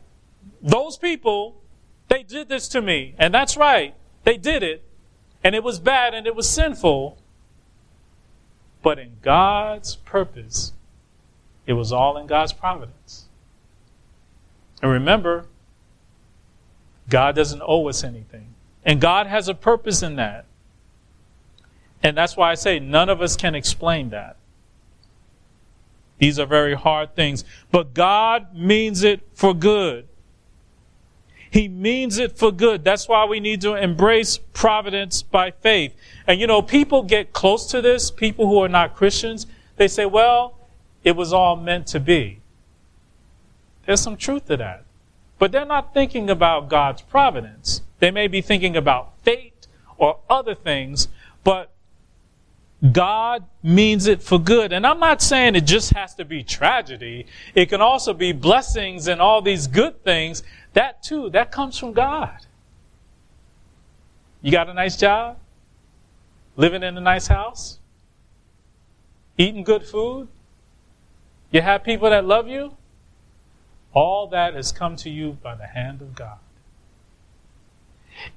Those 0.62 0.96
people, 0.96 1.60
they 2.08 2.22
did 2.22 2.48
this 2.48 2.68
to 2.68 2.80
me, 2.80 3.14
and 3.18 3.34
that's 3.34 3.54
right. 3.54 3.94
They 4.24 4.38
did 4.38 4.62
it, 4.62 4.82
and 5.44 5.54
it 5.54 5.62
was 5.62 5.78
bad 5.78 6.14
and 6.14 6.26
it 6.26 6.34
was 6.34 6.48
sinful. 6.48 7.18
But 8.84 8.98
in 8.98 9.16
God's 9.22 9.96
purpose, 9.96 10.72
it 11.66 11.72
was 11.72 11.90
all 11.90 12.18
in 12.18 12.26
God's 12.26 12.52
providence. 12.52 13.24
And 14.82 14.92
remember, 14.92 15.46
God 17.08 17.34
doesn't 17.34 17.62
owe 17.64 17.88
us 17.88 18.04
anything. 18.04 18.48
And 18.84 19.00
God 19.00 19.26
has 19.26 19.48
a 19.48 19.54
purpose 19.54 20.02
in 20.02 20.16
that. 20.16 20.44
And 22.02 22.14
that's 22.14 22.36
why 22.36 22.50
I 22.50 22.54
say 22.56 22.78
none 22.78 23.08
of 23.08 23.22
us 23.22 23.36
can 23.36 23.54
explain 23.54 24.10
that. 24.10 24.36
These 26.18 26.38
are 26.38 26.44
very 26.44 26.74
hard 26.74 27.16
things. 27.16 27.42
But 27.70 27.94
God 27.94 28.54
means 28.54 29.02
it 29.02 29.22
for 29.32 29.54
good. 29.54 30.06
He 31.54 31.68
means 31.68 32.18
it 32.18 32.36
for 32.36 32.50
good. 32.50 32.82
That's 32.82 33.06
why 33.06 33.26
we 33.26 33.38
need 33.38 33.60
to 33.60 33.76
embrace 33.76 34.38
providence 34.54 35.22
by 35.22 35.52
faith. 35.52 35.94
And 36.26 36.40
you 36.40 36.48
know, 36.48 36.60
people 36.60 37.04
get 37.04 37.32
close 37.32 37.66
to 37.66 37.80
this, 37.80 38.10
people 38.10 38.48
who 38.48 38.60
are 38.60 38.68
not 38.68 38.96
Christians, 38.96 39.46
they 39.76 39.86
say, 39.86 40.04
well, 40.04 40.58
it 41.04 41.12
was 41.12 41.32
all 41.32 41.54
meant 41.54 41.86
to 41.86 42.00
be. 42.00 42.40
There's 43.86 44.00
some 44.00 44.16
truth 44.16 44.46
to 44.46 44.56
that. 44.56 44.84
But 45.38 45.52
they're 45.52 45.64
not 45.64 45.94
thinking 45.94 46.28
about 46.28 46.68
God's 46.68 47.02
providence. 47.02 47.82
They 48.00 48.10
may 48.10 48.26
be 48.26 48.40
thinking 48.40 48.76
about 48.76 49.16
fate 49.22 49.68
or 49.96 50.18
other 50.28 50.56
things, 50.56 51.06
but 51.44 51.70
God 52.92 53.44
means 53.62 54.06
it 54.06 54.22
for 54.22 54.38
good. 54.38 54.72
And 54.72 54.86
I'm 54.86 54.98
not 54.98 55.22
saying 55.22 55.54
it 55.54 55.62
just 55.62 55.94
has 55.94 56.14
to 56.16 56.24
be 56.24 56.42
tragedy. 56.42 57.26
It 57.54 57.70
can 57.70 57.80
also 57.80 58.12
be 58.12 58.32
blessings 58.32 59.06
and 59.08 59.22
all 59.22 59.40
these 59.40 59.66
good 59.66 60.02
things 60.04 60.42
that 60.74 61.02
too, 61.02 61.30
that 61.30 61.50
comes 61.50 61.78
from 61.78 61.92
God. 61.92 62.46
You 64.42 64.52
got 64.52 64.68
a 64.68 64.74
nice 64.74 64.96
job? 64.96 65.38
Living 66.56 66.82
in 66.82 66.96
a 66.96 67.00
nice 67.00 67.26
house? 67.26 67.78
Eating 69.38 69.64
good 69.64 69.84
food? 69.84 70.28
You 71.50 71.62
have 71.62 71.82
people 71.82 72.10
that 72.10 72.24
love 72.24 72.46
you? 72.46 72.76
All 73.92 74.26
that 74.28 74.54
has 74.54 74.70
come 74.70 74.96
to 74.96 75.10
you 75.10 75.38
by 75.42 75.54
the 75.54 75.66
hand 75.66 76.02
of 76.02 76.14
God. 76.14 76.38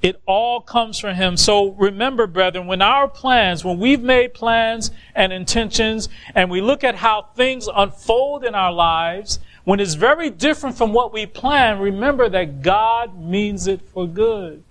It 0.01 0.21
all 0.25 0.61
comes 0.61 0.99
from 0.99 1.15
Him. 1.15 1.37
So 1.37 1.71
remember, 1.71 2.27
brethren, 2.27 2.67
when 2.67 2.81
our 2.81 3.07
plans, 3.07 3.63
when 3.63 3.79
we've 3.79 4.01
made 4.01 4.33
plans 4.33 4.91
and 5.13 5.31
intentions, 5.31 6.09
and 6.33 6.49
we 6.49 6.61
look 6.61 6.83
at 6.83 6.95
how 6.95 7.27
things 7.35 7.67
unfold 7.73 8.43
in 8.43 8.55
our 8.55 8.71
lives, 8.71 9.39
when 9.67 9.81
it's 9.81 9.95
very 9.95 10.29
different 10.29 10.77
from 10.77 10.93
what 10.93 11.11
we 11.11 11.25
plan, 11.25 11.77
remember 11.79 12.29
that 12.29 12.61
God 12.61 13.19
means 13.21 13.67
it 13.67 13.81
for 13.81 14.07
good. 14.07 14.63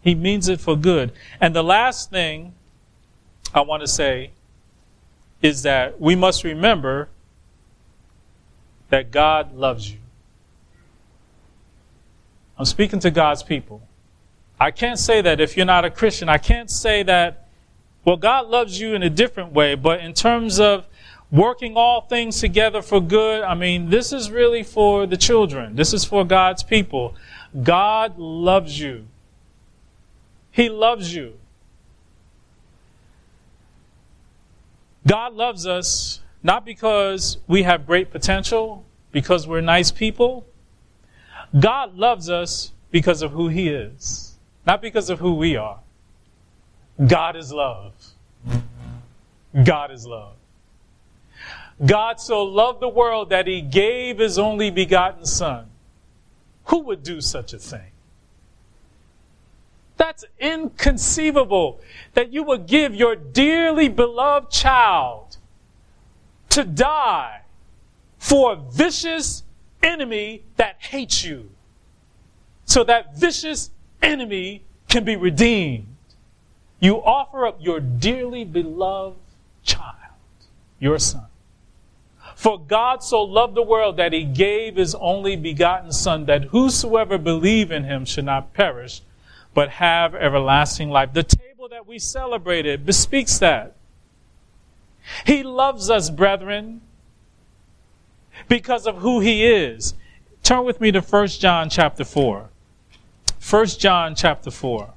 He 0.00 0.14
means 0.14 0.48
it 0.48 0.60
for 0.60 0.76
good. 0.76 1.10
And 1.40 1.56
the 1.56 1.64
last 1.64 2.08
thing 2.08 2.54
I 3.52 3.62
want 3.62 3.80
to 3.80 3.88
say 3.88 4.30
is 5.42 5.64
that 5.64 6.00
we 6.00 6.14
must 6.14 6.44
remember 6.44 7.08
that 8.90 9.10
God 9.10 9.56
loves 9.56 9.90
you. 9.90 9.98
I'm 12.56 12.66
speaking 12.66 13.00
to 13.00 13.10
God's 13.10 13.42
people. 13.42 13.82
I 14.60 14.70
can't 14.70 15.00
say 15.00 15.20
that 15.20 15.40
if 15.40 15.56
you're 15.56 15.66
not 15.66 15.84
a 15.84 15.90
Christian. 15.90 16.28
I 16.28 16.38
can't 16.38 16.70
say 16.70 17.02
that, 17.02 17.48
well, 18.04 18.16
God 18.16 18.46
loves 18.46 18.78
you 18.78 18.94
in 18.94 19.02
a 19.02 19.10
different 19.10 19.52
way, 19.52 19.74
but 19.74 19.98
in 19.98 20.12
terms 20.12 20.60
of 20.60 20.86
working 21.30 21.76
all 21.76 22.02
things 22.02 22.40
together 22.40 22.82
for 22.82 23.00
good, 23.00 23.42
I 23.42 23.54
mean, 23.54 23.90
this 23.90 24.12
is 24.12 24.30
really 24.30 24.62
for 24.62 25.06
the 25.06 25.16
children. 25.16 25.76
This 25.76 25.92
is 25.92 26.04
for 26.04 26.24
God's 26.24 26.62
people. 26.62 27.14
God 27.62 28.18
loves 28.18 28.80
you. 28.80 29.06
He 30.50 30.68
loves 30.68 31.14
you. 31.14 31.34
God 35.06 35.34
loves 35.34 35.66
us 35.66 36.20
not 36.42 36.64
because 36.64 37.38
we 37.46 37.62
have 37.62 37.86
great 37.86 38.10
potential, 38.10 38.84
because 39.12 39.46
we're 39.46 39.60
nice 39.60 39.90
people. 39.90 40.46
God 41.58 41.96
loves 41.96 42.30
us 42.30 42.72
because 42.90 43.22
of 43.22 43.32
who 43.32 43.48
He 43.48 43.68
is, 43.68 44.36
not 44.66 44.80
because 44.80 45.10
of 45.10 45.18
who 45.18 45.34
we 45.34 45.56
are. 45.56 45.80
God 47.06 47.36
is 47.36 47.52
love. 47.52 47.94
God 49.64 49.90
is 49.90 50.06
love. 50.06 50.34
God 51.84 52.20
so 52.20 52.42
loved 52.42 52.80
the 52.80 52.88
world 52.88 53.30
that 53.30 53.46
He 53.46 53.62
gave 53.62 54.18
His 54.18 54.38
only 54.38 54.70
begotten 54.70 55.24
Son. 55.24 55.66
Who 56.66 56.80
would 56.80 57.02
do 57.02 57.20
such 57.20 57.52
a 57.52 57.58
thing? 57.58 57.90
That's 59.96 60.24
inconceivable 60.38 61.80
that 62.14 62.32
you 62.32 62.42
would 62.44 62.66
give 62.66 62.94
your 62.94 63.16
dearly 63.16 63.88
beloved 63.88 64.50
child 64.50 65.36
to 66.50 66.64
die 66.64 67.42
for 68.18 68.52
a 68.52 68.56
vicious 68.56 69.42
enemy 69.82 70.42
that 70.56 70.76
hates 70.78 71.24
you. 71.24 71.50
So 72.64 72.84
that 72.84 73.16
vicious 73.16 73.70
enemy 74.02 74.62
can 74.88 75.04
be 75.04 75.16
redeemed. 75.16 75.86
You 76.78 76.96
offer 76.96 77.46
up 77.46 77.58
your 77.60 77.80
dearly 77.80 78.44
beloved 78.44 79.18
child, 79.62 79.96
your 80.78 80.98
son. 80.98 81.26
For 82.40 82.58
God 82.58 83.02
so 83.02 83.20
loved 83.20 83.54
the 83.54 83.62
world 83.62 83.98
that 83.98 84.14
he 84.14 84.24
gave 84.24 84.76
his 84.76 84.94
only 84.94 85.36
begotten 85.36 85.92
son 85.92 86.24
that 86.24 86.44
whosoever 86.44 87.18
believe 87.18 87.70
in 87.70 87.84
him 87.84 88.06
should 88.06 88.24
not 88.24 88.54
perish, 88.54 89.02
but 89.52 89.68
have 89.68 90.14
everlasting 90.14 90.88
life. 90.88 91.12
The 91.12 91.22
table 91.22 91.68
that 91.68 91.86
we 91.86 91.98
celebrated 91.98 92.86
bespeaks 92.86 93.38
that. 93.40 93.76
He 95.26 95.42
loves 95.42 95.90
us, 95.90 96.08
brethren, 96.08 96.80
because 98.48 98.86
of 98.86 98.96
who 98.96 99.20
he 99.20 99.44
is. 99.44 99.92
Turn 100.42 100.64
with 100.64 100.80
me 100.80 100.90
to 100.92 101.02
1 101.02 101.26
John 101.28 101.68
chapter 101.68 102.04
4. 102.04 102.48
1 103.50 103.66
John 103.66 104.14
chapter 104.14 104.50
4. 104.50 104.94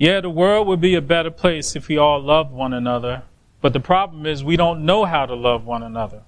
Yeah, 0.00 0.22
the 0.22 0.30
world 0.30 0.66
would 0.66 0.80
be 0.80 0.94
a 0.94 1.02
better 1.02 1.30
place 1.30 1.76
if 1.76 1.88
we 1.88 1.98
all 1.98 2.22
loved 2.22 2.52
one 2.52 2.72
another. 2.72 3.24
But 3.60 3.74
the 3.74 3.80
problem 3.80 4.24
is 4.24 4.42
we 4.42 4.56
don't 4.56 4.86
know 4.86 5.04
how 5.04 5.26
to 5.26 5.34
love 5.34 5.66
one 5.66 5.82
another. 5.82 6.22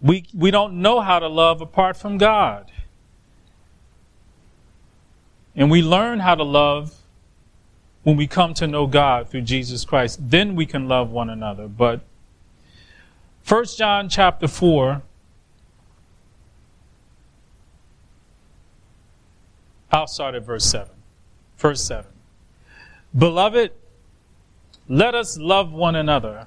We, 0.00 0.24
we 0.32 0.50
don't 0.50 0.80
know 0.80 1.02
how 1.02 1.18
to 1.18 1.28
love 1.28 1.60
apart 1.60 1.98
from 1.98 2.16
God. 2.16 2.72
And 5.54 5.70
we 5.70 5.82
learn 5.82 6.20
how 6.20 6.36
to 6.36 6.42
love 6.42 6.94
when 8.02 8.16
we 8.16 8.26
come 8.26 8.54
to 8.54 8.66
know 8.66 8.86
God 8.86 9.28
through 9.28 9.42
Jesus 9.42 9.84
Christ. 9.84 10.30
Then 10.30 10.56
we 10.56 10.64
can 10.64 10.88
love 10.88 11.10
one 11.10 11.28
another. 11.28 11.68
But 11.68 12.00
1 13.46 13.64
John 13.76 14.08
chapter 14.08 14.48
4, 14.48 15.02
I'll 19.92 20.06
start 20.06 20.34
at 20.34 20.46
verse 20.46 20.64
7. 20.64 20.99
Verse 21.60 21.82
7. 21.82 22.10
Beloved, 23.16 23.72
let 24.88 25.14
us 25.14 25.36
love 25.36 25.70
one 25.72 25.94
another, 25.94 26.46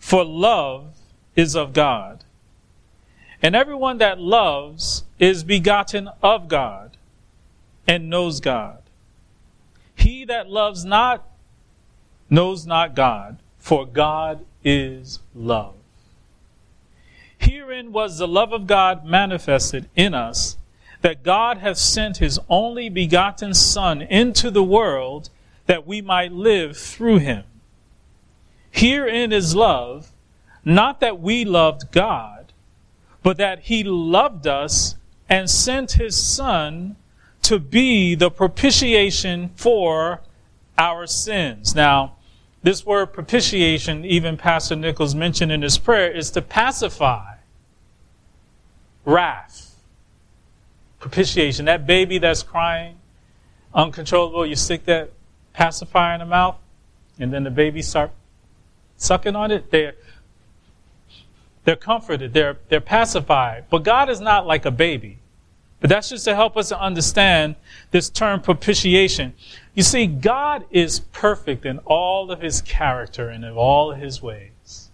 for 0.00 0.24
love 0.24 0.96
is 1.36 1.54
of 1.54 1.72
God. 1.72 2.24
And 3.40 3.54
everyone 3.54 3.98
that 3.98 4.20
loves 4.20 5.04
is 5.20 5.44
begotten 5.44 6.10
of 6.24 6.48
God 6.48 6.96
and 7.86 8.10
knows 8.10 8.40
God. 8.40 8.82
He 9.94 10.24
that 10.24 10.50
loves 10.50 10.84
not 10.84 11.24
knows 12.28 12.66
not 12.66 12.96
God, 12.96 13.38
for 13.58 13.86
God 13.86 14.44
is 14.64 15.20
love. 15.36 15.74
Herein 17.38 17.92
was 17.92 18.18
the 18.18 18.28
love 18.28 18.52
of 18.52 18.66
God 18.66 19.04
manifested 19.04 19.88
in 19.94 20.14
us 20.14 20.56
that 21.02 21.22
God 21.22 21.58
hath 21.58 21.78
sent 21.78 22.18
his 22.18 22.38
only 22.48 22.88
begotten 22.88 23.54
Son 23.54 24.02
into 24.02 24.50
the 24.50 24.62
world 24.62 25.30
that 25.66 25.86
we 25.86 26.00
might 26.00 26.32
live 26.32 26.76
through 26.76 27.18
him. 27.18 27.44
Herein 28.70 29.32
is 29.32 29.54
love, 29.54 30.12
not 30.64 31.00
that 31.00 31.20
we 31.20 31.44
loved 31.44 31.90
God, 31.90 32.52
but 33.22 33.36
that 33.38 33.60
he 33.60 33.82
loved 33.82 34.46
us 34.46 34.96
and 35.28 35.48
sent 35.48 35.92
his 35.92 36.20
Son 36.20 36.96
to 37.42 37.58
be 37.58 38.14
the 38.14 38.30
propitiation 38.30 39.50
for 39.54 40.20
our 40.76 41.06
sins. 41.06 41.74
Now, 41.74 42.16
this 42.62 42.84
word 42.84 43.06
propitiation, 43.06 44.04
even 44.04 44.36
Pastor 44.36 44.76
Nichols 44.76 45.14
mentioned 45.14 45.50
in 45.50 45.62
his 45.62 45.78
prayer, 45.78 46.10
is 46.10 46.30
to 46.32 46.42
pacify 46.42 47.36
wrath 49.04 49.69
propitiation. 51.00 51.64
That 51.64 51.86
baby 51.86 52.18
that's 52.18 52.42
crying, 52.42 52.96
uncontrollable, 53.74 54.46
you 54.46 54.54
stick 54.54 54.84
that 54.84 55.10
pacifier 55.52 56.14
in 56.14 56.20
the 56.20 56.26
mouth, 56.26 56.56
and 57.18 57.32
then 57.32 57.42
the 57.42 57.50
baby 57.50 57.82
start 57.82 58.12
sucking 58.96 59.34
on 59.34 59.50
it. 59.50 59.70
They're 59.70 59.94
they're 61.64 61.76
comforted. 61.76 62.32
They're 62.32 62.58
they're 62.68 62.80
pacified. 62.80 63.64
But 63.68 63.82
God 63.82 64.08
is 64.08 64.20
not 64.20 64.46
like 64.46 64.64
a 64.64 64.70
baby. 64.70 65.18
But 65.80 65.88
that's 65.88 66.10
just 66.10 66.26
to 66.26 66.34
help 66.34 66.58
us 66.58 66.68
to 66.68 66.78
understand 66.78 67.56
this 67.90 68.10
term 68.10 68.42
propitiation. 68.42 69.32
You 69.74 69.82
see, 69.82 70.06
God 70.06 70.66
is 70.70 71.00
perfect 71.00 71.64
in 71.64 71.78
all 71.86 72.30
of 72.30 72.42
his 72.42 72.60
character 72.60 73.30
and 73.30 73.44
in 73.44 73.52
all 73.54 73.92
his 73.92 74.20
ways. 74.20 74.90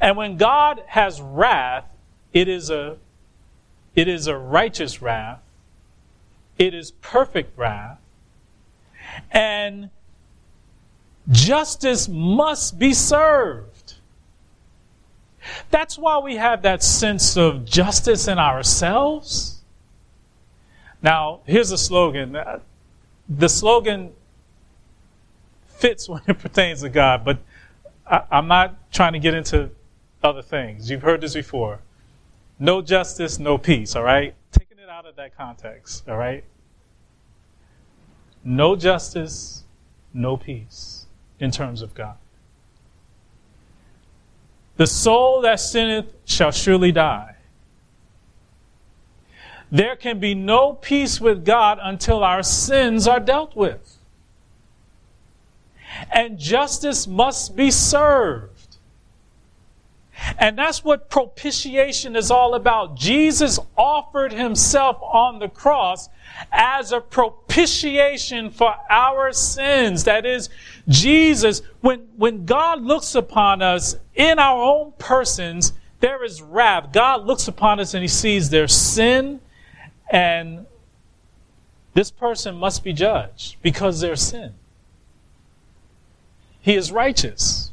And 0.00 0.16
when 0.16 0.36
God 0.36 0.82
has 0.88 1.20
wrath, 1.20 1.84
it 2.32 2.48
is 2.48 2.68
a 2.68 2.96
it 3.98 4.06
is 4.06 4.28
a 4.28 4.38
righteous 4.38 5.02
wrath. 5.02 5.40
It 6.56 6.72
is 6.72 6.92
perfect 7.02 7.58
wrath. 7.58 7.98
And 9.32 9.90
justice 11.28 12.06
must 12.08 12.78
be 12.78 12.94
served. 12.94 13.94
That's 15.70 15.98
why 15.98 16.18
we 16.18 16.36
have 16.36 16.62
that 16.62 16.84
sense 16.84 17.36
of 17.36 17.64
justice 17.64 18.28
in 18.28 18.38
ourselves. 18.38 19.62
Now, 21.02 21.40
here's 21.44 21.72
a 21.72 21.78
slogan. 21.78 22.36
Uh, 22.36 22.60
the 23.28 23.48
slogan 23.48 24.12
fits 25.66 26.08
when 26.08 26.22
it 26.28 26.38
pertains 26.38 26.82
to 26.82 26.88
God, 26.88 27.24
but 27.24 27.38
I, 28.06 28.22
am 28.30 28.46
not 28.46 28.92
trying 28.92 29.14
to 29.14 29.18
get 29.18 29.34
into 29.34 29.70
other 30.22 30.42
things. 30.42 30.88
You've 30.88 31.02
heard 31.02 31.20
this 31.20 31.34
before. 31.34 31.80
No 32.58 32.82
justice, 32.82 33.38
no 33.38 33.58
peace, 33.58 33.94
all 33.94 34.02
right? 34.02 34.34
Taking 34.52 34.78
it 34.78 34.88
out 34.88 35.06
of 35.06 35.16
that 35.16 35.36
context, 35.36 36.08
all 36.08 36.16
right? 36.16 36.44
No 38.42 38.76
justice, 38.76 39.64
no 40.12 40.36
peace 40.36 41.06
in 41.38 41.50
terms 41.50 41.82
of 41.82 41.94
God. 41.94 42.16
The 44.76 44.86
soul 44.86 45.40
that 45.42 45.60
sinneth 45.60 46.12
shall 46.24 46.50
surely 46.50 46.92
die. 46.92 47.34
There 49.70 49.96
can 49.96 50.18
be 50.18 50.34
no 50.34 50.72
peace 50.72 51.20
with 51.20 51.44
God 51.44 51.78
until 51.82 52.24
our 52.24 52.42
sins 52.42 53.06
are 53.06 53.20
dealt 53.20 53.54
with. 53.54 53.96
and 56.12 56.38
justice 56.38 57.06
must 57.06 57.56
be 57.56 57.70
served. 57.70 58.57
And 60.38 60.58
that's 60.58 60.84
what 60.84 61.10
propitiation 61.10 62.16
is 62.16 62.30
all 62.30 62.54
about. 62.54 62.96
Jesus 62.96 63.58
offered 63.76 64.32
himself 64.32 64.98
on 65.02 65.38
the 65.38 65.48
cross 65.48 66.08
as 66.52 66.92
a 66.92 67.00
propitiation 67.00 68.50
for 68.50 68.74
our 68.90 69.32
sins. 69.32 70.04
That 70.04 70.26
is, 70.26 70.48
Jesus, 70.88 71.62
when, 71.80 72.08
when 72.16 72.44
God 72.44 72.82
looks 72.82 73.14
upon 73.14 73.62
us 73.62 73.96
in 74.14 74.38
our 74.38 74.62
own 74.62 74.92
persons, 74.98 75.72
there 76.00 76.24
is 76.24 76.42
wrath. 76.42 76.92
God 76.92 77.26
looks 77.26 77.48
upon 77.48 77.80
us 77.80 77.94
and 77.94 78.02
he 78.02 78.08
sees 78.08 78.50
their 78.50 78.68
sin, 78.68 79.40
and 80.10 80.66
this 81.94 82.10
person 82.10 82.54
must 82.56 82.84
be 82.84 82.92
judged 82.92 83.56
because 83.62 84.00
their 84.00 84.16
sin. 84.16 84.54
He 86.60 86.74
is 86.74 86.92
righteous. 86.92 87.72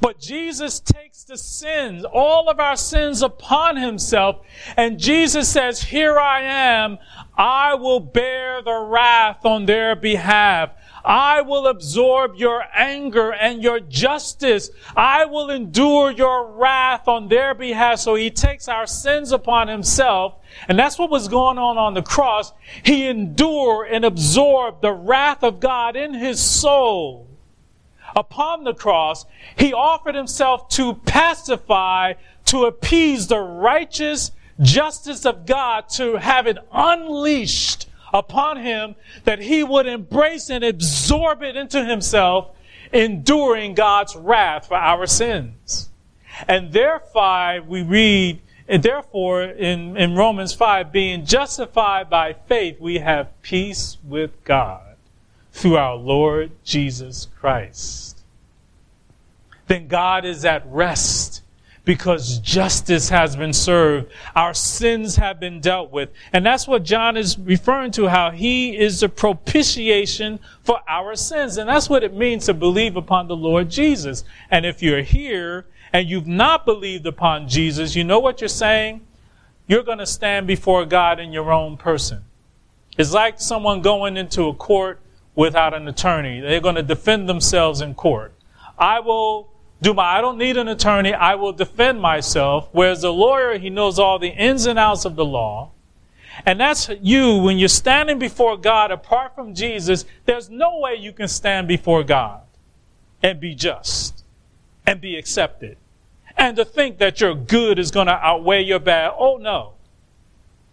But 0.00 0.18
Jesus 0.18 0.80
takes 0.80 1.24
the 1.24 1.36
sins, 1.36 2.04
all 2.04 2.48
of 2.48 2.60
our 2.60 2.76
sins 2.76 3.22
upon 3.22 3.76
himself, 3.76 4.40
and 4.76 4.98
Jesus 4.98 5.48
says, 5.48 5.82
Here 5.82 6.18
I 6.18 6.42
am. 6.42 6.98
I 7.36 7.74
will 7.74 8.00
bear 8.00 8.62
the 8.62 8.78
wrath 8.78 9.44
on 9.44 9.66
their 9.66 9.94
behalf. 9.94 10.70
I 11.06 11.42
will 11.42 11.68
absorb 11.68 12.34
your 12.34 12.64
anger 12.74 13.32
and 13.32 13.62
your 13.62 13.78
justice. 13.78 14.70
I 14.96 15.24
will 15.26 15.50
endure 15.50 16.10
your 16.10 16.50
wrath 16.50 17.06
on 17.06 17.28
their 17.28 17.54
behalf. 17.54 18.00
So 18.00 18.16
he 18.16 18.28
takes 18.28 18.66
our 18.66 18.88
sins 18.88 19.30
upon 19.30 19.68
himself. 19.68 20.34
And 20.66 20.76
that's 20.76 20.98
what 20.98 21.10
was 21.10 21.28
going 21.28 21.58
on 21.58 21.78
on 21.78 21.94
the 21.94 22.02
cross. 22.02 22.52
He 22.82 23.06
endured 23.06 23.88
and 23.92 24.04
absorbed 24.04 24.82
the 24.82 24.92
wrath 24.92 25.44
of 25.44 25.60
God 25.60 25.94
in 25.94 26.12
his 26.12 26.40
soul. 26.40 27.28
Upon 28.16 28.64
the 28.64 28.72
cross, 28.72 29.26
he 29.58 29.74
offered 29.74 30.14
himself 30.14 30.70
to 30.70 30.94
pacify, 30.94 32.14
to 32.46 32.64
appease 32.64 33.26
the 33.26 33.38
righteous 33.38 34.32
justice 34.58 35.26
of 35.26 35.44
God, 35.44 35.90
to 35.90 36.16
have 36.16 36.46
it 36.46 36.56
unleashed 36.72 37.90
upon 38.14 38.56
him 38.56 38.94
that 39.24 39.40
he 39.40 39.62
would 39.62 39.84
embrace 39.84 40.48
and 40.48 40.64
absorb 40.64 41.42
it 41.42 41.56
into 41.56 41.84
himself, 41.84 42.52
enduring 42.90 43.74
God's 43.74 44.16
wrath 44.16 44.68
for 44.68 44.78
our 44.78 45.06
sins. 45.06 45.90
And 46.48 46.72
therefore, 46.72 47.60
we 47.66 47.82
read, 47.82 48.40
and 48.66 48.82
therefore, 48.82 49.42
in, 49.42 49.94
in 49.98 50.14
Romans 50.14 50.54
5, 50.54 50.90
being 50.90 51.26
justified 51.26 52.08
by 52.08 52.32
faith, 52.32 52.80
we 52.80 52.98
have 52.98 53.42
peace 53.42 53.98
with 54.02 54.42
God 54.44 54.85
through 55.56 55.78
our 55.78 55.96
Lord 55.96 56.50
Jesus 56.64 57.28
Christ. 57.40 58.22
Then 59.68 59.88
God 59.88 60.26
is 60.26 60.44
at 60.44 60.70
rest 60.70 61.42
because 61.86 62.38
justice 62.40 63.08
has 63.08 63.36
been 63.36 63.54
served. 63.54 64.12
Our 64.34 64.52
sins 64.52 65.16
have 65.16 65.40
been 65.40 65.60
dealt 65.60 65.90
with. 65.90 66.10
And 66.34 66.44
that's 66.44 66.68
what 66.68 66.82
John 66.82 67.16
is 67.16 67.38
referring 67.38 67.92
to, 67.92 68.06
how 68.08 68.32
he 68.32 68.76
is 68.76 69.00
the 69.00 69.08
propitiation 69.08 70.40
for 70.62 70.80
our 70.86 71.16
sins. 71.16 71.56
And 71.56 71.68
that's 71.68 71.88
what 71.88 72.04
it 72.04 72.12
means 72.12 72.44
to 72.46 72.54
believe 72.54 72.96
upon 72.96 73.26
the 73.26 73.36
Lord 73.36 73.70
Jesus. 73.70 74.24
And 74.50 74.66
if 74.66 74.82
you're 74.82 75.02
here 75.02 75.64
and 75.90 76.06
you've 76.06 76.26
not 76.26 76.66
believed 76.66 77.06
upon 77.06 77.48
Jesus, 77.48 77.96
you 77.96 78.04
know 78.04 78.18
what 78.18 78.42
you're 78.42 78.48
saying? 78.48 79.00
You're 79.66 79.84
going 79.84 79.98
to 79.98 80.06
stand 80.06 80.46
before 80.46 80.84
God 80.84 81.18
in 81.18 81.32
your 81.32 81.50
own 81.50 81.78
person. 81.78 82.24
It's 82.98 83.14
like 83.14 83.40
someone 83.40 83.80
going 83.80 84.18
into 84.18 84.48
a 84.48 84.54
court 84.54 85.00
without 85.36 85.74
an 85.74 85.86
attorney. 85.86 86.40
They're 86.40 86.60
going 86.60 86.74
to 86.74 86.82
defend 86.82 87.28
themselves 87.28 87.80
in 87.80 87.94
court. 87.94 88.32
I 88.76 88.98
will 88.98 89.52
do 89.80 89.94
my, 89.94 90.18
I 90.18 90.20
don't 90.20 90.38
need 90.38 90.56
an 90.56 90.66
attorney. 90.66 91.12
I 91.12 91.36
will 91.36 91.52
defend 91.52 92.00
myself. 92.00 92.68
Whereas 92.72 93.02
the 93.02 93.12
lawyer, 93.12 93.58
he 93.58 93.70
knows 93.70 93.98
all 93.98 94.18
the 94.18 94.30
ins 94.30 94.66
and 94.66 94.78
outs 94.78 95.04
of 95.04 95.14
the 95.14 95.24
law. 95.24 95.70
And 96.44 96.60
that's 96.60 96.90
you 97.00 97.38
when 97.38 97.58
you're 97.58 97.68
standing 97.68 98.18
before 98.18 98.56
God 98.56 98.90
apart 98.90 99.34
from 99.34 99.54
Jesus. 99.54 100.04
There's 100.24 100.50
no 100.50 100.78
way 100.80 100.96
you 100.96 101.12
can 101.12 101.28
stand 101.28 101.68
before 101.68 102.02
God 102.02 102.42
and 103.22 103.40
be 103.40 103.54
just 103.54 104.24
and 104.86 105.00
be 105.00 105.16
accepted. 105.16 105.76
And 106.36 106.56
to 106.56 106.64
think 106.64 106.98
that 106.98 107.20
your 107.20 107.34
good 107.34 107.78
is 107.78 107.90
going 107.90 108.08
to 108.08 108.12
outweigh 108.12 108.62
your 108.62 108.78
bad. 108.78 109.12
Oh 109.18 109.36
no. 109.36 109.75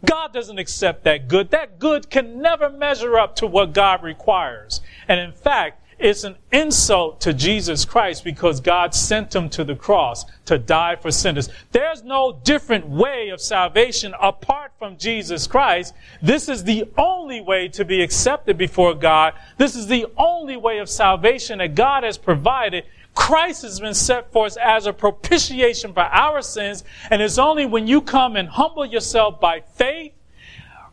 God 0.05 0.33
doesn't 0.33 0.59
accept 0.59 1.03
that 1.03 1.27
good. 1.27 1.51
That 1.51 1.79
good 1.79 2.09
can 2.09 2.41
never 2.41 2.69
measure 2.69 3.17
up 3.17 3.35
to 3.37 3.47
what 3.47 3.73
God 3.73 4.03
requires. 4.03 4.81
And 5.07 5.19
in 5.19 5.31
fact, 5.31 5.79
it's 5.99 6.23
an 6.25 6.35
insult 6.51 7.21
to 7.21 7.33
Jesus 7.33 7.85
Christ 7.85 8.23
because 8.23 8.59
God 8.59 8.93
sent 8.93 9.33
him 9.33 9.49
to 9.51 9.63
the 9.63 9.75
cross 9.75 10.25
to 10.45 10.57
die 10.57 10.97
for 10.97 11.11
sinners. 11.11 11.47
There's 11.71 12.03
no 12.03 12.41
different 12.43 12.89
way 12.89 13.29
of 13.29 13.39
salvation 13.39 14.13
apart 14.19 14.73
from 14.77 14.97
Jesus 14.97 15.47
Christ. 15.47 15.93
This 16.21 16.49
is 16.49 16.63
the 16.63 16.85
only 16.97 17.39
way 17.39 17.69
to 17.69 17.85
be 17.85 18.01
accepted 18.01 18.57
before 18.57 18.95
God. 18.95 19.33
This 19.57 19.75
is 19.75 19.87
the 19.87 20.07
only 20.17 20.57
way 20.57 20.79
of 20.79 20.89
salvation 20.89 21.59
that 21.59 21.75
God 21.75 22.03
has 22.03 22.17
provided. 22.17 22.83
Christ 23.15 23.61
has 23.61 23.79
been 23.79 23.93
set 23.93 24.31
forth 24.31 24.57
as 24.57 24.85
a 24.85 24.93
propitiation 24.93 25.93
for 25.93 26.01
our 26.01 26.41
sins. 26.41 26.83
And 27.09 27.21
it's 27.21 27.37
only 27.37 27.65
when 27.65 27.87
you 27.87 28.01
come 28.01 28.35
and 28.35 28.49
humble 28.49 28.85
yourself 28.85 29.39
by 29.39 29.61
faith 29.61 30.13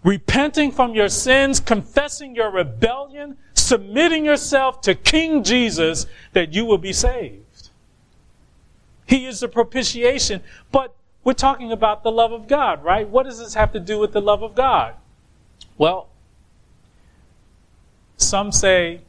repenting 0.02 0.72
from 0.72 0.94
your 0.94 1.08
sins, 1.08 1.60
confessing 1.60 2.34
your 2.34 2.50
rebellion, 2.50 3.36
submitting 3.54 4.24
yourself 4.24 4.80
to 4.82 4.94
King 4.94 5.44
Jesus, 5.44 6.06
that 6.32 6.54
you 6.54 6.64
will 6.64 6.78
be 6.78 6.92
saved. 6.92 7.70
He 9.06 9.26
is 9.26 9.40
the 9.40 9.48
propitiation. 9.48 10.42
But 10.72 10.94
we're 11.24 11.32
talking 11.34 11.72
about 11.72 12.02
the 12.02 12.12
love 12.12 12.32
of 12.32 12.48
God, 12.48 12.82
right? 12.82 13.08
What 13.08 13.24
does 13.24 13.38
this 13.38 13.54
have 13.54 13.72
to 13.72 13.80
do 13.80 13.98
with 13.98 14.12
the 14.12 14.20
love 14.20 14.42
of 14.42 14.54
God? 14.54 14.94
Well, 15.76 16.08
some 18.16 18.52
say 18.52 19.00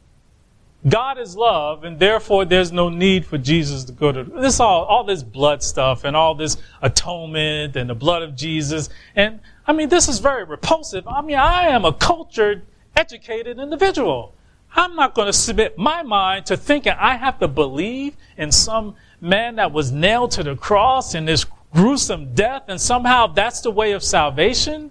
God 0.88 1.18
is 1.18 1.36
love, 1.36 1.84
and 1.84 1.98
therefore 1.98 2.44
there's 2.44 2.72
no 2.72 2.88
need 2.88 3.24
for 3.24 3.38
Jesus 3.38 3.84
to 3.84 3.92
go 3.92 4.10
to 4.10 4.24
this 4.24 4.58
all 4.58 4.84
all 4.84 5.04
this 5.04 5.22
blood 5.22 5.62
stuff 5.62 6.02
and 6.02 6.16
all 6.16 6.34
this 6.34 6.56
atonement 6.80 7.76
and 7.76 7.88
the 7.88 7.94
blood 7.94 8.22
of 8.22 8.34
Jesus. 8.34 8.88
And 9.14 9.38
I 9.66 9.72
mean, 9.72 9.88
this 9.88 10.08
is 10.08 10.18
very 10.18 10.42
repulsive. 10.42 11.06
I 11.06 11.22
mean, 11.22 11.36
I 11.36 11.68
am 11.68 11.84
a 11.84 11.92
cultured, 11.92 12.66
educated 12.96 13.60
individual. 13.60 14.34
I'm 14.74 14.96
not 14.96 15.14
going 15.14 15.26
to 15.26 15.32
submit 15.32 15.78
my 15.78 16.02
mind 16.02 16.46
to 16.46 16.56
thinking 16.56 16.94
I 16.98 17.16
have 17.16 17.38
to 17.40 17.48
believe 17.48 18.16
in 18.36 18.50
some 18.50 18.96
man 19.20 19.56
that 19.56 19.70
was 19.70 19.92
nailed 19.92 20.32
to 20.32 20.42
the 20.42 20.56
cross 20.56 21.14
in 21.14 21.26
this 21.26 21.46
gruesome 21.72 22.34
death, 22.34 22.64
and 22.68 22.80
somehow 22.80 23.28
that's 23.28 23.60
the 23.60 23.70
way 23.70 23.92
of 23.92 24.02
salvation. 24.02 24.90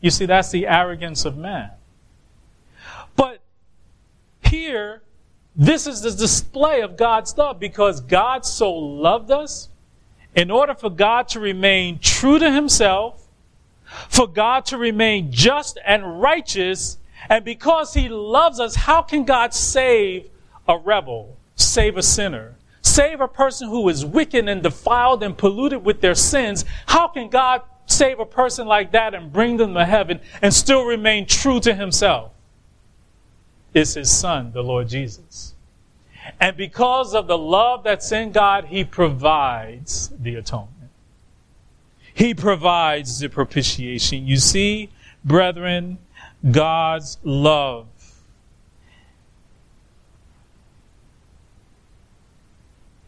You 0.00 0.10
see, 0.10 0.26
that's 0.26 0.50
the 0.50 0.66
arrogance 0.66 1.24
of 1.24 1.38
man. 1.38 1.70
But 3.16 3.40
here, 4.44 5.02
this 5.54 5.86
is 5.86 6.00
the 6.00 6.10
display 6.10 6.80
of 6.80 6.96
God's 6.96 7.36
love 7.36 7.60
because 7.60 8.00
God 8.00 8.46
so 8.46 8.72
loved 8.72 9.30
us. 9.30 9.68
In 10.34 10.50
order 10.50 10.74
for 10.74 10.88
God 10.88 11.28
to 11.28 11.40
remain 11.40 11.98
true 11.98 12.38
to 12.38 12.50
himself, 12.50 13.28
for 14.08 14.26
God 14.26 14.64
to 14.66 14.78
remain 14.78 15.30
just 15.30 15.78
and 15.84 16.22
righteous, 16.22 16.96
and 17.28 17.44
because 17.44 17.92
he 17.92 18.08
loves 18.08 18.58
us, 18.58 18.74
how 18.74 19.02
can 19.02 19.24
God 19.24 19.52
save 19.52 20.30
a 20.66 20.78
rebel, 20.78 21.36
save 21.56 21.98
a 21.98 22.02
sinner, 22.02 22.54
save 22.80 23.20
a 23.20 23.28
person 23.28 23.68
who 23.68 23.88
is 23.90 24.06
wicked 24.06 24.48
and 24.48 24.62
defiled 24.62 25.22
and 25.22 25.36
polluted 25.36 25.84
with 25.84 26.00
their 26.00 26.14
sins? 26.14 26.64
How 26.86 27.08
can 27.08 27.28
God 27.28 27.60
save 27.84 28.18
a 28.18 28.26
person 28.26 28.66
like 28.66 28.92
that 28.92 29.14
and 29.14 29.30
bring 29.30 29.58
them 29.58 29.74
to 29.74 29.84
heaven 29.84 30.20
and 30.40 30.54
still 30.54 30.86
remain 30.86 31.26
true 31.26 31.60
to 31.60 31.74
himself? 31.74 32.32
Is 33.74 33.94
his 33.94 34.10
son, 34.10 34.52
the 34.52 34.62
Lord 34.62 34.88
Jesus. 34.88 35.54
And 36.40 36.56
because 36.56 37.14
of 37.14 37.26
the 37.26 37.38
love 37.38 37.82
that's 37.82 38.12
in 38.12 38.32
God, 38.32 38.66
he 38.66 38.84
provides 38.84 40.10
the 40.18 40.36
atonement. 40.36 40.90
He 42.14 42.34
provides 42.34 43.18
the 43.18 43.28
propitiation. 43.28 44.26
You 44.26 44.36
see, 44.36 44.90
brethren, 45.24 45.98
God's 46.48 47.18
love. 47.22 47.86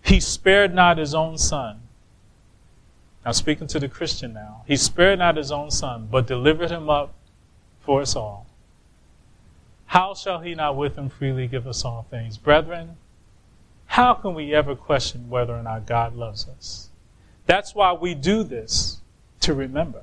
He 0.02 0.20
spared 0.20 0.74
not 0.74 0.98
his 0.98 1.14
own 1.14 1.38
son. 1.38 1.80
Now, 3.24 3.32
speaking 3.32 3.66
to 3.68 3.80
the 3.80 3.88
Christian 3.88 4.34
now, 4.34 4.64
he 4.66 4.76
spared 4.76 5.18
not 5.18 5.36
his 5.36 5.50
own 5.50 5.70
son, 5.70 6.08
but 6.10 6.26
delivered 6.26 6.70
him 6.70 6.90
up 6.90 7.14
for 7.80 8.02
us 8.02 8.14
all 8.16 8.43
how 9.94 10.12
shall 10.12 10.40
he 10.40 10.56
not 10.56 10.76
with 10.76 10.98
him 10.98 11.08
freely 11.08 11.46
give 11.46 11.68
us 11.68 11.84
all 11.84 12.04
things? 12.10 12.36
Brethren, 12.36 12.96
how 13.86 14.12
can 14.12 14.34
we 14.34 14.52
ever 14.52 14.74
question 14.74 15.30
whether 15.30 15.54
or 15.54 15.62
not 15.62 15.86
God 15.86 16.16
loves 16.16 16.48
us? 16.48 16.88
That's 17.46 17.76
why 17.76 17.92
we 17.92 18.16
do 18.16 18.42
this 18.42 19.00
to 19.42 19.54
remember. 19.54 20.02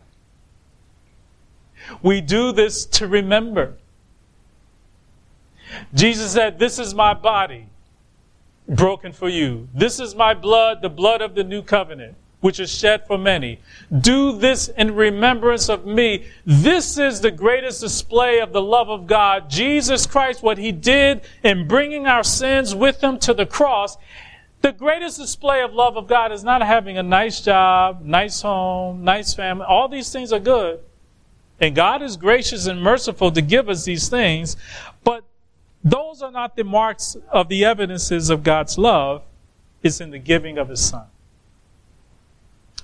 We 2.02 2.22
do 2.22 2.54
this 2.54 2.86
to 2.86 3.06
remember. 3.06 3.74
Jesus 5.94 6.32
said, 6.32 6.58
This 6.58 6.80
is 6.80 6.96
my 6.96 7.14
body 7.14 7.68
broken 8.70 9.12
for 9.12 9.28
you. 9.28 9.68
This 9.74 10.00
is 10.00 10.16
my 10.16 10.34
blood, 10.34 10.82
the 10.82 10.90
blood 10.90 11.22
of 11.22 11.36
the 11.36 11.44
new 11.44 11.62
covenant, 11.62 12.16
which 12.42 12.60
is 12.60 12.72
shed 12.72 13.06
for 13.08 13.18
many. 13.18 13.60
Do 13.98 14.38
this 14.38 14.68
in 14.68 14.96
remembrance 14.96 15.70
of 15.70 15.86
me. 15.86 16.26
This 16.46 16.98
is 16.98 17.22
the 17.22 17.32
greatest 17.32 17.82
display 17.82 18.40
of 18.40 18.52
the 18.52 18.62
love 18.62 18.90
of 18.90 19.08
God. 19.08 19.50
Jesus 19.50 20.06
Christ, 20.06 20.44
what 20.44 20.58
he 20.58 20.72
did 20.72 21.22
in 21.44 21.68
bringing 21.68 22.08
our 22.08 22.24
sins 22.24 22.76
with 22.76 23.02
him 23.02 23.20
to 23.20 23.34
the 23.34 23.46
cross. 23.46 23.98
The 24.62 24.72
greatest 24.72 25.18
display 25.18 25.62
of 25.62 25.74
love 25.74 25.98
of 25.98 26.08
God 26.08 26.32
is 26.32 26.44
not 26.44 26.62
having 26.62 26.98
a 26.98 27.04
nice 27.04 27.42
job, 27.42 28.02
nice 28.04 28.42
home, 28.42 29.04
nice 29.04 29.34
family. 29.34 29.66
All 29.68 29.88
these 29.88 30.12
things 30.12 30.34
are 30.34 30.40
good. 30.40 30.80
And 31.60 31.76
God 31.76 32.02
is 32.02 32.18
gracious 32.18 32.66
and 32.66 32.82
merciful 32.82 33.32
to 33.32 33.42
give 33.42 33.70
us 33.70 33.86
these 33.86 34.10
things. 34.10 34.58
But 35.04 35.24
those 35.84 36.24
are 36.24 36.32
not 36.32 36.56
the 36.56 36.64
marks 36.64 37.16
of 37.32 37.50
the 37.50 37.66
evidences 37.66 38.32
of 38.32 38.44
God's 38.44 38.80
love. 38.80 39.22
It's 39.84 40.02
in 40.02 40.10
the 40.10 40.20
giving 40.20 40.58
of 40.58 40.70
His 40.70 40.84
Son. 40.84 41.06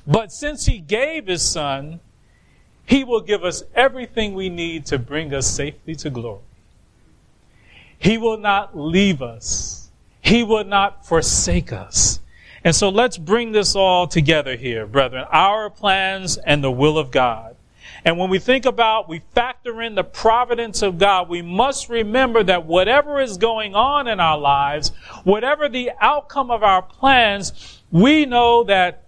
But 0.08 0.32
since 0.32 0.66
He 0.66 0.80
gave 0.80 1.28
His 1.28 1.42
Son, 1.42 2.00
He 2.86 3.04
will 3.04 3.22
give 3.22 3.44
us 3.44 3.64
everything 3.76 4.34
we 4.34 4.50
need 4.50 4.86
to 4.88 4.98
bring 4.98 5.34
us 5.34 5.46
safely 5.46 5.96
to 5.96 6.10
glory. 6.10 6.42
He 8.00 8.18
will 8.18 8.38
not 8.38 8.78
leave 8.78 9.22
us. 9.22 9.90
He 10.22 10.44
will 10.44 10.64
not 10.64 11.06
forsake 11.06 11.74
us. 11.74 12.20
And 12.64 12.76
so 12.76 12.90
let's 12.90 13.18
bring 13.18 13.52
this 13.52 13.76
all 13.76 14.08
together 14.08 14.56
here, 14.56 14.86
brethren. 14.86 15.26
Our 15.32 15.70
plans 15.70 16.38
and 16.38 16.64
the 16.64 16.72
will 16.72 16.98
of 16.98 17.12
God. 17.12 17.56
And 18.06 18.18
when 18.18 18.30
we 18.30 18.40
think 18.40 18.66
about, 18.66 19.10
we 19.10 19.22
factor 19.34 19.82
in 19.82 19.96
the 19.96 20.04
providence 20.04 20.82
of 20.82 20.98
God, 20.98 21.30
we 21.30 21.42
must 21.42 21.90
remember 21.90 22.44
that 22.44 22.66
whatever 22.66 23.20
is 23.20 23.38
going 23.38 23.76
on 23.76 24.08
in 24.08 24.20
our 24.20 24.38
lives, 24.38 24.90
whatever 25.24 25.68
the 25.68 25.92
outcome 26.00 26.52
of 26.52 26.64
our 26.64 26.82
plans, 26.82 27.82
we 27.92 28.26
know 28.26 28.64
that 28.66 29.04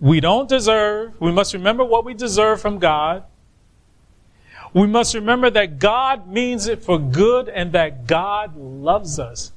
we 0.00 0.20
don't 0.20 0.48
deserve. 0.48 1.20
We 1.20 1.32
must 1.32 1.54
remember 1.54 1.84
what 1.84 2.04
we 2.04 2.14
deserve 2.14 2.60
from 2.60 2.78
God. 2.78 3.24
We 4.72 4.86
must 4.86 5.14
remember 5.14 5.50
that 5.50 5.78
God 5.78 6.28
means 6.28 6.68
it 6.68 6.82
for 6.82 6.98
good 6.98 7.48
and 7.48 7.72
that 7.72 8.06
God 8.06 8.56
loves 8.56 9.18
us. 9.18 9.52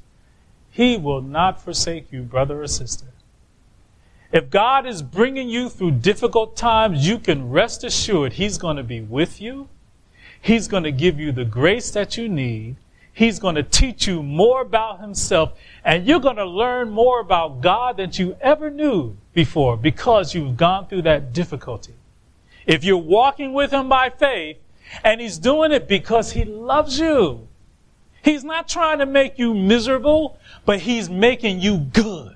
He 0.71 0.97
will 0.97 1.21
not 1.21 1.61
forsake 1.61 2.11
you, 2.11 2.23
brother 2.23 2.63
or 2.63 2.67
sister. 2.67 3.07
If 4.31 4.49
God 4.49 4.87
is 4.87 5.01
bringing 5.01 5.49
you 5.49 5.67
through 5.67 5.91
difficult 5.91 6.55
times, 6.55 7.05
you 7.05 7.19
can 7.19 7.49
rest 7.49 7.83
assured 7.83 8.33
He's 8.33 8.57
going 8.57 8.77
to 8.77 8.83
be 8.83 9.01
with 9.01 9.41
you. 9.41 9.67
He's 10.41 10.69
going 10.69 10.83
to 10.83 10.91
give 10.91 11.19
you 11.19 11.33
the 11.33 11.45
grace 11.45 11.91
that 11.91 12.17
you 12.17 12.29
need. 12.29 12.77
He's 13.13 13.39
going 13.39 13.55
to 13.55 13.63
teach 13.63 14.07
you 14.07 14.23
more 14.23 14.61
about 14.61 15.01
Himself, 15.01 15.59
and 15.83 16.07
you're 16.07 16.21
going 16.21 16.37
to 16.37 16.45
learn 16.45 16.89
more 16.89 17.19
about 17.19 17.59
God 17.59 17.97
than 17.97 18.11
you 18.13 18.37
ever 18.39 18.69
knew 18.69 19.17
before 19.33 19.77
because 19.77 20.33
you've 20.33 20.57
gone 20.57 20.87
through 20.87 21.03
that 21.03 21.33
difficulty. 21.33 21.93
If 22.65 22.83
you're 22.83 22.97
walking 22.97 23.53
with 23.53 23.71
Him 23.71 23.89
by 23.89 24.09
faith, 24.09 24.57
and 25.03 25.21
He's 25.21 25.37
doing 25.37 25.71
it 25.71 25.87
because 25.87 26.31
He 26.31 26.45
loves 26.45 26.99
you, 26.99 27.47
He's 28.23 28.43
not 28.43 28.67
trying 28.67 28.99
to 28.99 29.05
make 29.05 29.39
you 29.39 29.53
miserable, 29.53 30.37
but 30.65 30.81
He's 30.81 31.09
making 31.09 31.59
you 31.59 31.77
good. 31.77 32.35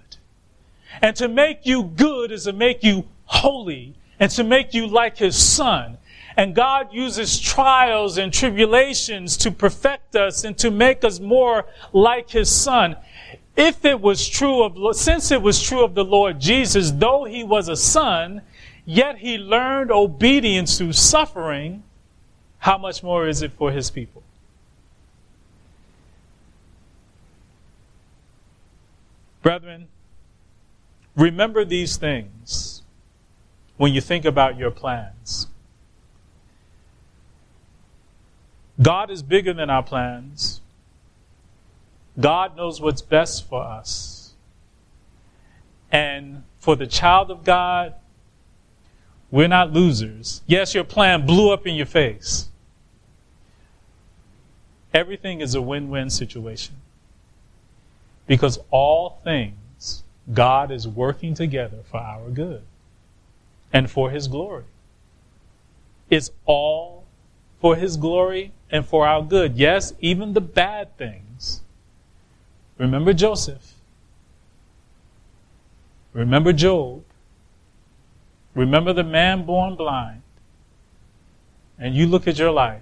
And 1.01 1.15
to 1.17 1.27
make 1.27 1.65
you 1.65 1.83
good 1.83 2.31
is 2.31 2.45
to 2.45 2.53
make 2.53 2.83
you 2.83 3.05
holy 3.25 3.95
and 4.19 4.31
to 4.31 4.43
make 4.43 4.73
you 4.73 4.87
like 4.87 5.17
his 5.17 5.35
son. 5.35 5.97
And 6.37 6.53
God 6.53 6.93
uses 6.93 7.39
trials 7.39 8.17
and 8.17 8.31
tribulations 8.31 9.37
to 9.37 9.51
perfect 9.51 10.15
us 10.15 10.43
and 10.43 10.57
to 10.57 10.69
make 10.69 11.03
us 11.03 11.19
more 11.19 11.65
like 11.93 12.29
his 12.29 12.49
son. 12.49 12.97
If 13.55 13.85
it 13.85 14.01
was 14.01 14.27
true 14.27 14.63
of, 14.63 14.95
since 14.95 15.31
it 15.31 15.41
was 15.41 15.61
true 15.61 15.83
of 15.83 15.95
the 15.95 16.03
Lord 16.03 16.39
Jesus, 16.39 16.91
though 16.91 17.23
he 17.23 17.43
was 17.43 17.69
a 17.69 17.75
son, 17.75 18.41
yet 18.85 19.17
he 19.17 19.37
learned 19.37 19.91
obedience 19.91 20.77
through 20.77 20.93
suffering, 20.93 21.83
how 22.59 22.77
much 22.77 23.01
more 23.01 23.27
is 23.27 23.41
it 23.41 23.53
for 23.53 23.71
his 23.71 23.89
people? 23.89 24.23
Brethren, 29.41 29.87
Remember 31.15 31.63
these 31.63 31.95
things 31.95 32.83
when 33.77 33.93
you 33.93 34.01
think 34.01 34.25
about 34.25 34.57
your 34.57 34.71
plans. 34.71 35.47
God 38.81 39.09
is 39.09 39.23
bigger 39.23 39.53
than 39.53 39.69
our 39.69 39.83
plans. 39.83 40.59
God 42.19 42.55
knows 42.55 42.79
what's 42.79 43.01
best 43.01 43.47
for 43.47 43.61
us. 43.61 44.33
And 45.91 46.43
for 46.59 46.75
the 46.75 46.87
child 46.87 47.31
of 47.31 47.43
God, 47.43 47.93
we're 49.31 49.47
not 49.47 49.73
losers. 49.73 50.41
Yes, 50.47 50.73
your 50.73 50.83
plan 50.83 51.25
blew 51.25 51.51
up 51.51 51.67
in 51.67 51.75
your 51.75 51.85
face. 51.85 52.49
Everything 54.93 55.41
is 55.41 55.55
a 55.55 55.61
win 55.61 55.89
win 55.89 56.09
situation. 56.09 56.75
Because 58.27 58.59
all 58.71 59.19
things 59.23 60.03
God 60.33 60.71
is 60.71 60.87
working 60.87 61.33
together 61.33 61.79
for 61.89 61.97
our 61.97 62.29
good 62.29 62.63
and 63.73 63.89
for 63.91 64.09
His 64.09 64.27
glory. 64.27 64.63
It's 66.09 66.31
all 66.45 67.05
for 67.59 67.75
His 67.75 67.97
glory 67.97 68.53
and 68.71 68.85
for 68.85 69.05
our 69.05 69.21
good. 69.21 69.57
Yes, 69.57 69.93
even 69.99 70.33
the 70.33 70.41
bad 70.41 70.97
things. 70.97 71.21
Remember 72.77 73.13
Joseph. 73.13 73.73
Remember 76.13 76.53
Job. 76.53 77.03
Remember 78.53 78.93
the 78.93 79.03
man 79.03 79.45
born 79.45 79.75
blind. 79.75 80.21
And 81.77 81.95
you 81.95 82.07
look 82.07 82.27
at 82.27 82.39
your 82.39 82.51
life 82.51 82.81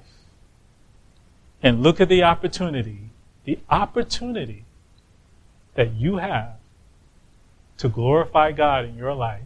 and 1.63 1.81
look 1.81 1.99
at 1.99 2.09
the 2.09 2.23
opportunity, 2.23 3.09
the 3.45 3.57
opportunity 3.69 4.65
that 5.73 5.93
you 5.93 6.17
have 6.17 6.57
to 7.77 7.89
glorify 7.89 8.51
God 8.51 8.85
in 8.85 8.95
your 8.95 9.15
life 9.15 9.41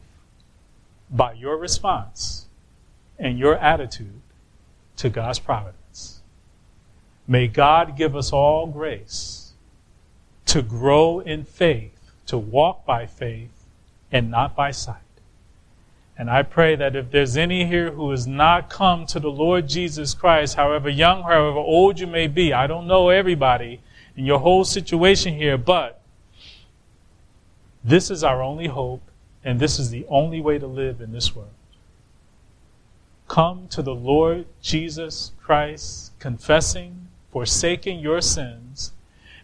by 1.09 1.33
your 1.33 1.57
response 1.57 2.47
and 3.17 3.39
your 3.39 3.55
attitude 3.55 4.21
to 4.97 5.09
God's 5.09 5.39
providence. 5.39 6.21
May 7.25 7.47
God 7.47 7.97
give 7.97 8.15
us 8.15 8.33
all 8.33 8.67
grace 8.67 9.46
to 10.47 10.61
grow 10.61 11.19
in 11.19 11.43
faith, 11.43 12.11
to 12.25 12.37
walk 12.37 12.85
by 12.85 13.05
faith 13.05 13.65
and 14.11 14.31
not 14.31 14.55
by 14.55 14.71
sight. 14.71 14.97
And 16.17 16.31
I 16.31 16.41
pray 16.41 16.75
that 16.75 16.95
if 16.95 17.11
there's 17.11 17.37
any 17.37 17.65
here 17.65 17.91
who 17.91 18.09
has 18.09 18.25
not 18.25 18.69
come 18.69 19.05
to 19.07 19.19
the 19.19 19.29
Lord 19.29 19.69
Jesus 19.69 20.15
Christ, 20.15 20.55
however 20.55 20.89
young, 20.89 21.21
however 21.21 21.59
old 21.59 21.99
you 21.99 22.07
may 22.07 22.27
be, 22.27 22.53
I 22.53 22.65
don't 22.65 22.87
know 22.87 23.09
everybody 23.09 23.81
in 24.15 24.25
your 24.25 24.39
whole 24.39 24.65
situation 24.65 25.35
here, 25.35 25.57
but 25.57 26.01
this 27.83 28.09
is 28.09 28.23
our 28.23 28.41
only 28.41 28.67
hope, 28.67 29.03
and 29.43 29.59
this 29.59 29.77
is 29.77 29.91
the 29.91 30.05
only 30.09 30.41
way 30.41 30.57
to 30.57 30.65
live 30.65 31.01
in 31.01 31.11
this 31.11 31.35
world. 31.35 31.51
Come 33.27 33.67
to 33.69 33.83
the 33.83 33.93
Lord 33.93 34.45
Jesus 34.61 35.33
Christ, 35.39 36.17
confessing, 36.19 37.09
forsaking 37.31 37.99
your 37.99 38.21
sins, 38.21 38.91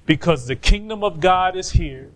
because 0.05 0.47
the 0.47 0.55
kingdom 0.55 1.03
of 1.03 1.19
God 1.19 1.55
is 1.55 1.71
here. 1.71 2.09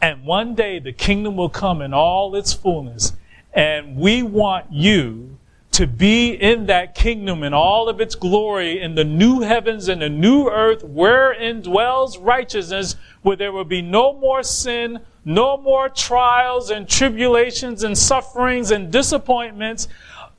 And 0.00 0.24
one 0.24 0.54
day 0.54 0.78
the 0.78 0.92
kingdom 0.92 1.36
will 1.36 1.48
come 1.48 1.80
in 1.80 1.94
all 1.94 2.34
its 2.34 2.52
fullness. 2.52 3.12
And 3.54 3.96
we 3.96 4.22
want 4.22 4.72
you 4.72 5.38
to 5.72 5.86
be 5.86 6.32
in 6.32 6.66
that 6.66 6.94
kingdom 6.94 7.42
in 7.42 7.54
all 7.54 7.88
of 7.88 8.00
its 8.00 8.14
glory 8.14 8.80
in 8.80 8.94
the 8.94 9.04
new 9.04 9.40
heavens 9.40 9.88
and 9.88 10.02
the 10.02 10.08
new 10.08 10.48
earth 10.48 10.84
wherein 10.84 11.62
dwells 11.62 12.18
righteousness, 12.18 12.96
where 13.22 13.36
there 13.36 13.52
will 13.52 13.64
be 13.64 13.80
no 13.80 14.12
more 14.12 14.42
sin, 14.42 15.00
no 15.24 15.56
more 15.56 15.88
trials 15.88 16.70
and 16.70 16.86
tribulations 16.86 17.84
and 17.84 17.96
sufferings 17.96 18.70
and 18.70 18.92
disappointments. 18.92 19.88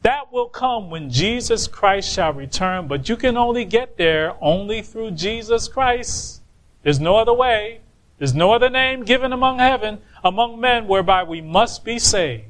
That 0.03 0.31
will 0.31 0.49
come 0.49 0.91
when 0.91 1.09
Jesus 1.09 1.67
Christ 1.67 2.11
shall 2.11 2.34
return, 2.34 2.88
but 2.88 3.09
you 3.09 3.15
can 3.15 3.36
only 3.36 3.65
get 3.65 3.97
there 3.97 4.36
only 4.39 4.81
through 4.84 5.11
Jesus 5.11 5.67
Christ. 5.67 6.43
There's 6.84 6.99
no 6.99 7.15
other 7.15 7.34
way. 7.34 7.81
There's 8.19 8.36
no 8.36 8.53
other 8.53 8.69
name 8.69 9.03
given 9.03 9.34
among 9.34 9.59
heaven, 9.59 9.99
among 10.23 10.59
men, 10.59 10.88
whereby 10.88 11.23
we 11.23 11.41
must 11.41 11.84
be 11.84 11.97
saved. 11.97 12.45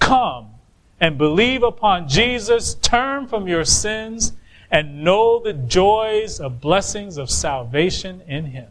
Come 0.00 0.48
and 1.00 1.18
believe 1.18 1.62
upon 1.62 2.08
Jesus, 2.08 2.74
turn 2.74 3.26
from 3.26 3.46
your 3.46 3.64
sins, 3.64 4.32
and 4.70 5.04
know 5.04 5.38
the 5.38 5.52
joys 5.52 6.40
of 6.40 6.60
blessings 6.60 7.18
of 7.18 7.30
salvation 7.30 8.22
in 8.26 8.46
Him. 8.46 8.68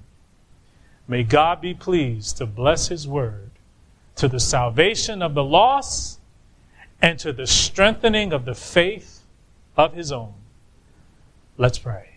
May 1.08 1.24
God 1.24 1.62
be 1.62 1.74
pleased 1.74 2.38
to 2.38 2.46
bless 2.46 2.88
His 2.88 3.08
word 3.08 3.52
to 4.16 4.28
the 4.28 4.40
salvation 4.40 5.22
of 5.22 5.34
the 5.34 5.44
lost 5.44 6.20
and 7.02 7.20
to 7.20 7.32
the 7.32 7.48
strengthening 7.48 8.34
of 8.34 8.46
the 8.46 8.56
faith 8.56 9.24
of 9.78 9.94
His 9.94 10.12
own. 10.12 10.34
Let's 11.58 11.78
pray. 11.78 12.15